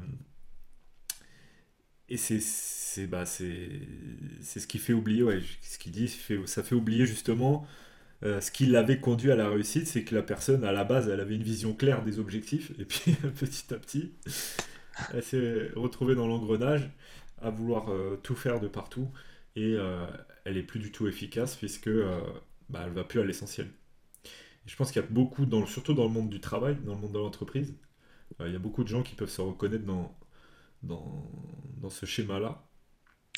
et 2.10 2.16
c'est 2.16 3.06
bah, 3.06 3.24
ce 3.24 4.66
qui 4.66 4.78
fait 4.78 4.92
oublier, 4.92 5.22
ouais, 5.22 5.40
ce 5.62 5.78
qu'il 5.78 5.92
dit, 5.92 6.08
ça 6.46 6.62
fait 6.62 6.74
oublier 6.74 7.06
justement 7.06 7.66
euh, 8.22 8.40
ce 8.40 8.50
qui 8.50 8.66
l'avait 8.66 9.00
conduit 9.00 9.30
à 9.32 9.36
la 9.36 9.48
réussite, 9.48 9.86
c'est 9.86 10.04
que 10.04 10.14
la 10.14 10.22
personne, 10.22 10.64
à 10.64 10.72
la 10.72 10.84
base, 10.84 11.08
elle 11.08 11.20
avait 11.20 11.36
une 11.36 11.42
vision 11.42 11.74
claire 11.74 12.04
des 12.04 12.18
objectifs, 12.18 12.72
et 12.78 12.84
puis 12.84 13.12
petit 13.38 13.72
à 13.72 13.78
petit, 13.78 14.12
elle 15.14 15.22
s'est 15.22 15.70
retrouvée 15.74 16.14
dans 16.14 16.26
l'engrenage 16.26 16.90
à 17.40 17.50
vouloir 17.50 17.90
euh, 17.90 18.18
tout 18.22 18.34
faire 18.34 18.60
de 18.60 18.68
partout, 18.68 19.08
et 19.56 19.74
euh, 19.76 20.06
elle 20.44 20.58
est 20.58 20.62
plus 20.62 20.80
du 20.80 20.92
tout 20.92 21.08
efficace, 21.08 21.56
puisque 21.56 21.90
bah, 22.68 22.82
elle 22.84 22.92
va 22.92 23.04
plus 23.04 23.20
à 23.20 23.24
l'essentiel. 23.24 23.68
Je 24.66 24.76
pense 24.76 24.92
qu'il 24.92 25.00
y 25.00 25.04
a 25.04 25.08
beaucoup, 25.08 25.46
dans, 25.46 25.66
surtout 25.66 25.94
dans 25.94 26.04
le 26.04 26.10
monde 26.10 26.28
du 26.28 26.40
travail, 26.40 26.76
dans 26.84 26.94
le 26.94 27.00
monde 27.00 27.12
de 27.12 27.18
l'entreprise, 27.18 27.74
il 28.40 28.52
y 28.52 28.56
a 28.56 28.60
beaucoup 28.60 28.84
de 28.84 28.88
gens 28.88 29.02
qui 29.02 29.14
peuvent 29.14 29.30
se 29.30 29.40
reconnaître 29.40 29.84
dans, 29.84 30.14
dans, 30.82 31.30
dans 31.80 31.90
ce 31.90 32.06
schéma-là. 32.06 32.66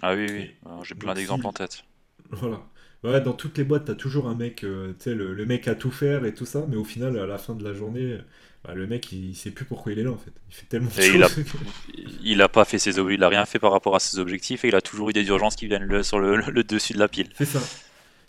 Ah 0.01 0.15
oui, 0.15 0.27
oui, 0.31 0.51
j'ai 0.85 0.95
plein 0.95 1.15
d'exemples 1.15 1.47
en 1.47 1.53
tête. 1.53 1.85
Voilà. 2.31 2.63
Ouais, 3.05 3.21
dans 3.21 3.33
toutes 3.33 3.59
les 3.59 3.65
boîtes, 3.65 3.87
t'as 3.87 3.97
toujours 3.97 4.29
un 4.29 4.35
mec, 4.35 4.63
euh, 4.65 4.95
tu 4.95 5.05
sais, 5.05 5.15
le, 5.15 5.35
le, 5.35 5.45
mec 5.45 5.67
à 5.67 5.75
tout 5.75 5.91
faire 5.91 6.25
et 6.25 6.33
tout 6.33 6.47
ça, 6.47 6.65
mais 6.69 6.77
au 6.77 6.85
final, 6.85 7.19
à 7.19 7.27
la 7.27 7.37
fin 7.37 7.55
de 7.55 7.65
la 7.65 7.75
journée, 7.75 8.17
bah, 8.65 8.75
le 8.75 8.87
mec, 8.87 9.11
il, 9.11 9.35
sait 9.35 9.51
plus 9.51 9.65
pourquoi 9.65 9.93
il 9.93 9.99
est 9.99 10.05
là 10.05 10.13
en 10.13 10.17
fait. 10.17 10.31
Il 10.49 10.55
fait 10.55 10.67
tellement 10.67 10.89
de 10.89 10.95
choses. 10.95 11.07
Il 11.15 11.23
a, 11.23 11.29
il 12.23 12.43
a 12.43 12.49
pas 12.49 12.65
fait 12.65 12.79
ses 12.79 12.97
il 12.99 13.25
a 13.25 13.29
rien 13.29 13.45
fait 13.45 13.59
par 13.59 13.73
rapport 13.73 13.97
à 13.97 14.01
ses 14.01 14.19
objectifs 14.19 14.65
et 14.65 14.69
il 14.69 14.75
a 14.75 14.81
toujours 14.81 15.11
eu 15.11 15.13
des 15.13 15.27
urgences 15.27 15.57
qui 15.57 15.67
viennent 15.67 15.83
le, 15.83 16.03
sur 16.03 16.21
le, 16.21 16.37
le, 16.37 16.65
dessus 16.65 16.93
de 16.93 16.99
la 16.99 17.09
pile. 17.09 17.29
C'est 17.35 17.45
ça. 17.45 17.61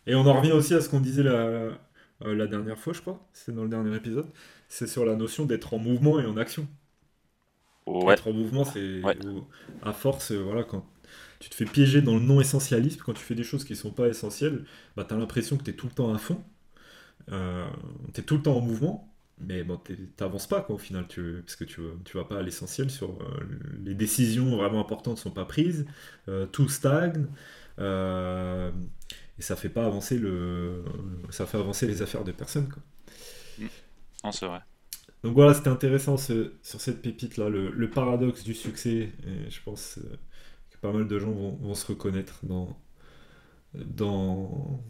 Et 0.07 0.15
on 0.15 0.25
en 0.25 0.33
revient 0.33 0.51
aussi 0.51 0.73
à 0.73 0.81
ce 0.81 0.89
qu'on 0.89 0.99
disait 0.99 1.23
la, 1.23 1.31
euh, 1.31 1.75
la 2.21 2.47
dernière 2.47 2.79
fois, 2.79 2.93
je 2.93 3.01
crois, 3.01 3.23
c'est 3.31 3.53
dans 3.53 3.63
le 3.63 3.69
dernier 3.69 3.95
épisode, 3.95 4.27
c'est 4.69 4.87
sur 4.87 5.05
la 5.05 5.15
notion 5.15 5.45
d'être 5.45 5.73
en 5.75 5.77
mouvement 5.77 6.19
et 6.19 6.25
en 6.25 6.35
action. 6.37 6.67
Être 8.09 8.27
en 8.29 8.33
mouvement, 8.33 8.65
c'est 8.65 9.01
à 9.81 9.93
force, 9.93 10.31
euh, 10.31 10.39
voilà, 10.41 10.63
quand 10.63 10.85
tu 11.39 11.49
te 11.49 11.55
fais 11.55 11.65
piéger 11.65 12.01
dans 12.01 12.15
le 12.15 12.21
non-essentialisme, 12.21 13.01
quand 13.05 13.13
tu 13.13 13.23
fais 13.23 13.35
des 13.35 13.43
choses 13.43 13.65
qui 13.65 13.75
sont 13.75 13.91
pas 13.91 14.07
essentielles, 14.07 14.65
bah, 14.95 15.05
tu 15.07 15.13
as 15.13 15.17
l'impression 15.17 15.57
que 15.57 15.63
tu 15.63 15.71
es 15.71 15.73
tout 15.73 15.87
le 15.87 15.93
temps 15.93 16.13
à 16.13 16.17
fond, 16.17 16.41
euh, 17.31 17.65
tu 18.13 18.21
es 18.21 18.23
tout 18.23 18.37
le 18.37 18.43
temps 18.43 18.57
en 18.57 18.61
mouvement, 18.61 19.13
mais 19.39 19.63
bon, 19.63 19.77
tu 19.83 19.97
n'avances 20.19 20.47
pas 20.47 20.61
quoi, 20.61 20.75
au 20.75 20.77
final, 20.77 21.05
tu, 21.07 21.41
parce 21.45 21.55
que 21.55 21.65
tu, 21.65 21.81
tu 22.05 22.17
vas 22.17 22.23
pas 22.23 22.39
à 22.39 22.41
l'essentiel 22.41 22.89
sur 22.89 23.09
euh, 23.11 23.43
les 23.83 23.93
décisions 23.93 24.55
vraiment 24.57 24.79
importantes 24.81 25.17
sont 25.17 25.31
pas 25.31 25.45
prises, 25.45 25.85
euh, 26.29 26.45
tout 26.45 26.69
stagne, 26.69 27.27
et 27.79 29.41
ça 29.41 29.55
fait 29.55 29.69
pas 29.69 29.85
avancer 29.85 30.17
le, 30.17 30.83
ça 31.29 31.45
fait 31.45 31.57
avancer 31.57 31.87
les 31.87 32.01
affaires 32.01 32.23
de 32.23 32.31
personne. 32.31 32.69
Quoi. 32.69 32.81
Non, 34.23 34.31
c'est 34.31 34.47
vrai. 34.47 34.61
Donc 35.23 35.35
voilà, 35.35 35.53
c'était 35.53 35.69
intéressant 35.69 36.17
sur 36.17 36.51
cette 36.61 37.01
pépite-là, 37.01 37.47
le, 37.49 37.89
paradoxe 37.89 38.43
du 38.43 38.53
succès. 38.53 39.09
Et 39.25 39.49
je 39.49 39.61
pense 39.63 39.97
euh, 39.99 40.19
que 40.69 40.77
pas 40.77 40.91
mal 40.91 41.07
de 41.07 41.17
gens 41.17 41.31
vont, 41.31 41.73
se 41.73 41.87
reconnaître 41.87 42.39
dans, 42.43 42.77
dans, 43.73 44.83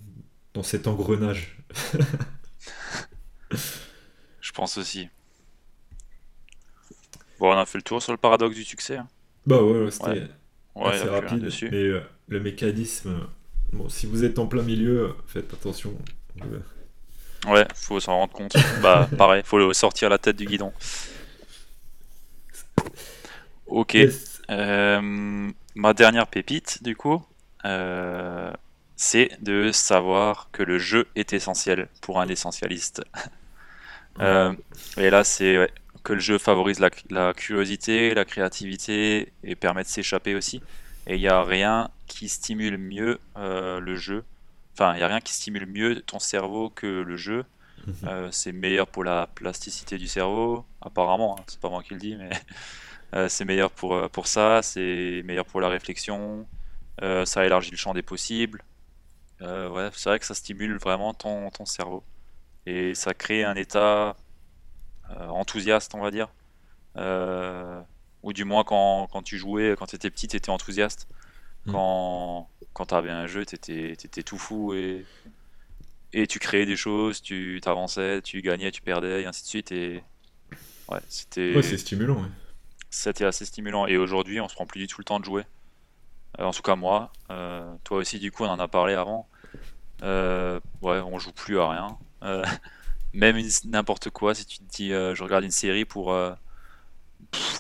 dans 0.56 0.63
cet 0.63 0.88
engrenage. 0.88 1.60
je 4.41 4.52
pense 4.54 4.80
aussi. 4.80 5.08
Bon, 7.39 7.54
on 7.54 7.58
a 7.58 7.65
fait 7.67 7.78
le 7.78 7.84
tour 7.84 8.02
sur 8.02 8.12
le 8.12 8.17
paradoxe 8.17 8.56
du 8.56 8.63
succès. 8.63 8.98
Hein. 8.98 9.08
Bah 9.46 9.62
ouais, 9.62 9.91
c'était 9.91 10.30
assez 10.76 11.10
rapide. 11.10 11.43
Dessus. 11.43 11.69
Mais 11.72 11.84
euh, 11.84 12.02
le 12.28 12.39
mécanisme, 12.39 13.28
bon, 13.72 13.88
si 13.88 14.08
vous 14.08 14.24
êtes 14.24 14.39
en 14.39 14.48
plein 14.48 14.63
milieu, 14.63 15.13
faites 15.28 15.54
attention. 15.54 15.96
Ouais, 17.47 17.65
faut 17.75 17.99
s'en 17.99 18.17
rendre 18.17 18.34
compte. 18.34 18.56
bah, 18.82 19.10
pareil, 19.17 19.43
faut 19.45 19.58
le 19.58 19.73
sortir 19.73 20.10
la 20.10 20.17
tête 20.17 20.36
du 20.36 20.45
guidon. 20.45 20.71
Ok. 23.67 23.97
Euh, 24.49 25.52
ma 25.75 25.94
dernière 25.94 26.27
pépite, 26.27 26.83
du 26.83 26.96
coup, 26.96 27.25
euh, 27.65 28.52
c'est 28.96 29.31
de 29.41 29.71
savoir 29.71 30.50
que 30.52 30.63
le 30.63 30.77
jeu 30.77 31.08
est 31.15 31.33
essentiel 31.33 31.89
pour 32.02 32.19
un 32.19 32.27
essentialiste. 32.27 33.02
Euh, 34.19 34.54
et 34.96 35.10
là, 35.10 35.23
c'est 35.23 35.71
que 36.04 36.13
le 36.13 36.19
jeu 36.19 36.37
favorise 36.37 36.79
la, 36.79 37.33
curiosité, 37.33 38.13
la 38.13 38.25
créativité 38.25 39.33
et 39.44 39.56
permet 39.56 39.81
de 39.81 39.87
s'échapper 39.87 40.35
aussi. 40.35 40.62
Et 41.08 41.15
il 41.15 41.19
n'y 41.19 41.27
a 41.27 41.41
rien 41.41 41.89
qui 42.06 42.29
stimule 42.29 42.77
mieux 42.77 43.19
le 43.35 43.96
jeu 43.96 44.23
Enfin, 44.74 44.94
il 44.94 44.98
n'y 44.98 45.04
a 45.04 45.08
rien 45.08 45.19
qui 45.19 45.34
stimule 45.34 45.67
mieux 45.67 46.02
ton 46.02 46.19
cerveau 46.19 46.69
que 46.69 46.88
le 46.88 47.15
jeu. 47.15 47.46
Mhm. 47.86 47.96
Euh, 48.06 48.28
c'est 48.32 48.52
meilleur 48.52 48.88
pour 48.88 49.04
la 49.04 49.28
plasticité 49.28 49.98
du 49.98 50.08
cerveau, 50.08 50.65
apparemment, 50.82 51.38
hein, 51.38 51.44
c'est 51.48 51.60
pas 51.60 51.69
moi 51.69 51.84
qui 51.84 51.94
le 51.94 52.00
dis, 52.00 52.15
mais 52.15 52.30
euh, 53.15 53.28
c'est 53.30 53.46
meilleur 53.46 53.71
pour, 53.71 53.94
euh, 53.94 54.08
pour 54.08 54.28
ça, 54.28 54.62
c'est 54.62 55.21
meilleur 55.26 55.46
pour 55.46 55.62
la 55.62 55.69
réflexion, 55.69 56.48
ça 57.26 57.46
élargit 57.46 57.71
le 57.71 57.78
champ 57.78 57.94
des 57.94 58.02
possibles. 58.02 58.63
ouais, 59.42 59.90
c'est 59.94 60.10
vrai 60.10 60.19
que 60.19 60.26
ça 60.26 60.36
stimule 60.36 60.78
vraiment 60.78 61.13
ton, 61.13 61.50
ton, 61.50 61.65
cerveau. 61.65 62.04
Et 62.65 62.96
ça 62.96 63.13
crée 63.13 63.44
un 63.44 63.56
état 63.56 64.15
enthousiaste, 65.10 65.96
on 65.96 66.02
va 66.02 66.12
dire. 66.12 66.30
ou 68.24 68.32
du 68.32 68.46
moins 68.46 68.63
quand, 68.63 69.24
tu 69.24 69.38
jouais, 69.38 69.76
quand 69.78 69.88
tu 69.88 69.96
étais 69.96 70.10
petit, 70.10 70.28
tu 70.30 70.38
étais 70.38 70.50
enthousiaste. 70.50 71.08
Mm. 71.65 71.71
Quand, 71.71 72.50
quand 72.74 72.88
tu 72.88 72.96
avais 72.96 73.12
un 73.12 73.28
jeu, 73.28 73.46
tu 73.46 73.56
étais, 73.56 74.24
tout 74.24 74.38
fou 74.38 74.74
et, 74.74 75.06
et 76.12 76.28
tu 76.28 76.40
créais 76.40 76.65
des 76.65 76.76
choses, 76.76 77.21
tu 77.21 77.60
avançais, 77.65 78.21
tu 78.21 78.42
gagnais, 78.42 78.71
tu 78.71 78.82
perdais, 78.82 79.24
et 79.24 79.26
ainsi 79.26 79.44
de 79.44 79.48
suite. 79.48 79.71
Et 79.71 80.04
ouais, 80.90 81.00
c'était. 81.10 81.62
c'est 81.62 81.78
stimulant. 81.78 82.26
C'était 82.90 83.26
assez 83.26 83.46
stimulant. 83.46 83.88
Et 83.88 83.98
aujourd'hui, 83.98 84.40
on 84.40 84.48
se 84.48 84.54
prend 84.54 84.65
plus 84.65 84.80
du 84.80 84.88
tout 84.88 85.02
le 85.02 85.06
temps 85.06 85.19
de 85.19 85.26
jouer. 85.26 85.44
Euh, 86.40 86.44
en 86.44 86.52
tout 86.52 86.62
cas, 86.62 86.76
moi. 86.76 87.12
Euh, 87.32 87.74
toi 87.84 87.98
aussi, 87.98 88.19
du 88.19 88.32
coup, 88.32 88.44
on 88.44 88.50
en 88.50 88.60
a 88.60 88.67
parlé 88.67 88.94
avant. 88.94 89.28
Euh, 90.04 90.60
ouais, 90.82 91.00
on 91.00 91.19
joue 91.19 91.32
plus 91.32 91.60
à 91.60 91.69
rien. 91.69 91.98
même 93.13 93.38
n'importe 93.65 94.10
quoi, 94.10 94.34
si 94.34 94.46
tu 94.46 94.60
te 94.60 94.76
dis, 94.76 94.90
je 94.90 95.24
regarde 95.24 95.44
une 95.44 95.52
série 95.52 95.86
pour. 95.86 96.15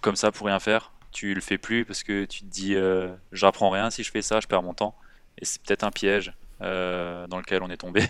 comme 0.01 0.15
ça, 0.15 0.31
pour 0.31 0.47
rien 0.47 0.59
faire 0.59 0.93
tu 1.13 1.33
le 1.33 1.41
fais 1.41 1.57
plus 1.57 1.85
parce 1.85 2.03
que 2.03 2.25
tu 2.25 2.41
te 2.41 2.45
dis 2.45 2.75
j'apprends 3.31 3.69
rien 3.69 3.89
si 3.89 4.03
je 4.03 4.11
fais 4.11 4.21
ça, 4.21 4.39
je 4.39 4.47
perds 4.47 4.63
mon 4.63 4.73
temps. 4.73 4.95
Et 5.39 5.45
c'est 5.45 5.61
peut-être 5.61 5.83
un 5.83 5.91
piège 5.91 6.33
dans 6.59 7.37
lequel 7.37 7.63
on 7.63 7.69
est 7.69 7.77
tombé. 7.77 8.03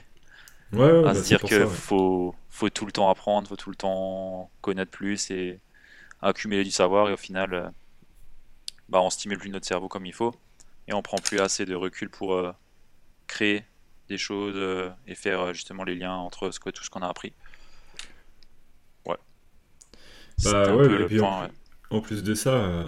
Ouais, 0.74 1.06
à 1.06 1.14
se 1.14 1.20
bah, 1.20 1.26
dire 1.26 1.42
qu'il 1.42 1.68
faut, 1.68 2.34
faut 2.50 2.70
tout 2.70 2.86
le 2.88 2.92
temps 2.92 3.10
apprendre, 3.10 3.48
faut 3.48 3.56
tout 3.56 3.70
le 3.70 3.76
temps 3.76 4.50
connaître 4.62 4.90
plus 4.90 5.30
et 5.30 5.60
accumuler 6.24 6.64
du 6.64 6.72
savoir 6.72 7.10
et 7.10 7.14
au 7.14 7.18
final, 7.18 7.54
euh, 7.54 7.70
bah, 8.90 9.02
on 9.02 9.10
stimule 9.10 9.38
plus 9.38 9.50
notre 9.50 9.68
cerveau 9.68 9.88
comme 9.88 10.06
il 10.06 10.14
faut 10.14 10.34
et 10.88 10.94
on 10.94 11.02
prend 11.02 11.18
plus 11.18 11.40
assez 11.40 11.66
de 11.66 11.76
recul 11.76 12.10
pour 12.10 12.34
euh, 12.34 12.52
créer 13.28 13.66
des 14.10 14.18
choses 14.18 14.56
euh, 14.56 14.90
et 15.06 15.16
faire 15.16 15.54
justement 15.54 15.84
les 15.84 15.96
liens 15.96 16.16
entre 16.16 16.50
ce 16.50 16.60
que, 16.60 16.70
tout 16.70 16.84
ce 16.84 16.90
qu'on 16.90 17.02
a 17.02 17.08
appris. 17.08 17.34
Ouais. 19.06 19.18
Bah 20.44 20.76
ouais, 20.76 21.02
et 21.02 21.06
puis 21.06 21.22
en, 21.22 21.48
plus 22.02 22.24
de 22.24 22.34
ça, 22.34 22.86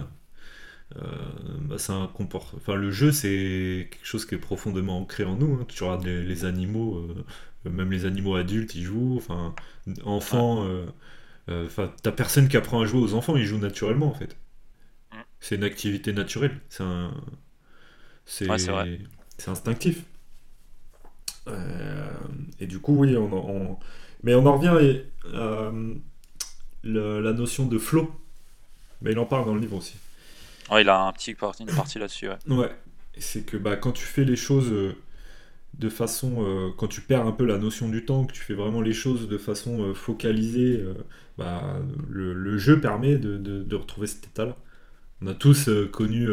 bah, 0.94 1.76
un 1.88 2.06
comport... 2.08 2.52
enfin, 2.56 2.74
le 2.74 2.90
jeu 2.90 3.12
c'est 3.12 3.88
quelque 3.90 4.06
chose 4.06 4.24
qui 4.24 4.34
est 4.34 4.38
profondément 4.38 4.98
ancré 5.00 5.24
en 5.24 5.36
nous. 5.36 5.58
Hein. 5.60 5.64
Tu 5.68 5.82
regardes 5.84 6.06
les, 6.06 6.44
animaux, 6.44 7.06
même 7.64 7.90
les 7.90 8.04
animaux 8.04 8.36
adultes 8.36 8.74
ils 8.74 8.84
jouent, 8.84 9.16
enfin, 9.16 9.54
enfants. 10.04 10.66
Euh, 11.48 11.66
enfin, 11.66 11.92
t'as 12.02 12.12
personne 12.12 12.48
qui 12.48 12.56
apprend 12.56 12.80
à 12.80 12.86
jouer 12.86 13.00
aux 13.00 13.14
enfants, 13.14 13.36
ils 13.36 13.44
jouent 13.44 13.58
naturellement 13.58 14.08
en 14.08 14.14
fait. 14.14 14.36
Mm. 15.12 15.16
C'est 15.40 15.54
une 15.56 15.64
activité 15.64 16.12
naturelle. 16.12 16.60
C'est 16.68 16.82
un... 16.82 17.14
c'est 18.24 18.50
instinctif. 19.46 20.04
Euh, 21.48 22.10
et 22.58 22.66
du 22.66 22.80
coup, 22.80 22.96
oui, 22.96 23.16
on, 23.16 23.78
mais 24.24 24.34
on 24.34 24.44
en 24.46 24.56
revient 24.56 24.68
à 24.68 25.36
euh, 25.36 25.94
la 26.82 27.32
notion 27.32 27.66
de 27.66 27.78
flow. 27.78 28.10
Il 29.04 29.18
en 29.18 29.26
parle 29.26 29.46
dans 29.46 29.54
le 29.54 29.60
livre 29.60 29.76
aussi. 29.76 29.96
il 30.72 30.88
a 30.88 31.00
un 31.00 31.12
petit 31.12 31.34
parti, 31.34 31.62
une 31.62 31.74
partie 31.74 31.98
là-dessus. 31.98 32.28
Ouais. 32.28 32.56
ouais. 32.56 32.70
C'est 33.18 33.46
que 33.46 33.56
bah, 33.56 33.76
quand 33.76 33.92
tu 33.92 34.04
fais 34.04 34.24
les 34.24 34.36
choses 34.36 34.72
de 35.78 35.88
façon, 35.88 36.36
euh, 36.38 36.70
quand 36.76 36.88
tu 36.88 37.00
perds 37.02 37.26
un 37.26 37.32
peu 37.32 37.44
la 37.44 37.58
notion 37.58 37.88
du 37.88 38.04
temps, 38.04 38.24
que 38.24 38.32
tu 38.32 38.40
fais 38.40 38.54
vraiment 38.54 38.80
les 38.80 38.92
choses 38.92 39.28
de 39.28 39.38
façon 39.38 39.82
euh, 39.82 39.94
focalisée, 39.94 40.80
euh, 40.80 40.94
bah, 41.38 41.80
le, 42.08 42.58
jeu 42.58 42.80
permet 42.80 43.16
de, 43.16 43.74
retrouver 43.74 44.06
cet 44.06 44.26
état-là. 44.26 44.56
On 45.22 45.26
a 45.26 45.34
tous 45.34 45.70
connu 45.92 46.28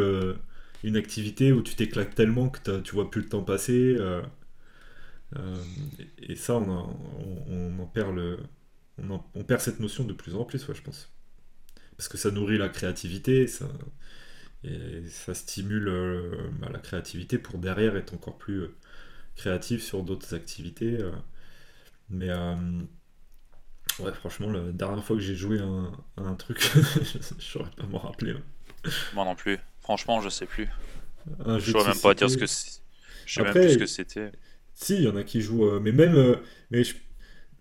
une 0.84 0.96
activité 0.96 1.52
où 1.54 1.62
tu 1.62 1.76
t'éclates 1.76 2.16
tellement 2.16 2.50
que 2.50 2.80
tu 2.82 2.96
vois 2.96 3.10
plus 3.10 3.22
le 3.22 3.30
temps 3.30 3.44
passer. 3.44 3.98
Et, 6.22 6.36
ça, 6.36 6.56
on, 6.56 7.80
en 7.80 7.86
perd 7.86 8.16
le, 8.16 8.40
on, 9.10 9.44
perd 9.44 9.62
cette 9.62 9.80
notion 9.80 10.04
de 10.06 10.14
plus 10.14 10.36
en 10.36 10.46
plus, 10.46 10.66
je 10.74 10.82
pense. 10.82 11.12
Parce 12.04 12.10
que 12.10 12.18
ça 12.18 12.32
nourrit 12.32 12.58
la 12.58 12.68
créativité, 12.68 13.48
ça, 13.48 13.66
et 14.66 15.08
ça 15.10 15.34
stimule 15.34 15.90
bah, 16.60 16.68
la 16.70 16.80
créativité 16.80 17.38
pour 17.38 17.60
derrière 17.60 17.96
être 17.96 18.14
encore 18.14 18.38
plus 18.38 18.68
créatif 19.38 19.82
sur 19.82 20.04
d'autres 20.04 20.34
activités. 20.34 20.98
Euh. 21.00 21.12
mais 22.10 22.30
euh, 22.30 22.56
ouais, 24.00 24.14
franchement, 24.14 24.50
la 24.50 24.72
dernière 24.74 25.02
fois 25.02 25.16
que 25.16 25.22
j'ai 25.22 25.36
joué 25.36 25.60
à 25.60 26.22
un, 26.22 26.36
truc, 26.36 26.60
je 27.02 27.42
saurais 27.42 27.72
pas 27.72 27.86
m'en 27.86 28.00
rappeler. 28.00 28.32
Hein. 28.32 28.90
Moi 29.14 29.24
non 29.24 29.36
plus. 29.36 29.58
Franchement, 29.80 30.20
je 30.20 30.28
sais 30.28 30.46
plus. 30.46 30.68
je 31.40 31.72
saurais 31.72 31.92
même 31.92 32.02
pas 32.02 32.14
dire 32.14 32.30
ce 32.30 32.38
que 32.38 32.46
Je 32.46 33.34
sais 33.34 33.44
même 33.44 33.54
plus 33.54 33.74
ce 33.74 33.78
que 33.78 33.86
c'était. 33.86 34.34
Si, 34.74 34.96
il 34.96 35.04
y 35.04 35.08
en 35.08 35.16
a 35.16 35.24
qui 35.24 35.42
jouent, 35.42 35.68
euh, 35.68 35.80
mais 35.80 35.94
même, 35.94 36.38
mais 36.70 36.84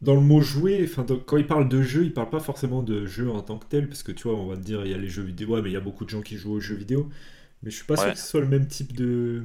dans 0.03 0.14
le 0.14 0.20
mot 0.20 0.40
jouer, 0.40 0.80
enfin, 0.84 1.07
quand 1.26 1.36
il 1.36 1.46
parle 1.46 1.68
de 1.68 1.82
jeu, 1.82 2.05
il 2.05 2.12
parle 2.12 2.30
pas 2.30 2.40
forcément 2.40 2.82
de 2.82 3.07
jeu 3.07 3.30
en 3.30 3.40
tant 3.40 3.59
que 3.59 3.66
tel, 3.66 3.88
parce 3.88 4.03
que 4.03 4.12
tu 4.12 4.28
vois, 4.28 4.36
on 4.36 4.46
va 4.46 4.57
te 4.57 4.62
dire, 4.62 4.84
il 4.84 4.90
y 4.90 4.94
a 4.94 4.98
les 4.98 5.09
jeux 5.09 5.22
vidéo, 5.22 5.50
ouais, 5.50 5.62
mais 5.62 5.70
il 5.70 5.74
y 5.74 5.76
a 5.76 5.80
beaucoup 5.80 6.05
de 6.05 6.11
gens 6.11 6.22
qui 6.22 6.36
jouent 6.36 6.55
aux 6.55 6.61
jeux 6.61 6.74
vidéo, 6.74 7.09
mais 7.62 7.70
je 7.70 7.76
suis 7.76 7.86
pas 7.86 7.96
sûr 7.96 8.12
que 8.12 8.18
ce 8.18 8.26
soit 8.26 8.40
le 8.40 8.48
même 8.48 8.66
type 8.66 8.94
de, 8.94 9.42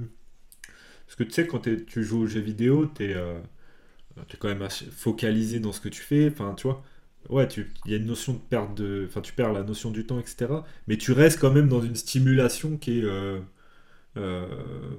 parce 1.07 1.15
que 1.15 1.23
tu 1.23 1.31
sais, 1.31 1.47
quand 1.47 1.61
tu 1.61 2.03
joues 2.03 2.19
aux 2.23 2.27
jeux 2.27 2.41
vidéo, 2.41 2.91
tu 2.93 3.05
es, 3.05 3.13
euh, 3.15 3.39
quand 4.39 4.49
même 4.49 4.67
focalisé 4.91 5.59
dans 5.59 5.71
ce 5.71 5.79
que 5.79 5.89
tu 5.89 6.01
fais. 6.01 6.29
Enfin, 6.29 6.53
tu 6.55 6.63
vois, 6.67 6.83
ouais, 7.29 7.47
il 7.85 7.91
y 7.91 7.93
a 7.93 7.97
une 7.97 8.05
notion 8.05 8.33
de 8.33 8.39
perte 8.39 8.75
de. 8.75 9.05
Enfin, 9.07 9.21
tu 9.21 9.31
perds 9.31 9.53
la 9.53 9.63
notion 9.63 9.89
du 9.91 10.05
temps, 10.05 10.19
etc. 10.19 10.47
Mais 10.87 10.97
tu 10.97 11.13
restes 11.13 11.39
quand 11.39 11.51
même 11.51 11.69
dans 11.69 11.81
une 11.81 11.95
stimulation 11.95 12.77
qui 12.77 12.99
est. 12.99 13.03
Euh, 13.03 13.39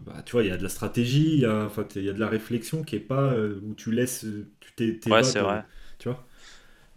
bah, 0.06 0.22
tu 0.24 0.32
vois, 0.32 0.42
il 0.42 0.48
y 0.48 0.52
a 0.52 0.56
de 0.56 0.62
la 0.62 0.68
stratégie, 0.68 1.34
il 1.34 1.40
y 1.40 1.46
a, 1.46 1.64
enfin, 1.64 1.86
y 1.96 2.08
a 2.08 2.12
de 2.12 2.20
la 2.20 2.28
réflexion 2.28 2.82
qui 2.82 2.96
est 2.96 3.00
pas 3.00 3.34
où 3.34 3.74
tu 3.74 3.92
laisses. 3.92 4.26
Tu 4.60 4.72
t'es, 4.98 5.10
ouais, 5.10 5.22
c'est 5.22 5.40
vrai. 5.40 5.64
Tu 5.98 6.08
vois 6.08 6.26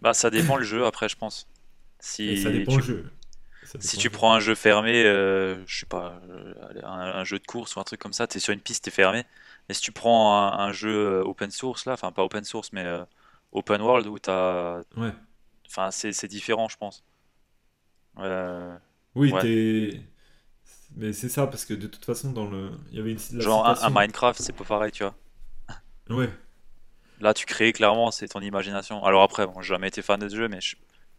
Bah, 0.00 0.14
ça 0.14 0.30
dépend 0.30 0.56
le 0.56 0.64
jeu 0.64 0.84
après, 0.84 1.08
je 1.08 1.16
pense. 1.16 1.48
Si 1.98 2.42
ça 2.42 2.50
dépend 2.50 2.76
le 2.76 2.82
jeu. 2.82 3.04
Si 3.78 3.96
tu 3.96 4.10
prends 4.10 4.34
un 4.34 4.40
jeu 4.40 4.54
fermé, 4.54 5.04
euh, 5.04 5.64
je 5.66 5.80
sais 5.80 5.86
pas, 5.86 6.20
euh, 6.28 6.54
un, 6.82 7.24
jeu 7.24 7.38
de 7.38 7.46
course 7.46 7.76
ou 7.76 7.80
un 7.80 7.84
truc 7.84 8.00
comme 8.00 8.12
ça, 8.12 8.26
tu 8.26 8.38
es 8.38 8.40
sur 8.40 8.52
une 8.52 8.60
piste, 8.60 8.84
tu 8.84 8.90
es 8.90 8.92
fermé. 8.92 9.24
Mais 9.68 9.74
si 9.74 9.80
tu 9.80 9.92
prends 9.92 10.52
un, 10.52 10.72
jeu 10.72 10.90
euh, 10.90 11.24
open 11.24 11.50
source, 11.50 11.86
là, 11.86 11.92
enfin 11.92 12.10
pas 12.10 12.24
open 12.24 12.44
source, 12.44 12.72
mais 12.72 12.84
open 13.52 13.80
world, 13.80 14.06
où 14.06 14.18
tu 14.18 14.30
as. 14.30 14.82
Ouais. 14.96 15.12
Enfin, 15.68 15.90
c'est 15.90 16.26
différent, 16.26 16.68
je 16.68 16.76
pense. 16.76 17.04
oui, 19.14 19.32
t'es. 19.40 20.00
Mais 20.96 21.12
c'est 21.12 21.28
ça, 21.28 21.46
parce 21.46 21.64
que 21.64 21.74
de 21.74 21.86
toute 21.86 22.04
façon, 22.04 22.32
dans 22.32 22.48
le. 22.48 22.70
Il 22.90 22.98
y 22.98 23.00
avait 23.00 23.12
une. 23.12 23.40
Genre 23.40 23.66
un, 23.66 23.90
Minecraft, 23.90 24.40
c'est 24.40 24.52
pas 24.52 24.64
pareil, 24.64 24.92
tu 24.92 25.04
vois. 25.04 25.14
Ouais. 26.10 26.30
Là, 27.20 27.34
tu 27.34 27.46
crées 27.46 27.72
clairement, 27.72 28.10
c'est 28.10 28.28
ton 28.28 28.40
imagination. 28.40 29.04
Alors 29.04 29.22
après, 29.22 29.46
bon, 29.46 29.60
j'ai 29.62 29.68
jamais 29.68 29.88
été 29.88 30.02
fan 30.02 30.20
de 30.20 30.28
ce 30.28 30.36
jeu, 30.36 30.48
mais 30.48 30.58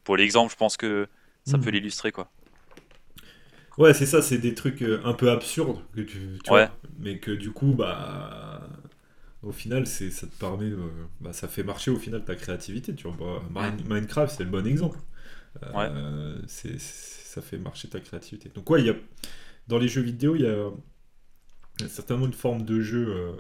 pour 0.04 0.18
l'exemple, 0.18 0.52
je 0.52 0.58
pense 0.58 0.78
que 0.78 1.08
ça 1.46 1.58
peut 1.58 1.70
hmm. 1.70 1.74
l'illustrer, 1.74 2.12
quoi. 2.12 2.30
Ouais, 3.78 3.94
c'est 3.94 4.06
ça, 4.06 4.22
c'est 4.22 4.38
des 4.38 4.54
trucs 4.54 4.84
euh, 4.84 5.02
un 5.04 5.14
peu 5.14 5.32
absurdes 5.32 5.80
que 5.96 6.02
tu, 6.02 6.20
vois, 6.48 6.70
mais 7.00 7.18
que 7.18 7.32
du 7.32 7.52
coup, 7.52 7.74
bah, 7.74 8.62
au 9.42 9.52
final, 9.52 9.88
c'est, 9.88 10.12
ça 10.12 10.28
te 10.28 10.36
permet, 10.36 10.70
euh, 10.70 10.90
bah, 11.22 11.34
ça 11.34 11.48
fait 11.48 11.64
marcher 11.64 11.90
au 11.90 11.98
final 11.98 12.24
ta 12.24 12.36
créativité, 12.36 12.94
tu 12.94 13.08
vois. 13.08 13.42
Bah, 13.50 13.72
Minecraft, 13.88 14.36
c'est 14.38 14.44
le 14.44 14.50
bon 14.52 14.68
exemple. 14.68 15.00
Euh, 15.76 16.38
c'est, 16.48 16.80
ça 16.80 17.42
fait 17.42 17.58
marcher 17.58 17.88
ta 17.88 18.00
créativité. 18.00 18.50
Donc 18.54 18.70
ouais, 18.70 18.82
il 18.82 18.88
y 18.88 18.90
a, 18.90 18.96
dans 19.68 19.78
les 19.78 19.88
jeux 19.88 20.02
vidéo, 20.02 20.36
il 20.36 20.42
y 20.42 20.48
a, 20.48 20.72
certainement 21.88 22.26
une 22.26 22.34
forme 22.34 22.64
de 22.64 22.82
jeu 22.82 23.36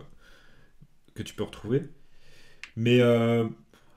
que 1.14 1.24
tu 1.24 1.34
peux 1.34 1.44
retrouver. 1.44 1.84
Mais 2.76 3.02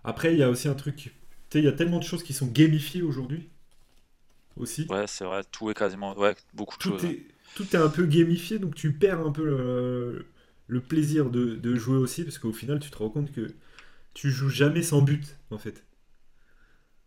après, 0.05 0.35
il 0.35 0.39
y 0.39 0.43
a 0.43 0.51
aussi 0.51 0.69
un 0.69 0.75
truc, 0.75 0.97
tu 0.97 1.11
sais, 1.51 1.59
il 1.59 1.65
y 1.65 1.69
a 1.69 1.73
tellement 1.73 1.99
de 1.99 2.05
choses 2.05 2.23
qui 2.23 2.33
sont 2.33 2.47
gamifiées 2.47 3.03
aujourd'hui 3.03 3.49
aussi. 4.57 4.87
Ouais, 4.89 5.07
c'est 5.07 5.25
vrai, 5.25 5.43
tout 5.51 5.71
est 5.71 5.75
quasiment. 5.75 6.17
Ouais, 6.17 6.35
beaucoup 6.55 6.77
de 6.77 6.83
tout 6.83 6.91
choses. 6.91 7.05
Est, 7.05 7.27
tout 7.57 7.75
est 7.75 7.79
un 7.79 7.89
peu 7.89 8.05
gamifié, 8.05 8.59
donc 8.59 8.75
tu 8.75 8.93
perds 8.93 9.21
un 9.21 9.33
peu 9.33 9.45
le, 10.69 10.81
plaisir 10.81 11.31
de, 11.31 11.75
jouer 11.75 11.97
aussi, 11.97 12.23
parce 12.23 12.39
qu'au 12.39 12.53
final, 12.53 12.79
tu 12.81 12.91
te 12.91 12.99
rends 12.99 13.11
compte 13.11 13.33
que 13.33 13.55
tu 14.15 14.31
joues 14.31 14.51
jamais 14.51 14.83
sans 14.83 15.03
but, 15.03 15.37
en 15.51 15.59
fait. 15.59 15.85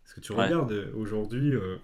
Parce 0.04 0.16
que 0.16 0.22
tu 0.22 0.32
regardes 0.32 0.72
euh, 0.72 0.92
aujourd'hui, 0.96 1.54
euh, 1.54 1.78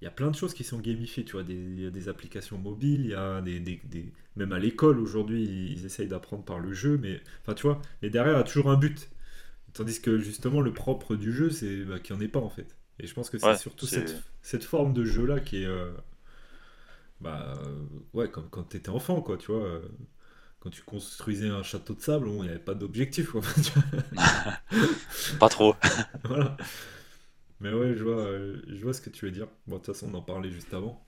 il 0.00 0.04
y 0.04 0.08
a 0.08 0.10
plein 0.10 0.30
de 0.30 0.36
choses 0.36 0.54
qui 0.54 0.62
sont 0.62 0.78
gamifiées, 0.78 1.24
tu 1.24 1.32
vois, 1.32 1.42
il 1.48 1.80
y 1.80 1.86
a 1.86 1.90
des 1.90 2.08
applications 2.08 2.56
mobiles, 2.56 3.00
il 3.00 3.10
y 3.10 3.14
a 3.14 3.40
des, 3.40 3.58
des, 3.58 4.12
même 4.36 4.52
à 4.52 4.58
l'école 4.58 5.00
aujourd'hui, 5.00 5.44
ils, 5.72 5.84
essayent 5.84 6.06
d'apprendre 6.06 6.44
par 6.44 6.60
le 6.60 6.72
jeu, 6.72 6.98
mais 6.98 7.20
enfin, 7.42 7.54
tu 7.54 7.62
vois, 7.64 7.82
mais 8.02 8.10
derrière, 8.10 8.34
il 8.34 8.38
y 8.38 8.40
a 8.40 8.44
toujours 8.44 8.70
un 8.70 8.76
but. 8.76 9.10
Tandis 9.74 10.00
que 10.00 10.18
justement, 10.18 10.60
le 10.60 10.72
propre 10.72 11.16
du 11.16 11.32
jeu, 11.32 11.50
c'est 11.50 11.84
bah, 11.84 11.98
qu'il 11.98 12.14
n'y 12.16 12.22
en 12.22 12.24
ait 12.24 12.28
pas, 12.28 12.40
en 12.40 12.48
fait. 12.48 12.76
Et 13.00 13.06
je 13.06 13.14
pense 13.14 13.30
que 13.30 13.38
c'est 13.38 13.56
surtout 13.56 13.86
cette, 13.86 14.22
cette, 14.42 14.64
forme 14.64 14.92
de 14.92 15.04
jeu-là 15.04 15.40
qui 15.40 15.62
est. 15.62 15.66
Euh, 15.66 15.90
bah, 17.20 17.54
euh, 17.58 17.84
ouais, 18.12 18.30
comme 18.30 18.48
quand 18.48 18.64
tu 18.70 18.76
étais 18.76 18.88
enfant, 18.88 19.20
quoi, 19.20 19.36
tu 19.36 19.52
vois. 19.52 19.64
Euh, 19.64 19.80
quand 20.60 20.70
tu 20.70 20.82
construisais 20.82 21.48
un 21.48 21.62
château 21.62 21.94
de 21.94 22.00
sable, 22.00 22.28
il 22.28 22.42
n'y 22.42 22.48
avait 22.48 22.58
pas 22.58 22.74
d'objectif, 22.74 23.30
quoi. 23.30 23.42
pas 25.38 25.48
trop. 25.48 25.76
voilà. 26.24 26.56
Mais 27.60 27.72
ouais, 27.72 27.94
je 27.96 28.04
vois, 28.04 28.28
je 28.68 28.82
vois 28.82 28.92
ce 28.92 29.00
que 29.00 29.10
tu 29.10 29.24
veux 29.24 29.30
dire. 29.30 29.48
Bon, 29.66 29.76
de 29.76 29.82
toute 29.82 29.94
façon, 29.94 30.10
on 30.12 30.14
en 30.16 30.22
parlait 30.22 30.50
juste 30.50 30.72
avant. 30.74 31.04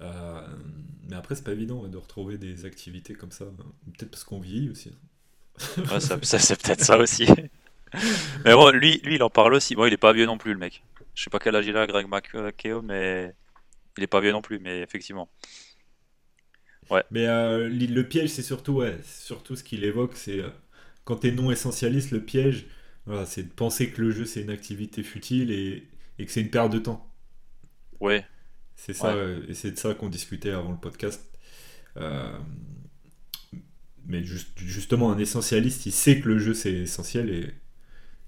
mais 0.00 1.16
après, 1.16 1.34
c'est 1.34 1.44
pas 1.44 1.52
évident 1.52 1.86
de 1.86 1.96
retrouver 1.96 2.38
des 2.38 2.64
activités 2.64 3.14
comme 3.14 3.32
ça. 3.32 3.46
Peut-être 3.46 4.10
parce 4.10 4.24
qu'on 4.24 4.40
vieillit 4.40 4.70
aussi. 4.70 4.92
ouais, 5.76 6.00
ça, 6.00 6.18
ça 6.22 6.38
c'est 6.38 6.60
peut-être 6.60 6.84
ça 6.84 6.98
aussi. 6.98 7.26
mais 8.44 8.54
bon, 8.54 8.70
lui, 8.70 9.00
lui, 9.04 9.16
il 9.16 9.22
en 9.22 9.30
parle 9.30 9.54
aussi. 9.54 9.74
Bon, 9.74 9.86
il 9.86 9.92
est 9.92 9.98
pas 9.98 10.12
vieux 10.12 10.26
non 10.26 10.38
plus, 10.38 10.52
le 10.52 10.58
mec. 10.58 10.82
Je 11.14 11.24
sais 11.24 11.30
pas 11.30 11.38
quel 11.38 11.54
âge 11.56 11.66
il 11.66 11.76
a, 11.76 11.86
Greg 11.86 12.06
McKeown, 12.08 12.84
mais 12.84 13.34
il 13.98 14.04
est 14.04 14.08
pas 14.08 14.20
vieux 14.20 14.32
non 14.32 14.42
plus, 14.42 14.58
mais 14.58 14.80
effectivement. 14.80 15.28
Ouais. 16.90 17.02
Mais 17.10 17.26
euh, 17.26 17.68
le 17.68 18.02
piège, 18.08 18.30
c'est 18.30 18.42
surtout, 18.42 18.74
ouais, 18.74 18.98
surtout 19.04 19.56
ce 19.56 19.64
qu'il 19.64 19.84
évoque, 19.84 20.16
c'est 20.16 20.40
euh, 20.40 20.48
quand 21.04 21.16
tu 21.16 21.28
es 21.28 21.30
non 21.30 21.50
essentialiste, 21.50 22.10
le 22.10 22.20
piège, 22.20 22.66
voilà, 23.06 23.26
c'est 23.26 23.42
de 23.42 23.52
penser 23.52 23.90
que 23.90 24.00
le 24.00 24.10
jeu 24.10 24.24
c'est 24.24 24.42
une 24.42 24.50
activité 24.50 25.02
futile 25.02 25.50
et, 25.50 25.88
et 26.18 26.26
que 26.26 26.32
c'est 26.32 26.40
une 26.40 26.50
perte 26.50 26.72
de 26.72 26.78
temps. 26.78 27.08
Ouais. 28.00 28.24
C'est 28.76 28.94
ça, 28.94 29.14
et 29.48 29.54
c'est 29.54 29.72
de 29.72 29.78
ça 29.78 29.94
qu'on 29.94 30.08
discutait 30.08 30.50
avant 30.50 30.72
le 30.72 30.78
podcast. 30.78 31.22
Euh, 31.96 32.36
mais 34.06 34.24
justement, 34.24 35.12
un 35.12 35.18
essentialiste, 35.18 35.86
il 35.86 35.92
sait 35.92 36.20
que 36.20 36.28
le 36.28 36.38
jeu 36.38 36.54
c'est 36.54 36.72
essentiel 36.72 37.30
et 37.30 37.54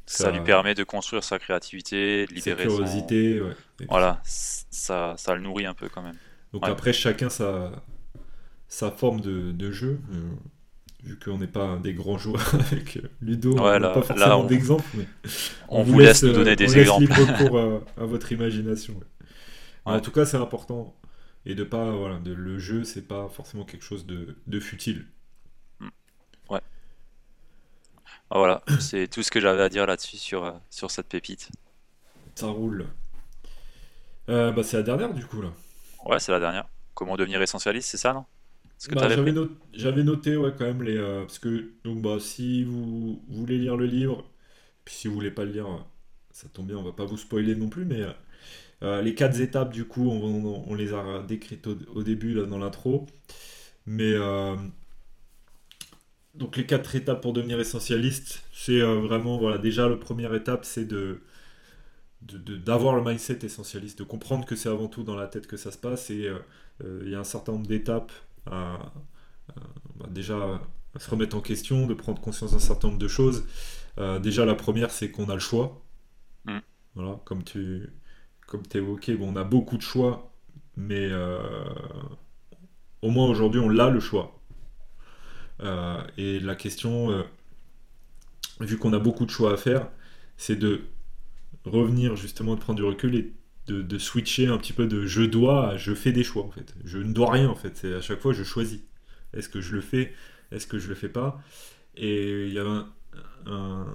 ça, 0.07 0.31
lui 0.31 0.41
permet 0.41 0.75
de 0.75 0.85
construire 0.85 1.25
sa 1.25 1.39
créativité, 1.39 2.27
de 2.27 2.35
libérer 2.35 2.65
sa 2.65 2.69
curiosité. 2.69 3.43
Voilà, 3.89 4.21
ça, 4.25 5.15
ça 5.17 5.35
le 5.35 5.41
nourrit 5.41 5.67
un 5.67 5.75
peu 5.75 5.89
quand 5.89 6.03
même. 6.03 6.19
Donc 6.53 6.69
après, 6.69 6.93
chacun 6.93 7.31
sa, 7.31 7.73
sa 8.69 8.91
forme 8.91 9.21
de, 9.21 9.51
de 9.51 9.73
jeu. 9.73 9.99
Euh, 11.05 11.09
vu 11.09 11.19
qu'on 11.19 11.39
n'est 11.39 11.47
pas 11.47 11.77
des 11.77 11.95
grands 11.95 12.19
joueurs 12.19 12.55
avec 12.73 12.99
Ludo, 13.21 13.57
on 13.59 13.79
n'a 13.79 13.91
pas 13.91 14.03
forcément 14.03 14.45
d'exemple. 14.45 14.85
Mais 14.95 15.07
on, 15.69 15.83
vous 15.83 15.99
laisse, 15.99 16.23
nous 16.23 16.33
donner 16.33 16.57
des 16.57 16.79
exemples. 16.79 17.13
pour 17.39 17.59
à, 17.97 18.05
votre 18.05 18.33
imagination. 18.33 19.01
En 19.85 20.01
tout 20.01 20.11
cas, 20.11 20.25
c'est 20.25 20.37
important. 20.37 20.95
Et 21.47 21.55
de 21.55 21.65
pas, 21.65 21.91
voilà, 21.91 22.19
de, 22.19 22.33
le 22.33 22.59
jeu, 22.59 22.85
c'est 22.85 23.07
pas 23.07 23.29
forcément 23.29 23.65
quelque 23.65 23.85
chose 23.85 24.07
de, 24.07 24.37
de 24.47 24.61
futile. 24.61 25.07
Ah, 28.31 28.39
voilà, 28.39 28.63
c'est 28.81 29.07
tout 29.07 29.23
ce 29.23 29.31
que 29.31 29.39
j'avais 29.39 29.63
à 29.63 29.69
dire 29.69 29.87
là-dessus 29.87 30.17
sur, 30.17 30.45
euh, 30.45 30.53
sur 30.69 30.91
cette 30.91 31.09
pépite. 31.09 31.51
Ça 32.35 32.49
roule. 32.49 32.87
Euh, 34.29 34.51
bah, 34.51 34.63
c'est 34.65 34.79
la 34.79 34.83
dernière 34.83 35.13
du 35.13 35.25
coup 35.25 35.43
là. 35.43 35.51
Ouais, 36.05 36.19
c'est 36.19 36.33
la 36.33 36.41
dernière. 36.41 36.67
Comment 36.95 37.17
devenir 37.17 37.41
essentialiste, 37.43 37.91
c'est 37.91 37.97
ça, 37.97 38.13
non? 38.13 38.25
Bah, 38.93 39.09
J'avais 39.73 40.03
noté, 40.05 40.37
ouais, 40.37 40.53
quand 40.57 40.65
même 40.65 40.83
les. 40.83 40.97
Euh, 40.97 41.23
parce 41.23 41.39
que, 41.39 41.73
donc, 41.85 42.03
bah, 42.03 42.19
si 42.21 42.65
vous, 42.65 43.23
voulez 43.29 43.59
lire 43.59 43.77
le 43.77 43.87
livre, 43.87 44.25
puis 44.85 44.95
si 44.95 45.09
vous 45.09 45.15
voulez 45.15 45.31
pas 45.31 45.45
le 45.45 45.53
lire, 45.53 45.67
ça 46.31 46.49
tombe 46.49 46.67
bien, 46.67 46.77
on 46.77 46.83
va 46.83 46.93
pas 46.93 47.05
vous 47.05 47.17
spoiler 47.17 47.55
non 47.55 47.69
plus, 47.69 47.85
mais 47.85 48.03
les 49.03 49.15
quatre 49.15 49.41
étapes, 49.41 49.73
du 49.73 49.87
coup, 49.87 50.11
on, 50.11 50.65
on 50.69 50.75
les 50.75 50.93
a 50.93 51.23
décrites 51.27 51.67
au, 51.67 51.77
au 51.95 52.03
début 52.03 52.35
là, 52.35 52.45
dans 52.45 52.59
l'intro. 52.59 53.07
Mais 53.87 54.15
donc 56.35 56.57
les 56.57 56.67
quatre 56.67 56.95
étapes 56.97 57.21
pour 57.23 57.33
devenir 57.33 57.61
essentialiste, 57.61 58.43
c'est 58.53 58.81
euh, 58.81 59.01
vraiment, 59.01 59.39
voilà, 59.39 59.59
déjà 59.59 59.89
la 59.89 59.97
première 59.97 60.35
étape, 60.35 60.65
c'est 60.65 60.85
de 60.85 61.21
d'avoir 62.23 62.97
le 62.97 63.03
mindset 63.03 63.41
essentialiste, 63.45 63.99
de 63.99 64.05
comprendre 64.05 64.47
que 64.47 64.57
c'est 64.57 64.71
avant 64.71 64.89
tout 64.89 65.03
dans 65.03 65.15
la 65.15 65.27
tête 65.27 65.47
que 65.47 65.59
ça 65.59 65.71
se 65.71 65.77
passe, 65.77 66.09
et 66.11 66.27
euh, 66.27 66.39
euh, 66.83 67.03
il 67.05 67.11
y 67.11 67.15
a 67.15 67.21
un 67.21 67.25
certain 67.25 67.53
nombre 67.53 67.67
d'étapes 67.67 68.13
à, 68.47 68.93
bah, 69.97 70.07
déjà 70.11 70.61
se 70.97 71.11
remettre 71.11 71.37
en 71.37 71.41
question, 71.41 71.87
de 71.87 71.95
prendre 71.95 72.21
conscience 72.21 72.53
d'un 72.53 72.59
certain 72.59 72.89
nombre 72.89 73.01
de 73.01 73.09
choses. 73.09 73.47
déjà 74.23 74.45
la 74.45 74.55
première, 74.55 74.91
c'est 74.91 75.11
qu'on 75.11 75.29
a 75.29 75.35
le 75.35 75.41
choix. 75.41 75.83
Mm. 76.45 76.59
Voilà, 76.95 77.21
comme 77.25 77.43
tu 77.43 77.91
comme 78.47 78.63
évoqué, 78.75 79.17
bon, 79.17 79.33
on 79.33 79.37
a 79.37 79.45
beaucoup 79.45 79.77
de 79.77 79.83
choix, 79.83 80.33
mais 80.77 81.11
au 83.03 83.11
moins 83.11 83.27
aujourd'hui, 83.29 83.61
on 83.61 83.77
a 83.79 83.91
le 83.91 84.01
choix. 84.01 84.41
Euh, 85.61 86.03
et 86.17 86.41
la 86.41 86.55
question, 86.55 87.11
euh, 87.11 87.23
vu 88.61 88.79
qu'on 88.79 88.93
a 88.93 88.99
beaucoup 88.99 89.27
de 89.27 89.31
choix 89.31 89.53
à 89.53 89.57
faire, 89.57 89.89
c'est 90.37 90.57
de 90.57 90.83
revenir 91.65 92.17
justement, 92.17 92.55
de 92.55 92.61
prendre 92.61 92.79
du 92.79 92.85
recul 92.85 93.15
et 93.15 93.33
de, 93.67 93.99
switcher 93.99 94.49
un 94.49 94.59
petit 94.59 94.73
peu 94.73 94.87
de 94.87 95.07
je 95.07 95.23
dois 95.23 95.71
à 95.71 95.77
je 95.77 95.95
fais 95.95 96.13
des 96.13 96.25
choix 96.25 96.45
en 96.45 96.51
fait. 96.51 96.75
Je 96.85 96.99
ne 96.99 97.13
dois 97.13 97.33
rien 97.33 97.49
en 97.49 97.55
fait. 97.55 97.77
C'est 97.77 97.95
à 97.95 98.01
chaque 98.01 98.21
fois 98.21 98.33
je 98.33 98.45
choisis. 98.45 98.81
Est-ce 99.33 99.49
que 99.49 99.61
je 99.61 99.75
le 99.75 99.81
fais? 99.81 100.15
Est-ce 100.53 100.67
que 100.67 100.79
je 100.79 100.89
le 100.89 100.95
fais 100.95 101.09
pas? 101.09 101.43
Et 101.97 102.47
il 102.47 102.53
y 102.53 102.59
avait 102.59 102.83
un, 103.47 103.87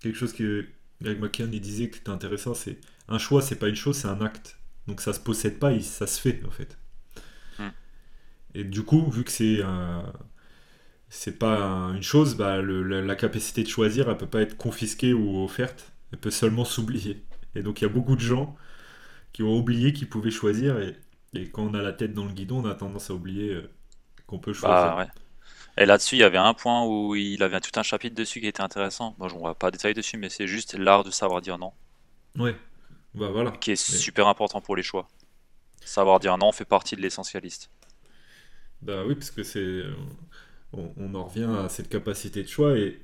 quelque 0.00 0.16
chose 0.16 0.32
que 0.32 0.66
Greg 1.00 1.20
McKeown 1.20 1.50
disait 1.50 1.90
qui 1.90 1.98
était 1.98 2.10
intéressant, 2.10 2.54
c'est 2.54 2.78
un 3.08 3.18
choix, 3.18 3.42
c'est 3.42 3.56
pas 3.56 3.68
une 3.68 3.76
chose, 3.76 3.96
c'est 3.96 4.08
un 4.08 4.20
acte. 4.20 4.58
Donc 4.86 5.00
ça 5.00 5.12
se 5.12 5.20
possède 5.20 5.58
pas, 5.58 5.78
ça 5.80 6.06
se 6.06 6.20
fait 6.20 6.40
en 6.46 6.50
fait. 6.50 6.78
Hmm. 7.58 7.70
Et 8.54 8.64
du 8.64 8.82
coup, 8.82 9.10
vu 9.10 9.24
que 9.24 9.32
c'est 9.32 9.60
c'est 11.08 11.38
pas 11.38 11.58
une 11.94 12.02
chose, 12.02 12.36
bah, 12.36 12.62
la, 12.62 13.14
capacité 13.16 13.62
de 13.62 13.68
choisir, 13.68 14.08
elle 14.08 14.16
peut 14.16 14.26
pas 14.26 14.40
être 14.40 14.56
confisquée 14.56 15.12
ou 15.12 15.44
offerte, 15.44 15.92
elle 16.10 16.18
peut 16.18 16.30
seulement 16.30 16.64
s'oublier. 16.64 17.22
Et 17.54 17.62
donc 17.62 17.80
il 17.80 17.84
y 17.84 17.86
a 17.86 17.90
beaucoup 17.90 18.16
de 18.16 18.20
gens 18.20 18.56
qui 19.32 19.42
ont 19.42 19.56
oublié 19.56 19.92
qu'ils 19.92 20.08
pouvaient 20.08 20.30
choisir, 20.30 20.78
et, 20.80 20.96
quand 21.50 21.62
on 21.62 21.74
a 21.74 21.82
la 21.82 21.92
tête 21.92 22.12
dans 22.12 22.26
le 22.26 22.32
guidon, 22.32 22.62
on 22.64 22.68
a 22.68 22.74
tendance 22.74 23.10
à 23.10 23.14
oublier 23.14 23.50
euh, 23.50 23.70
qu'on 24.26 24.38
peut 24.38 24.52
choisir. 24.52 24.96
Bah, 24.96 25.06
et 25.78 25.86
là-dessus, 25.86 26.16
il 26.16 26.18
y 26.18 26.24
avait 26.24 26.38
un 26.38 26.52
point 26.52 26.84
où 26.84 27.14
il 27.14 27.42
avait 27.42 27.60
tout 27.60 27.78
un 27.80 27.82
chapitre 27.82 28.14
dessus 28.14 28.40
qui 28.40 28.46
était 28.46 28.62
intéressant. 28.62 29.14
Moi, 29.18 29.28
je 29.28 29.34
ne 29.34 29.40
vois 29.40 29.54
pas 29.54 29.70
détailler 29.70 29.94
dessus, 29.94 30.18
mais 30.18 30.28
c'est 30.28 30.46
juste 30.46 30.74
l'art 30.74 31.02
de 31.02 31.10
savoir 31.10 31.40
dire 31.40 31.56
non. 31.56 31.72
Ouais, 32.36 32.54
bah 33.14 33.28
voilà. 33.32 33.52
Qui 33.52 33.72
est 33.72 33.76
super 33.76 34.28
important 34.28 34.60
pour 34.60 34.76
les 34.76 34.82
choix. 34.82 35.08
Savoir 35.82 36.20
dire 36.20 36.36
non 36.36 36.52
fait 36.52 36.66
partie 36.66 36.94
de 36.94 37.00
l'essentialiste. 37.00 37.70
Bah 38.82 39.04
oui, 39.06 39.14
parce 39.14 39.30
que 39.30 39.42
c'est 39.42 39.82
on, 40.72 41.14
en 41.14 41.24
revient 41.24 41.48
à 41.58 41.68
cette 41.68 41.88
capacité 41.88 42.42
de 42.42 42.48
choix 42.48 42.76
et, 42.76 43.00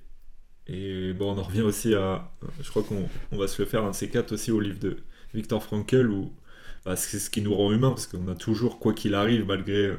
et 0.67 1.13
bon, 1.13 1.35
on 1.35 1.39
en 1.39 1.43
revient 1.43 1.63
aussi 1.63 1.95
à. 1.95 2.31
Je 2.61 2.69
crois 2.69 2.83
qu'on 2.83 3.09
va 3.37 3.49
se 3.49 3.61
le 3.61 3.69
faire 3.69 3.85
un 3.85 3.93
C4 3.93 4.35
aussi 4.35 4.51
au 4.51 4.61
livre 4.61 4.79
de 4.79 4.99
Victor 5.35 5.63
Frankl 5.63 6.11
où 6.11 6.33
bah, 6.85 6.97
c'est 6.97 7.19
ce 7.19 7.31
qui 7.31 7.43
nous 7.43 7.55
rend 7.55 7.73
humains 7.73 7.91
parce 7.91 8.07
qu'on 8.07 8.29
a 8.29 8.35
toujours, 8.35 8.79
quoi 8.79 8.95
qu'il 8.95 9.15
arrive, 9.15 9.47
malgré 9.47 9.97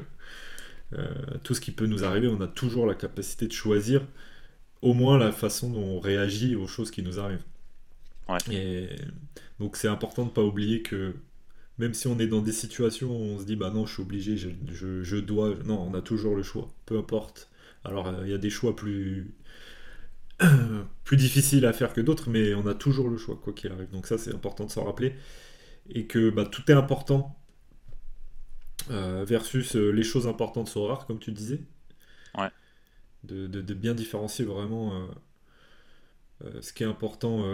euh, 0.94 1.14
tout 1.44 1.54
ce 1.54 1.60
qui 1.60 1.70
peut 1.70 1.86
nous 1.86 2.04
arriver, 2.04 2.28
on 2.28 2.40
a 2.40 2.48
toujours 2.48 2.86
la 2.86 2.94
capacité 2.94 3.46
de 3.46 3.52
choisir 3.52 4.02
au 4.82 4.94
moins 4.94 5.18
la 5.18 5.32
façon 5.32 5.70
dont 5.70 5.82
on 5.82 6.00
réagit 6.00 6.56
aux 6.56 6.66
choses 6.66 6.90
qui 6.90 7.02
nous 7.02 7.18
arrivent. 7.20 7.44
Et 8.50 8.88
donc 9.58 9.76
c'est 9.76 9.88
important 9.88 10.22
de 10.22 10.28
ne 10.28 10.34
pas 10.34 10.42
oublier 10.42 10.82
que 10.82 11.14
même 11.78 11.94
si 11.94 12.06
on 12.06 12.18
est 12.18 12.28
dans 12.28 12.42
des 12.42 12.52
situations 12.52 13.10
où 13.10 13.34
on 13.34 13.38
se 13.38 13.44
dit 13.44 13.56
bah 13.56 13.70
non 13.70 13.86
je 13.86 13.94
suis 13.94 14.02
obligé, 14.02 14.36
je, 14.36 15.02
je 15.02 15.16
dois, 15.16 15.54
non 15.64 15.80
on 15.80 15.94
a 15.94 16.02
toujours 16.02 16.36
le 16.36 16.42
choix, 16.42 16.68
peu 16.86 16.96
importe. 16.98 17.50
Alors, 17.84 18.08
euh, 18.08 18.22
il 18.24 18.30
y 18.30 18.34
a 18.34 18.38
des 18.38 18.50
choix 18.50 18.76
plus, 18.76 19.32
plus 21.04 21.16
difficiles 21.16 21.66
à 21.66 21.72
faire 21.72 21.92
que 21.92 22.00
d'autres, 22.00 22.30
mais 22.30 22.54
on 22.54 22.66
a 22.66 22.74
toujours 22.74 23.08
le 23.08 23.16
choix, 23.16 23.38
quoi 23.42 23.52
qu'il 23.52 23.72
arrive. 23.72 23.90
Donc 23.90 24.06
ça, 24.06 24.18
c'est 24.18 24.34
important 24.34 24.64
de 24.64 24.70
s'en 24.70 24.84
rappeler. 24.84 25.14
Et 25.88 26.06
que 26.06 26.30
bah, 26.30 26.44
tout 26.44 26.70
est 26.70 26.74
important 26.74 27.36
euh, 28.90 29.24
versus 29.24 29.76
euh, 29.76 29.90
les 29.90 30.02
choses 30.02 30.26
importantes 30.26 30.68
sont 30.68 30.84
rares, 30.86 31.06
comme 31.06 31.18
tu 31.18 31.32
disais. 31.32 31.60
Ouais. 32.38 32.48
De, 33.24 33.46
bien 33.74 33.94
différencier 33.94 34.44
vraiment 34.44 35.08
ce 36.62 36.72
qui 36.72 36.84
est 36.84 36.86
important 36.86 37.44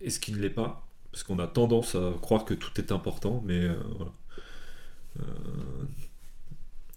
et 0.00 0.10
ce 0.10 0.20
qui 0.20 0.32
ne 0.32 0.38
l'est 0.38 0.50
pas. 0.50 0.86
Parce 1.10 1.24
qu'on 1.24 1.40
a 1.40 1.48
tendance 1.48 1.96
à 1.96 2.12
croire 2.20 2.44
que 2.44 2.54
tout 2.54 2.70
est 2.78 2.92
important, 2.92 3.42
mais 3.44 3.68
voilà. 3.96 4.12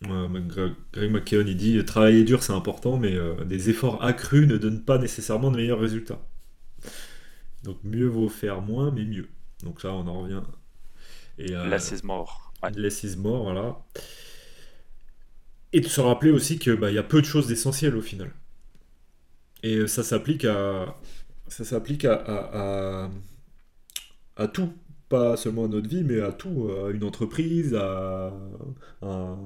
Greg 0.02 1.12
McKeown, 1.12 1.47
il 1.47 1.58
dit 1.58 1.84
travailler 1.84 2.24
dur 2.24 2.41
c'est 2.41 2.54
important, 2.54 2.97
mais 2.97 3.16
euh, 3.16 3.43
des 3.43 3.70
efforts 3.70 4.04
accrus 4.04 4.47
ne 4.47 4.58
donnent 4.58 4.84
pas 4.84 4.97
nécessairement 4.97 5.52
de 5.52 5.58
meilleurs 5.58 5.80
résultats. 5.80 6.22
Donc 7.64 7.78
mieux 7.84 8.08
vaut 8.08 8.30
faire 8.30 8.62
moins, 8.62 8.91
mais 8.91 9.04
mieux. 9.04 9.28
Donc 9.64 9.84
là, 9.84 9.91
on 9.93 10.08
en 10.08 10.22
revient. 10.22 10.41
Et, 11.38 11.54
euh, 11.54 11.66
less 12.76 13.04
is 13.04 13.18
more, 13.18 13.43
voilà. 13.43 13.80
Et 15.74 15.82
de 15.82 15.88
se 15.88 16.02
rappeler 16.02 16.32
aussi 16.32 16.58
qu'il 16.58 16.76
bah, 16.76 16.91
y 16.91 16.97
a 16.97 17.04
peu 17.04 17.22
de 17.22 17.26
choses 17.26 17.47
d'essentiel 17.47 17.95
au 17.95 18.02
final. 18.02 18.32
Et 19.64 19.76
euh, 19.76 19.88
ça 19.88 20.04
s'applique 20.04 20.45
à. 20.45 20.97
Ça 21.47 21.66
s'applique 21.66 22.06
à, 22.06 22.14
à, 22.16 23.10
à 24.38 24.47
tout 24.47 24.72
pas 25.10 25.36
seulement 25.38 25.66
à 25.66 25.68
notre 25.68 25.89
vie, 25.89 26.03
mais 26.03 26.22
à 26.22 26.32
tout, 26.32 26.70
à 26.72 26.91
une 26.91 27.03
entreprise, 27.03 27.76
à, 27.76 28.34
un, 29.01 29.38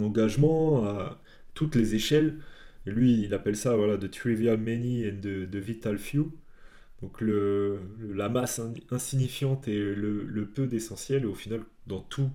engagement, 0.00 0.84
à 0.86 1.20
toutes 1.54 1.74
les 1.74 1.94
échelles. 1.94 2.38
Lui, 2.86 3.22
il 3.24 3.34
appelle 3.34 3.56
ça 3.56 3.76
voilà, 3.76 3.96
de 3.96 4.06
trivial 4.06 4.58
many 4.58 5.06
and 5.08 5.20
de, 5.20 5.58
vital 5.58 5.98
few. 5.98 6.32
Donc 7.02 7.20
le, 7.20 7.80
la 8.14 8.28
masse 8.28 8.60
insignifiante 8.90 9.68
et 9.68 9.94
le, 9.94 10.46
peu 10.46 10.66
d'essentiel. 10.66 11.24
Et 11.24 11.26
au 11.26 11.34
final, 11.34 11.62
dans 11.86 12.00
tout, 12.00 12.30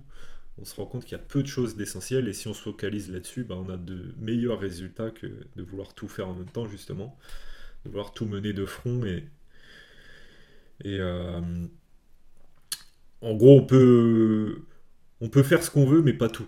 on 0.58 0.64
se 0.64 0.76
rend 0.76 0.86
compte 0.86 1.04
qu'il 1.04 1.12
y 1.12 1.20
a 1.20 1.24
peu 1.24 1.42
de 1.42 1.48
choses 1.48 1.76
d'essentiel. 1.76 2.28
Et 2.28 2.32
si 2.32 2.48
on 2.48 2.54
se 2.54 2.62
focalise 2.62 3.10
là-dessus, 3.10 3.44
bah, 3.44 3.56
on 3.56 3.68
a 3.70 3.76
de 3.76 4.14
meilleurs 4.20 4.60
résultats 4.60 5.10
que 5.10 5.26
de 5.56 5.62
vouloir 5.62 5.94
tout 5.94 6.08
faire 6.08 6.28
en 6.28 6.34
même 6.34 6.50
temps, 6.50 6.68
justement. 6.68 7.18
De 7.84 7.90
vouloir 7.90 8.12
tout 8.12 8.26
mener 8.26 8.52
de 8.52 8.66
front. 8.66 9.04
Et, 9.04 9.24
et, 10.84 10.98
euh, 11.00 11.40
en 13.24 13.34
gros, 13.34 13.58
on 13.58 13.64
peut, 13.64 14.62
on 15.20 15.28
peut 15.28 15.42
faire 15.42 15.62
ce 15.62 15.70
qu'on 15.70 15.86
veut, 15.86 16.02
mais 16.02 16.12
pas 16.12 16.28
tout. 16.28 16.46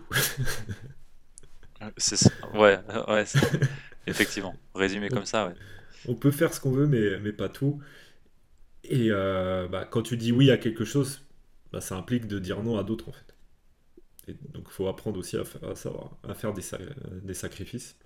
c'est 1.97 2.31
Ouais, 2.55 2.79
ouais 3.09 3.25
effectivement. 4.07 4.55
Résumé 4.75 5.09
comme 5.09 5.27
ça, 5.27 5.49
ouais. 5.49 5.55
on 6.07 6.15
peut 6.15 6.31
faire 6.31 6.53
ce 6.53 6.61
qu'on 6.61 6.73
veut, 6.73 6.87
mais, 6.87 7.19
mais 7.21 7.33
pas 7.33 7.49
tout. 7.49 7.81
Et 8.85 9.09
euh, 9.11 9.69
bah, 9.69 9.85
quand 9.85 10.03
tu 10.03 10.17
dis 10.17 10.33
oui 10.33 10.51
à 10.51 10.59
quelque 10.59 10.85
chose, 10.85 11.23
bah, 11.73 11.81
ça 11.81 11.97
implique 11.97 12.27
de 12.27 12.39
dire 12.39 12.63
non 12.63 12.79
à 12.79 12.85
d'autres 12.85 13.09
en 13.09 13.13
fait. 13.13 13.35
Et 14.29 14.35
donc 14.53 14.65
il 14.69 14.73
faut 14.73 14.89
apprendre 14.89 15.19
aussi 15.19 15.37
à, 15.37 15.43
à, 15.69 15.75
savoir, 15.75 16.11
à 16.29 16.35
faire 16.35 16.53
des, 16.53 16.63
des 17.23 17.35
sacrifices. 17.35 17.97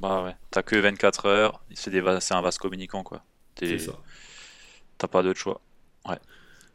Bah 0.00 0.24
ouais, 0.24 0.36
t'as 0.50 0.62
que 0.62 0.76
24 0.76 1.26
heures, 1.26 1.64
c'est 1.74 2.34
un 2.34 2.42
vase 2.42 2.58
communicant 2.58 3.02
quoi. 3.02 3.24
C'est 3.58 3.78
ça. 3.78 3.92
T'as 4.98 5.08
pas 5.08 5.22
d'autre 5.22 5.38
choix. 5.38 5.60
Ouais. 6.08 6.18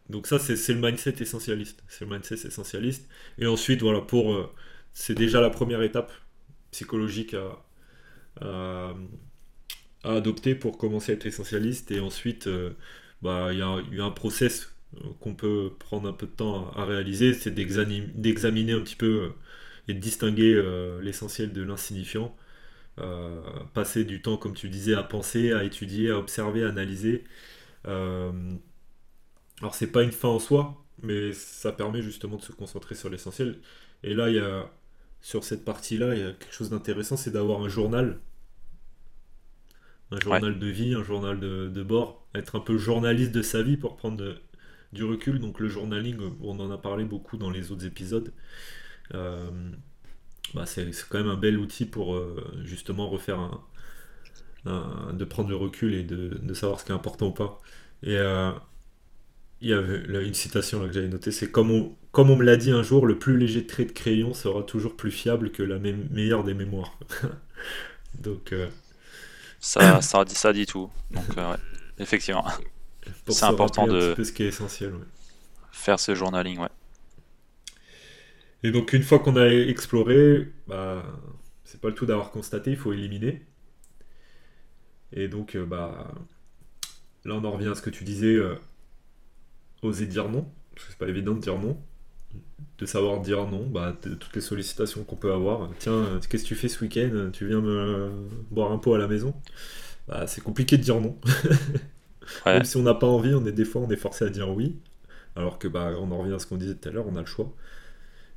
Donc 0.10 0.28
ça 0.28 0.40
c'est 0.40 0.74
le 0.74 0.80
mindset 0.80 1.16
essentialiste. 1.22 1.84
C'est 1.88 2.06
le 2.06 2.12
mindset 2.12 2.48
essentialiste. 2.48 3.10
Et 3.40 3.48
ensuite 3.48 3.82
voilà, 3.82 4.02
pour... 4.02 4.34
Euh, 4.34 4.52
c'est 4.94 5.16
déjà 5.16 5.42
la 5.42 5.50
première 5.50 5.82
étape 5.82 6.12
psychologique 6.72 7.36
à, 8.42 8.94
adopter 10.04 10.56
pour 10.56 10.78
commencer 10.78 11.12
à 11.12 11.16
être 11.16 11.26
essentialiste. 11.26 11.92
Et 11.92 12.00
ensuite, 12.00 12.48
euh, 12.48 12.72
bah, 13.22 13.50
il 13.52 13.60
y, 13.60 13.62
a, 13.62 14.06
un 14.06 14.12
process 14.12 14.76
qu'on 15.20 15.36
peut 15.36 15.72
prendre 15.80 16.08
un 16.10 16.14
peu 16.14 16.26
de 16.28 16.32
temps 16.32 16.72
à, 16.76 16.86
réaliser, 16.86 17.34
c'est 17.34 17.54
d'examiner 17.54 18.74
un 18.74 18.82
petit 18.82 18.96
peu 18.96 19.24
euh, 19.24 19.30
et 19.88 19.94
de 19.94 20.00
distinguer 20.00 20.54
euh, 20.54 21.02
l'essentiel 21.02 21.54
de 21.54 21.62
l'insignifiant. 21.64 22.36
Euh, 23.00 23.42
passer 23.74 24.06
du 24.06 24.22
temps, 24.22 24.38
comme 24.38 24.54
tu 24.54 24.70
disais, 24.70 24.96
à 24.96 25.04
penser, 25.04 25.52
à 25.52 25.64
étudier, 25.64 26.12
à 26.12 26.20
observer, 26.20 26.64
à 26.64 26.70
analyser. 26.70 27.24
Alors 29.62 29.76
c'est 29.76 29.92
pas 29.92 30.04
une 30.04 30.12
fin 30.12 30.28
en 30.30 30.40
soi, 30.40 30.86
mais 31.02 31.32
ça 31.34 31.72
permet 31.72 32.02
justement 32.02 32.38
de 32.38 32.42
se 32.42 32.52
concentrer 32.52 32.96
sur 32.96 33.10
l'essentiel. 33.10 33.60
Et 34.04 34.14
là, 34.14 34.30
il 34.30 34.36
y 34.36 34.40
a, 34.40 34.70
sur 35.22 35.44
cette 35.44 35.66
partie-là, 35.66 36.16
il 36.16 36.22
y 36.22 36.24
a 36.24 36.32
quelque 36.32 36.54
chose 36.54 36.70
d'intéressant, 36.70 37.18
c'est 37.18 37.32
d'avoir 37.32 37.62
un 37.62 37.70
journal. 37.70 38.20
Un 40.12 40.20
journal 40.20 40.60
de 40.60 40.68
vie, 40.68 40.94
un 40.94 41.04
journal 41.04 41.40
de, 41.40 41.68
de, 41.68 41.84
bord. 41.84 42.28
Être 42.36 42.56
un 42.56 42.60
peu 42.60 42.78
journaliste 42.78 43.32
de 43.32 43.42
sa 43.42 43.64
vie 43.64 43.76
pour 43.76 43.98
prendre 43.98 44.18
de, 44.18 44.38
du 44.94 45.04
recul. 45.04 45.40
Donc 45.40 45.60
le 45.60 45.68
journaling, 45.68 46.18
on 46.42 46.60
en 46.60 46.72
a 46.72 46.78
parlé 46.78 47.06
beaucoup 47.06 47.38
dans 47.38 47.50
les 47.50 47.72
autres 47.72 47.86
épisodes. 47.86 48.34
Euh, 49.14 49.50
bah, 50.54 50.66
c'est 50.66 50.90
quand 51.10 51.18
même 51.18 51.30
un 51.30 51.38
bel 51.38 51.58
outil 51.58 51.86
pour 51.86 52.16
euh, 52.16 52.62
justement 52.64 53.10
refaire 53.10 53.40
un, 53.40 55.14
de 55.14 55.26
prendre 55.26 55.50
le 55.50 55.56
recul 55.56 55.94
et 55.94 56.04
de, 56.04 56.54
savoir 56.54 56.80
ce 56.80 56.86
qui 56.86 56.92
est 56.92 56.96
important 56.96 57.28
ou 57.28 57.34
pas. 57.34 57.62
Et 58.04 58.18
euh, 58.18 58.52
il 59.62 59.70
y 59.70 59.74
avait 59.74 60.28
une 60.28 60.34
citation 60.34 60.82
là, 60.82 60.88
que 60.88 60.94
j'avais 60.94 61.08
notée, 61.08 61.32
c'est 61.32 61.50
comme 61.50 61.72
on, 61.72 61.96
comme 62.12 62.30
on 62.30 62.36
me 62.36 62.44
l'a 62.44 62.58
dit 62.58 62.72
un 62.72 62.84
jour, 62.84 63.06
le 63.06 63.18
plus 63.18 63.38
léger 63.38 63.66
trait 63.66 63.86
de 63.86 63.92
crayon 63.92 64.34
sera 64.34 64.64
toujours 64.64 64.96
plus 64.96 65.12
fiable 65.12 65.52
que 65.52 65.64
la 65.64 65.80
meilleure 65.80 66.44
des 66.44 66.54
mémoires. 66.54 66.98
Donc 68.20 68.54
ça, 69.60 70.02
ça, 70.02 70.24
dit, 70.24 70.36
ça 70.36 70.54
dit 70.54 70.66
tout. 70.66 70.90
Donc 71.12 71.26
effectivement 72.00 72.46
c'est 73.28 73.46
important 73.46 73.88
de. 73.88 74.12
Un 74.12 74.16
peu 74.16 74.24
ce 74.24 74.32
qui 74.32 74.44
est 74.44 74.48
essentiel. 74.48 74.94
Faire 75.72 76.00
ce 76.00 76.16
journaling, 76.16 76.60
ouais. 76.60 76.70
Et 78.64 78.72
donc, 78.72 78.94
une 78.94 79.04
fois 79.04 79.20
qu'on 79.20 79.36
a 79.36 79.48
exploré, 79.48 80.52
bah, 80.68 81.04
c'est 81.64 81.80
pas 81.80 81.90
le 81.90 81.94
tout 81.94 82.06
d'avoir 82.06 82.32
constaté, 82.32 82.72
il 82.72 82.78
faut 82.78 82.94
éliminer. 82.94 83.46
Et 85.12 85.28
donc, 85.28 85.56
euh, 85.56 85.66
bah, 85.66 86.12
là, 87.26 87.36
on 87.36 87.44
en 87.44 87.52
revient 87.52 87.68
à 87.68 87.76
ce 87.76 87.82
que 87.82 87.90
tu 87.90 88.04
disais, 88.04 88.34
euh, 88.34 88.56
oser 89.82 90.08
dire 90.08 90.30
non. 90.30 90.46
Parce 90.76 90.88
que 90.88 90.92
c'est 90.94 90.98
pas 91.00 91.08
évident 91.08 91.34
de 91.34 91.40
dire 91.40 91.58
non. 91.60 91.78
De 92.78 92.86
savoir 92.86 93.22
dire 93.22 93.48
non, 93.48 93.66
bah, 93.68 93.96
de 94.04 94.16
toutes 94.16 94.36
les 94.36 94.42
sollicitations 94.42 95.04
qu'on 95.06 95.16
peut 95.16 95.32
avoir. 95.32 95.70
Tiens, 95.80 96.20
qu'est-ce 96.30 96.44
que 96.44 96.48
tu 96.50 96.56
fais 96.56 96.68
ce 96.68 96.82
week-end? 96.84 97.30
Tu 97.32 97.48
viens 97.48 97.62
me 97.62 98.12
boire 98.52 98.72
un 98.74 98.78
pot 98.78 98.94
à 98.96 98.98
la 98.98 99.08
maison? 99.08 99.34
Bah, 100.08 100.28
C'est 100.28 100.42
compliqué 100.42 100.78
de 100.78 100.84
dire 100.84 101.02
non. 101.02 101.18
Même 102.46 102.64
si 102.64 102.78
on 102.78 102.84
n'a 102.84 102.94
pas 102.94 103.08
envie, 103.08 103.34
on 103.34 103.46
est 103.46 103.52
des 103.52 103.66
fois 103.66 103.82
on 103.82 103.90
est 103.90 103.96
forcé 103.96 104.26
à 104.26 104.30
dire 104.30 104.50
oui. 104.50 104.78
Alors 105.36 105.60
que 105.60 105.68
bah 105.68 105.94
on 106.00 106.12
en 106.12 106.20
revient 106.20 106.34
à 106.36 106.40
ce 106.40 106.48
qu'on 106.48 106.58
disait 106.58 106.76
tout 106.76 106.90
à 106.90 106.92
l'heure, 106.92 107.08
on 107.08 107.16
a 107.16 107.22
le 107.22 107.26
choix. 107.28 107.54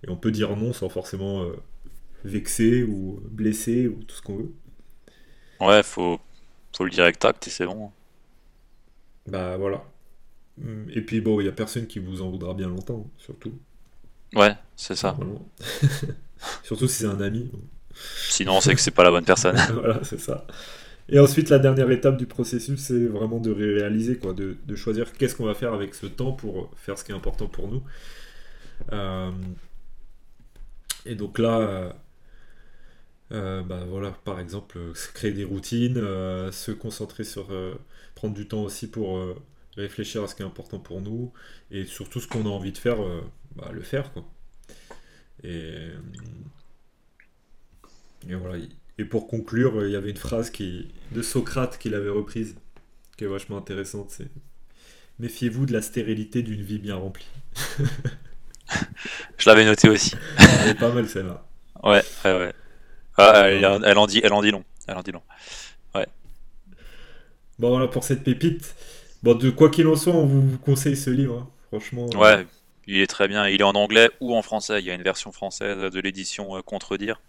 Et 0.07 0.11
on 0.11 0.17
peut 0.17 0.33
dire 0.33 0.57
non 0.57 0.73
sans 0.73 0.89
forcément 0.89 1.43
euh, 1.45 1.53
vexer 2.25 2.85
ou 2.85 3.21
blesser 3.31 3.89
ou 3.89 4.03
tout 4.05 4.17
ce 4.17 4.23
qu'on 4.23 4.37
veut. 4.37 4.53
Ouais, 5.61 5.83
faut, 5.85 6.21
faut 6.77 6.85
le 6.85 6.91
dire 6.91 7.05
avec 7.05 7.19
tact 7.21 7.47
et 7.47 7.51
c'est 7.51 7.67
bon. 7.67 7.93
Bah 9.27 9.57
voilà. 9.59 9.85
Hum, 10.65 10.87
et 10.93 11.01
puis 11.01 11.21
bon, 11.21 11.41
il 11.41 11.45
n'y 11.45 11.49
a 11.49 11.53
personne 11.53 11.87
qui 11.87 11.99
vous 11.99 12.23
en 12.23 12.31
voudra 12.31 12.55
bien 12.55 12.69
longtemps, 12.69 13.09
surtout. 13.19 13.53
Ouais, 14.35 14.55
c'est 14.77 14.97
ça. 14.97 15.17
surtout 16.63 16.89
si 16.89 16.97
c'est 16.97 17.07
un 17.07 17.21
ami. 17.21 17.51
Sinon, 18.29 18.57
on 18.57 18.61
sait 18.61 18.75
que 18.75 18.81
c'est 18.81 18.91
pas 18.91 19.05
la 19.05 19.11
bonne 19.11 19.25
personne. 19.25 19.57
voilà, 19.73 20.01
c'est 20.05 20.21
ça. 20.21 20.47
Et 21.09 21.19
ensuite, 21.19 21.49
la 21.49 21.59
dernière 21.59 21.91
étape 21.91 22.19
du 22.19 22.27
processus, 22.27 22.79
c'est 22.79 23.07
vraiment 23.07 23.41
de 23.41 23.51
réaliser, 23.51 24.19
quoi, 24.19 24.35
de, 24.35 24.57
choisir 24.77 25.13
qu'est-ce 25.13 25.35
qu'on 25.35 25.47
va 25.47 25.55
faire 25.55 25.73
avec 25.73 25.95
ce 25.95 26.07
temps 26.07 26.33
pour 26.33 26.71
faire 26.77 26.99
ce 26.99 27.05
qui 27.05 27.13
est 27.13 27.15
important 27.15 27.47
pour 27.47 27.69
nous. 27.69 27.83
Euh, 28.93 29.31
et 31.07 31.15
donc 31.15 31.39
là, 31.39 31.59
euh, 31.61 31.91
euh, 33.33 33.63
bah 33.63 33.85
voilà, 33.89 34.11
par 34.25 34.39
exemple, 34.39 34.79
créer 35.15 35.33
des 35.33 35.45
routines, 35.45 35.95
se 35.95 36.73
concentrer 36.73 37.25
sur, 37.25 37.49
prendre 38.15 38.35
du 38.35 38.47
temps 38.47 38.63
aussi 38.63 38.91
pour 38.91 39.19
réfléchir 39.83 40.23
à 40.23 40.29
ce 40.29 40.35
qui 40.35 40.43
est 40.43 40.47
important 40.47 40.79
pour 40.79 41.01
nous, 41.01 41.33
et 41.71 41.85
surtout 41.85 42.21
ce 42.21 42.29
qu'on 42.29 42.47
a 42.47 42.49
envie 42.49 42.73
de 42.73 42.79
faire, 42.79 42.99
bah, 43.57 43.71
le 43.73 43.83
faire, 43.83 44.13
quoi. 44.13 44.25
Et, 45.45 45.89
et 48.29 48.35
voilà, 48.35 48.59
et 48.99 49.05
pour 49.05 49.29
conclure, 49.29 49.87
il 49.87 49.93
y 49.93 49.97
avait 49.97 50.11
une 50.11 50.17
phrase 50.17 50.51
qui, 50.51 50.89
de 51.13 51.23
Socrate 51.23 51.79
qu'il 51.79 51.95
avait 51.95 52.11
reprise, 52.11 52.57
qui 53.17 53.25
est 53.25 53.29
vachement 53.29 53.57
intéressante, 53.57 54.11
c'est 54.11 54.29
Méfiez-vous 55.21 55.67
de 55.67 55.73
la 55.73 55.83
stérilité 55.83 56.43
d'une 56.43 56.63
vie 56.63 56.79
bien 56.79 56.95
remplie. 56.95 57.27
Je 59.37 59.49
l'avais 59.49 59.65
noté 59.65 59.89
aussi. 59.89 60.15
Elle 60.39 60.69
est 60.71 60.75
pas 60.79 60.93
mal 60.93 61.09
celle-là. 61.09 61.45
Ouais, 61.83 62.03
ouais, 62.25 62.33
ouais. 62.33 62.53
Ah, 63.17 63.49
elle, 63.51 63.99
en 63.99 64.07
dit, 64.07 64.21
elle 64.23 64.33
en 64.33 64.43
dit 64.43 64.53
long. 64.53 64.63
Elle 64.87 64.97
en 64.97 65.03
dit 65.03 65.11
long. 65.11 65.23
Ouais. 65.95 66.07
Bon, 67.59 67.71
voilà 67.71 67.89
pour 67.89 68.05
cette 68.05 68.23
pépite. 68.23 68.77
Bon, 69.23 69.35
de 69.35 69.51
quoi 69.51 69.71
qu'il 69.71 69.87
en 69.87 69.97
soit, 69.97 70.13
on 70.13 70.27
vous 70.27 70.59
conseille 70.59 70.97
ce 70.97 71.11
livre. 71.11 71.39
Hein. 71.39 71.49
Franchement. 71.69 72.07
Ouais, 72.17 72.47
il 72.87 72.99
est 72.99 73.07
très 73.07 73.29
bien. 73.29 73.49
Il 73.49 73.61
est 73.61 73.65
en 73.65 73.75
anglais 73.75 74.11
ou 74.21 74.35
en 74.35 74.43
français. 74.43 74.81
Il 74.81 74.87
y 74.87 74.91
a 74.91 74.95
une 74.95 75.03
version 75.03 75.33
française 75.33 75.79
de 75.79 76.01
l'édition 76.01 76.57
euh, 76.57 76.63
Contredire 76.63 77.21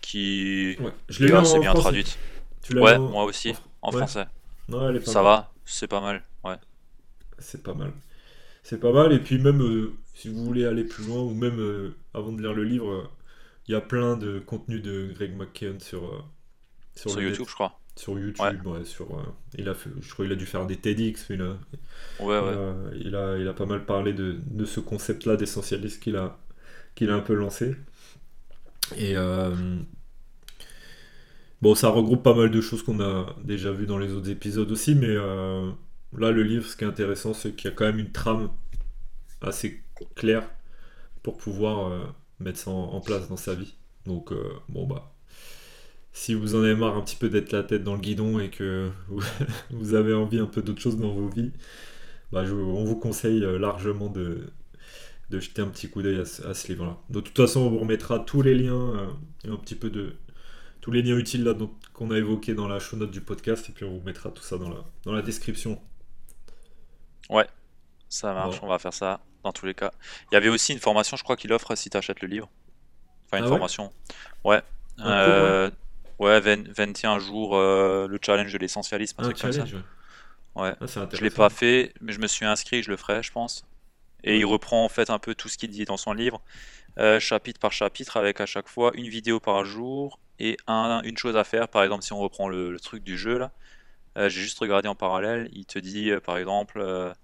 qui 0.00 0.76
je 1.08 1.24
l'ai 1.24 1.32
assez 1.32 1.58
bien 1.58 1.72
traduite. 1.72 2.18
ouais, 2.74 2.98
moi 2.98 3.24
aussi, 3.24 3.54
en, 3.80 3.92
français. 3.92 4.26
Ça 5.04 5.22
va, 5.22 5.52
c'est 5.64 5.86
pas 5.86 6.00
mal. 6.00 6.22
Ouais. 6.44 6.56
C'est 7.38 7.62
pas 7.62 7.72
mal. 7.72 7.92
C'est 8.62 8.78
pas 8.78 8.92
mal, 8.92 9.12
et 9.12 9.18
puis 9.18 9.38
même 9.38 9.62
euh, 9.62 9.92
si 10.14 10.28
vous 10.28 10.44
voulez 10.44 10.66
aller 10.66 10.84
plus 10.84 11.04
loin, 11.06 11.20
ou 11.20 11.34
même 11.34 11.58
euh, 11.58 11.96
avant 12.14 12.30
de 12.30 12.40
lire 12.40 12.52
le 12.52 12.64
livre, 12.64 13.10
il 13.66 13.72
y 13.72 13.74
a 13.74 13.80
plein 13.80 14.16
de 14.16 14.38
contenu 14.38 14.80
de 14.80 15.12
Greg 15.14 15.36
McKeown 15.36 15.80
sur, 15.80 16.04
euh, 16.04 16.22
sur, 16.94 17.20
YouTube, 17.20 17.46
je 17.48 17.54
crois. 17.54 17.80
Sur 17.94 18.18
YouTube, 18.18 18.66
ouais. 18.66 18.84
sur, 18.84 19.06
il 19.58 19.68
a 19.68 19.74
je 20.00 20.12
crois 20.12 20.24
qu'il 20.24 20.32
a 20.32 20.36
dû 20.36 20.46
faire 20.46 20.66
des 20.66 20.76
TEDx. 20.76 21.26
Il 21.28 21.42
a, 21.42 21.58
ouais, 22.20 22.40
ouais. 22.40 22.56
Il, 22.96 23.14
a, 23.14 23.36
il 23.36 23.46
a 23.46 23.52
pas 23.52 23.66
mal 23.66 23.84
parlé 23.84 24.14
de, 24.14 24.38
de 24.46 24.64
ce 24.64 24.80
concept-là 24.80 25.36
d'essentialiste 25.36 26.02
qu'il 26.02 26.16
a, 26.16 26.38
qu'il 26.94 27.10
a 27.10 27.14
un 27.14 27.20
peu 27.20 27.34
lancé. 27.34 27.76
Et 28.96 29.16
euh, 29.16 29.54
bon, 31.60 31.74
ça 31.74 31.88
regroupe 31.88 32.22
pas 32.22 32.34
mal 32.34 32.50
de 32.50 32.60
choses 32.60 32.82
qu'on 32.82 33.00
a 33.00 33.36
déjà 33.44 33.72
vues 33.72 33.86
dans 33.86 33.98
les 33.98 34.12
autres 34.12 34.30
épisodes 34.30 34.70
aussi, 34.70 34.94
mais 34.94 35.08
euh, 35.08 35.70
là, 36.16 36.30
le 36.30 36.42
livre, 36.42 36.66
ce 36.66 36.76
qui 36.76 36.84
est 36.84 36.88
intéressant, 36.88 37.34
c'est 37.34 37.52
qu'il 37.52 37.70
y 37.70 37.72
a 37.72 37.76
quand 37.76 37.84
même 37.84 37.98
une 37.98 38.12
trame 38.12 38.50
assez 39.40 39.82
claire 40.14 40.48
pour 41.22 41.36
pouvoir 41.36 41.92
euh, 41.92 42.04
mettre 42.40 42.58
ça 42.58 42.70
en, 42.70 43.00
place 43.00 43.28
dans 43.28 43.36
sa 43.36 43.54
vie. 43.54 43.74
Donc, 44.06 44.32
bon, 44.68 44.86
bah, 44.86 45.11
si 46.12 46.34
vous 46.34 46.54
en 46.54 46.62
avez 46.62 46.74
marre 46.74 46.96
un 46.96 47.02
petit 47.02 47.16
peu 47.16 47.28
d'être 47.28 47.52
la 47.52 47.62
tête 47.62 47.84
dans 47.84 47.94
le 47.94 48.00
guidon 48.00 48.38
et 48.38 48.50
que 48.50 48.90
vous 49.70 49.94
avez 49.94 50.14
envie 50.14 50.38
un 50.38 50.46
peu 50.46 50.62
d'autre 50.62 50.80
chose 50.80 50.96
dans 50.96 51.12
vos 51.12 51.28
vies, 51.28 51.52
bah, 52.32 52.44
on 52.50 52.84
vous 52.84 52.96
conseille 52.96 53.40
largement 53.58 54.08
de, 54.08 54.52
de 55.32 55.40
jeter 55.40 55.62
un 55.62 55.68
petit 55.68 55.88
coup 55.88 56.02
d'œil 56.02 56.20
à, 56.20 56.24
ce 56.54 56.68
livre-là. 56.68 56.98
De 57.08 57.20
toute 57.20 57.36
façon, 57.36 57.60
on 57.60 57.70
vous 57.70 57.78
remettra 57.78 58.18
tous 58.20 58.42
les 58.42 58.54
liens 58.54 58.94
euh, 58.96 59.06
et 59.44 59.48
un 59.48 59.56
petit 59.56 59.74
peu 59.74 59.90
de 59.90 60.14
tous 60.80 60.90
les 60.90 61.02
liens 61.02 61.16
utiles 61.16 61.44
là 61.44 61.54
qu'on 61.94 62.10
a 62.10 62.18
évoqués 62.18 62.54
dans 62.54 62.68
la 62.68 62.78
show 62.78 62.96
note 62.96 63.10
du 63.10 63.20
podcast 63.20 63.68
et 63.68 63.72
puis 63.72 63.84
on 63.84 63.98
vous 63.98 64.04
mettra 64.04 64.30
tout 64.30 64.42
ça 64.42 64.58
dans 64.58 64.68
la, 64.68 64.84
dans 65.04 65.12
la 65.12 65.22
description. 65.22 65.80
Ouais, 67.30 67.46
ça 68.08 68.34
marche, 68.34 68.58
on 68.62 68.66
va 68.66 68.78
faire 68.78 68.92
ça 68.92 69.20
dans 69.42 69.52
tous 69.52 69.64
les 69.64 69.74
cas. 69.74 69.92
Il 70.30 70.34
y 70.34 70.36
avait 70.36 70.48
aussi 70.48 70.72
une 70.72 70.80
formation, 70.80 71.16
je 71.16 71.22
crois 71.22 71.36
qu'il 71.36 71.52
offre 71.52 71.74
si 71.76 71.88
tu 71.88 71.96
achètes 71.96 72.20
le 72.20 72.28
livre. 72.28 72.50
Enfin, 73.26 73.38
une 73.38 73.44
ah 73.44 73.48
formation. 73.48 73.92
Ouais. 74.44 74.60
Euh, 75.00 75.68
ouais, 75.68 75.74
21 76.18 77.18
jours, 77.18 77.56
euh, 77.56 78.06
le 78.06 78.18
challenge 78.24 78.52
de 78.52 78.58
l'essentialisme, 78.58 79.20
un, 79.20 79.24
truc 79.24 79.38
comme 79.38 79.52
ça. 79.52 79.64
Ouais. 80.54 80.74
Ah, 80.80 81.08
je 81.12 81.22
l'ai 81.22 81.30
pas 81.30 81.48
fait, 81.48 81.94
mais 82.00 82.12
je 82.12 82.20
me 82.20 82.26
suis 82.26 82.44
inscrit, 82.44 82.82
je 82.82 82.90
le 82.90 82.96
ferai, 82.96 83.22
je 83.22 83.32
pense. 83.32 83.64
Et 84.24 84.38
il 84.38 84.44
reprend 84.44 84.84
en 84.84 84.88
fait 84.88 85.10
un 85.10 85.18
peu 85.18 85.34
tout 85.34 85.48
ce 85.48 85.58
qu'il 85.58 85.70
dit 85.70 85.84
dans 85.84 85.96
son 85.96 86.12
livre, 86.12 86.40
euh, 86.98 87.18
chapitre 87.18 87.58
par 87.58 87.72
chapitre, 87.72 88.16
avec 88.16 88.40
à 88.40 88.46
chaque 88.46 88.68
fois 88.68 88.92
une 88.94 89.08
vidéo 89.08 89.40
par 89.40 89.64
jour 89.64 90.18
et 90.38 90.56
un, 90.66 91.00
une 91.02 91.16
chose 91.16 91.36
à 91.36 91.44
faire. 91.44 91.68
Par 91.68 91.82
exemple, 91.82 92.04
si 92.04 92.12
on 92.12 92.18
reprend 92.18 92.48
le, 92.48 92.78
truc 92.78 93.02
du 93.02 93.16
jeu 93.18 93.38
là, 93.38 93.50
j'ai 94.16 94.42
juste 94.42 94.58
regardé 94.58 94.88
en 94.88 94.94
parallèle, 94.94 95.48
il 95.52 95.64
te 95.64 95.78
dit 95.78 96.12
par 96.24 96.36
exemple 96.36 97.14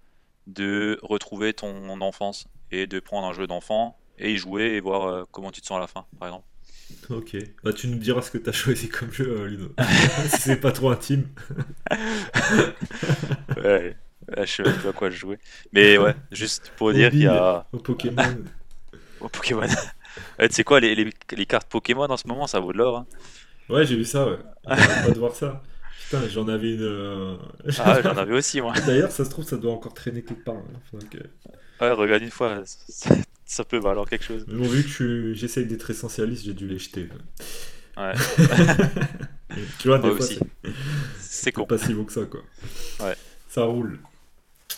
de 0.47 0.99
retrouver 1.03 1.53
ton 1.53 2.01
enfance 2.01 2.49
et 2.70 2.86
de 2.86 2.99
prendre 2.99 3.26
un 3.26 3.34
jeu 3.34 3.47
d'enfant 3.47 3.99
et 4.18 4.32
y 4.32 4.36
jouer 4.39 4.72
et 4.72 4.80
voir 4.80 5.26
comment 5.30 5.53
tu 5.53 5.61
te 5.61 5.66
sens 5.66 5.76
à 5.76 5.80
la 5.80 5.86
fin, 5.86 6.07
par 6.18 6.28
exemple. 6.28 6.47
Ok. 7.11 7.36
Bah, 7.64 7.72
tu 7.72 7.89
nous 7.89 7.99
diras 7.99 8.22
ce 8.22 8.30
que 8.30 8.39
tu 8.39 8.49
as 8.49 8.53
choisi 8.53 8.89
comme 8.89 9.12
jeu, 9.12 9.47
Ludo. 9.47 9.74
si 10.28 10.41
c'est 10.41 10.61
pas 10.61 10.72
trop 10.72 10.91
intime. 10.91 11.26
ouais. 13.57 13.97
Je 14.36 14.45
sais 14.45 14.62
même 14.62 14.76
pas 14.76 14.91
à 14.91 14.93
quoi 14.93 15.09
jouer. 15.11 15.39
Mais 15.72 15.97
ouais, 15.97 16.14
juste 16.32 16.72
pour 16.76 16.93
dire 16.93 17.11
qu'il 17.11 17.22
y 17.22 17.26
a. 17.26 17.66
Au 17.72 17.78
Pokémon. 17.78 18.45
Au 19.20 19.28
Pokémon. 19.28 19.66
tu 20.41 20.49
sais 20.51 20.64
quoi, 20.64 20.80
les, 20.80 20.95
les, 20.95 21.11
les, 21.32 21.47
cartes 21.47 21.68
Pokémon 21.68 22.05
en 22.05 22.16
ce 22.16 22.28
moment, 22.28 22.47
ça 22.47 22.61
vaut 22.61 22.72
de 22.72 22.78
l'or. 22.78 22.99
Hein. 22.99 23.07
Ouais, 23.70 23.86
j'ai 23.86 23.97
vu 23.97 24.05
ça, 24.05 24.26
ouais. 24.26 24.39
pas 24.64 25.11
de 25.11 25.18
voir 25.18 25.34
ça. 25.34 25.62
Putain, 26.05 26.26
j'en 26.28 26.49
avais 26.49 26.74
une. 26.74 26.82
Euh, 26.82 27.36
ah 27.78 28.01
j'en 28.03 28.16
avais 28.16 28.34
aussi, 28.34 28.61
moi. 28.61 28.72
D'ailleurs, 28.86 29.11
ça 29.11 29.24
se 29.24 29.30
trouve, 29.30 29.45
ça 29.45 29.57
doit 29.57 29.72
encore 29.72 29.95
traîner 29.95 30.22
quelque 30.22 30.45
part. 30.45 30.57
Hein. 30.57 30.99
Ouais, 31.80 31.91
regarde 31.93 32.22
une 32.22 32.30
fois, 32.30 32.62
ça, 33.49 33.64
peut 33.64 33.78
valoir 33.78 34.09
quelque 34.09 34.24
chose. 34.24 34.44
Mais 34.46 34.59
bon, 34.59 34.68
vu 34.68 34.84
que 34.84 35.32
j'essaye 35.34 35.66
d'être 35.66 35.90
essentialiste, 35.90 36.44
j'ai 36.44 36.55
dû 36.55 36.68
les 36.68 36.78
jeter. 36.78 37.09
Ouais. 37.96 38.12
tu 39.78 39.88
vois, 39.88 39.99
des 39.99 40.14
fois, 40.14 40.26
c'est 41.18 41.53
con. 41.53 41.64
pas 41.64 41.78
si 41.78 41.94
beau 41.94 42.05
que 42.05 42.12
ça, 42.12 42.26
quoi. 42.26 42.40
Ouais. 43.01 43.16
Ça 43.49 43.64
roule. 43.64 43.99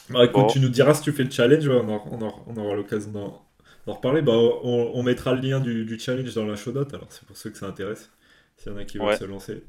Bah 0.08 0.24
écoute, 0.24 0.50
tu 0.52 0.60
nous 0.60 0.68
diras 0.68 0.94
si 0.94 1.02
tu 1.02 1.12
fais 1.12 1.24
le 1.24 1.30
challenge, 1.30 1.68
on, 1.68 2.56
aura 2.56 2.74
l'occasion 2.74 3.10
d'en 3.10 3.92
reparler. 3.92 4.22
Bah, 4.22 4.32
on, 4.32 5.02
mettra 5.02 5.34
le 5.34 5.40
lien 5.40 5.60
du, 5.60 5.98
challenge 5.98 6.32
dans 6.34 6.46
la 6.46 6.56
show 6.56 6.72
note, 6.72 6.94
alors 6.94 7.08
c'est 7.10 7.24
pour 7.24 7.36
ceux 7.36 7.50
que 7.50 7.58
ça 7.58 7.66
intéresse, 7.66 8.10
s'il 8.56 8.72
y 8.72 8.74
en 8.74 8.78
a 8.78 8.84
qui 8.84 8.98
veulent 8.98 9.16
se 9.16 9.24
lancer. 9.24 9.62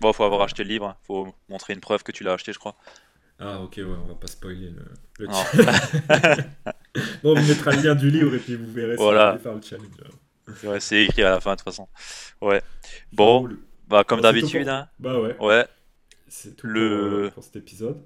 Bon, 0.00 0.12
faut 0.12 0.24
avoir 0.24 0.42
acheté 0.42 0.64
le 0.64 0.68
livre, 0.70 0.86
hein. 0.86 0.96
faut 1.06 1.32
montrer 1.48 1.74
une 1.74 1.80
preuve 1.80 2.02
que 2.02 2.12
tu 2.12 2.24
l'as 2.24 2.32
acheté, 2.32 2.52
je 2.52 2.58
crois. 2.58 2.76
Ah 3.38 3.60
ok, 3.60 3.74
ouais, 3.78 3.84
on 3.84 4.08
va 4.08 4.14
pas 4.14 4.26
spoiler 4.26 4.70
le, 5.18 5.26
challenge. 5.26 6.44
bon, 7.22 7.36
on 7.36 7.42
mettra 7.42 7.72
le 7.72 7.82
lien 7.82 7.94
du 7.94 8.10
livre 8.10 8.34
et 8.34 8.38
puis 8.38 8.56
vous 8.56 8.70
verrez 8.70 8.96
si 8.96 9.02
vous 9.02 9.38
faire 9.38 9.54
le 9.54 9.62
challenge. 9.62 10.80
c'est 10.80 11.04
écrit 11.04 11.22
à 11.22 11.30
la 11.30 11.40
fin 11.40 11.52
de 11.52 11.56
toute 11.56 11.64
façon. 11.64 11.88
Ouais. 12.40 12.62
Bon, 13.12 13.48
bah 13.88 14.04
comme 14.04 14.20
d'habitude. 14.20 14.68
Hein. 14.68 14.88
Bah 14.98 15.20
ouais. 15.20 15.36
Ouais. 15.38 15.66
C'est 16.28 16.56
tout 16.56 16.66
le... 16.66 17.24
pour, 17.24 17.34
pour 17.34 17.44
cet 17.44 17.56
épisode 17.56 18.02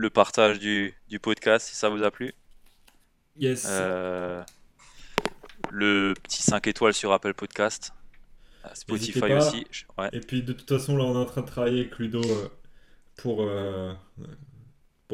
le 0.00 0.08
partage 0.08 0.58
du, 0.58 0.94
du, 1.08 1.18
podcast 1.18 1.68
si 1.68 1.76
ça 1.76 1.90
vous 1.90 2.02
a 2.02 2.10
plu. 2.10 2.32
Yes. 3.36 3.66
Euh, 3.68 4.42
le 5.70 6.14
petit 6.22 6.42
5 6.42 6.66
étoiles 6.68 6.94
sur 6.94 7.12
Apple 7.12 7.34
Podcast. 7.34 7.92
Spotify 8.72 9.34
aussi. 9.34 9.66
Et 10.12 10.20
puis 10.20 10.42
de 10.42 10.52
toute 10.52 10.68
façon, 10.68 10.96
là, 10.96 11.04
on 11.04 11.14
est 11.14 11.18
en 11.18 11.26
train 11.26 11.42
de 11.42 11.46
travailler 11.46 11.80
avec 11.80 11.98
Ludo 11.98 12.22
euh, 12.22 12.48
pour, 13.16 13.42
euh, 13.42 13.92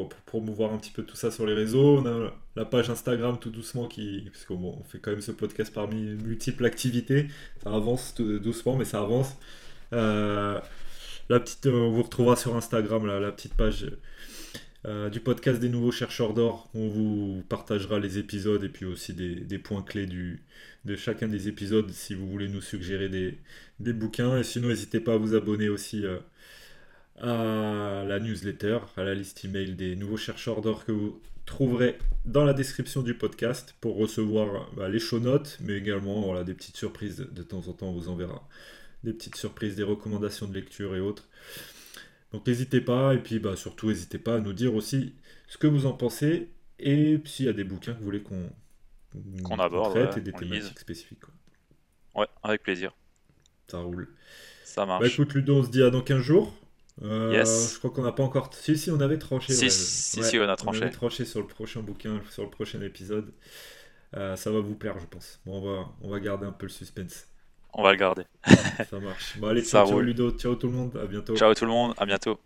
pour, 0.05 0.09
promouvoir 0.27 0.73
un 0.73 0.79
petit 0.79 0.91
peu 0.91 1.03
tout 1.03 1.17
ça 1.17 1.31
sur 1.31 1.47
les 1.47 1.55
réseaux. 1.55 1.99
On 1.99 2.07
a 2.07 2.33
la 2.55 2.65
page 2.65 2.91
Instagram 2.91 3.39
tout 3.41 3.51
doucement 3.51 3.89
qui. 3.89 4.29
Parce 4.33 4.45
qu'on 4.45 4.55
on 4.55 4.85
fait 4.85 4.99
quand 4.99 5.11
même 5.11 5.21
ce 5.21 5.33
podcast 5.33 5.73
parmi 5.75 6.03
multiples 6.03 6.65
activités. 6.65 7.29
Ça 7.65 7.75
avance 7.75 8.15
doucement, 8.21 8.77
mais 8.77 8.85
ça 8.85 9.01
avance. 9.01 9.37
la 9.93 10.61
petite, 11.29 11.67
on 11.67 11.91
vous 11.91 12.03
retrouvera 12.03 12.37
sur 12.37 12.55
Instagram, 12.57 13.07
la 13.07 13.33
petite 13.33 13.55
page 13.55 13.87
euh, 14.87 15.11
du 15.11 15.19
podcast 15.19 15.59
des 15.59 15.69
nouveaux 15.69 15.91
chercheurs 15.91 16.33
d'or. 16.33 16.71
On 16.75 16.89
vous 16.89 17.43
partagera 17.49 17.99
les 17.99 18.19
épisodes 18.19 18.63
et 18.63 18.69
puis 18.69 18.85
aussi 18.85 19.15
des, 19.15 19.59
points 19.59 19.83
clés 19.83 20.07
du, 20.07 20.45
de 20.85 20.95
chacun 20.95 21.27
des 21.27 21.49
épisodes 21.49 21.91
si 21.91 22.15
vous 22.15 22.29
voulez 22.29 22.49
nous 22.49 22.61
suggérer 22.61 23.09
des, 23.09 23.93
bouquins. 23.93 24.39
Et 24.39 24.45
sinon, 24.45 24.69
n'hésitez 24.69 25.01
pas 25.01 25.15
à 25.15 25.17
vous 25.17 25.35
abonner 25.35 25.69
aussi 25.69 26.07
euh, 26.07 26.19
à 27.19 28.05
la 28.07 28.21
newsletter, 28.21 28.79
à 28.97 29.05
la 29.05 29.15
liste 29.15 29.45
email 29.45 29.75
des 29.75 29.97
nouveaux 29.97 30.17
chercheurs 30.17 30.61
d'or 30.61 30.85
que 30.85 30.93
vous 30.93 31.21
trouverez 31.47 31.97
dans 32.25 32.45
la 32.45 32.53
description 32.53 33.03
du 33.03 33.15
podcast 33.15 33.75
pour 33.81 33.97
recevoir 33.97 34.71
bah, 34.77 34.89
les 34.89 34.99
show 34.99 35.21
notes, 35.21 35.59
mais 35.61 35.75
également 35.75 36.21
voilà, 36.23 36.45
des 36.45 36.55
petites 36.55 36.77
surprises. 36.77 37.29
De 37.31 37.43
temps 37.43 37.69
en 37.69 37.73
temps, 37.73 37.89
on 37.89 37.93
vous 37.93 38.09
enverra 38.09 38.47
des 39.05 39.13
petites 39.13 39.37
surprises, 39.37 39.77
des 39.77 39.83
recommandations 39.83 40.47
de 40.49 40.55
lecture 40.55 40.95
et 40.97 41.01
autres. 41.01 41.29
Donc 42.33 42.47
n'hésitez 42.47 42.81
pas, 42.81 43.15
et 43.15 43.19
puis 43.19 43.39
bah, 43.39 43.57
surtout 43.57 43.89
n'hésitez 43.89 44.19
pas 44.19 44.37
à 44.37 44.41
nous 44.41 44.53
dire 44.53 44.75
aussi 44.75 45.15
ce 45.47 45.57
que 45.59 45.67
vous 45.67 45.87
en 45.87 45.93
pensez, 45.93 46.51
et 46.79 47.21
s'il 47.25 47.47
y 47.47 47.49
a 47.49 47.53
des 47.53 47.65
bouquins 47.65 47.93
que 47.93 47.99
vous 47.99 48.05
voulez 48.05 48.23
qu'on 48.23 48.51
qu'on 49.45 49.59
aborde, 49.59 49.97
et 50.19 50.21
des 50.21 50.33
thématiques 50.33 50.79
spécifiques. 50.79 51.23
Ouais, 52.15 52.27
avec 52.43 52.63
plaisir. 52.63 52.95
Ça 53.69 53.79
roule. 53.79 54.09
Ça 54.65 54.85
marche. 54.85 55.01
Bah 55.01 55.09
écoute 55.09 55.33
Ludo, 55.35 55.57
on 55.57 55.65
se 55.65 55.71
dit 55.71 55.83
à 55.83 55.91
dans 55.91 56.03
15 56.03 56.21
jours. 56.21 56.55
Euh, 57.03 57.33
yes. 57.33 57.75
Je 57.75 57.79
crois 57.79 57.91
qu'on 57.91 58.03
n'a 58.03 58.13
pas 58.13 58.23
encore. 58.23 58.51
Si, 58.55 58.77
si, 58.77 58.91
on 58.91 59.01
avait 59.01 59.19
tranché. 59.19 59.53
Si, 59.53 59.71
si, 59.71 60.23
si, 60.23 60.39
on 60.39 60.49
a 60.49 60.57
tranché. 60.57 60.79
On 60.79 60.83
avait 60.83 60.91
tranché 60.91 61.25
sur 61.25 61.41
le 61.41 61.47
prochain 61.47 61.81
bouquin, 61.81 62.21
sur 62.31 62.45
le 62.45 62.51
prochain 62.51 62.81
épisode. 62.81 63.33
Euh, 64.17 64.37
ça 64.37 64.51
va 64.51 64.61
vous 64.61 64.75
plaire, 64.75 64.99
je 64.99 65.07
pense. 65.07 65.41
Bon, 65.45 65.59
on 65.59 65.61
va, 65.61 65.89
on 66.03 66.11
va 66.11 66.21
garder 66.21 66.47
un 66.47 66.53
peu 66.53 66.67
le 66.67 66.73
suspense. 66.73 67.27
On 67.75 67.83
va 67.83 67.93
le 67.93 67.99
garder. 67.99 68.23
Ça 68.89 68.99
marche. 68.99 69.39
Bon, 69.39 69.49
allez, 69.49 69.63
ciao, 69.65 69.87
ciao 69.87 70.01
Ludo. 70.01 70.31
Ciao 70.31 70.55
tout 70.55 70.69
le 70.69 70.73
monde. 70.73 70.97
À 70.97 71.07
bientôt. 71.07 71.37
Ciao 71.37 71.53
tout 71.55 71.67
le 71.67 71.71
monde. 71.71 71.93
À 71.99 72.07
bientôt. 72.07 72.39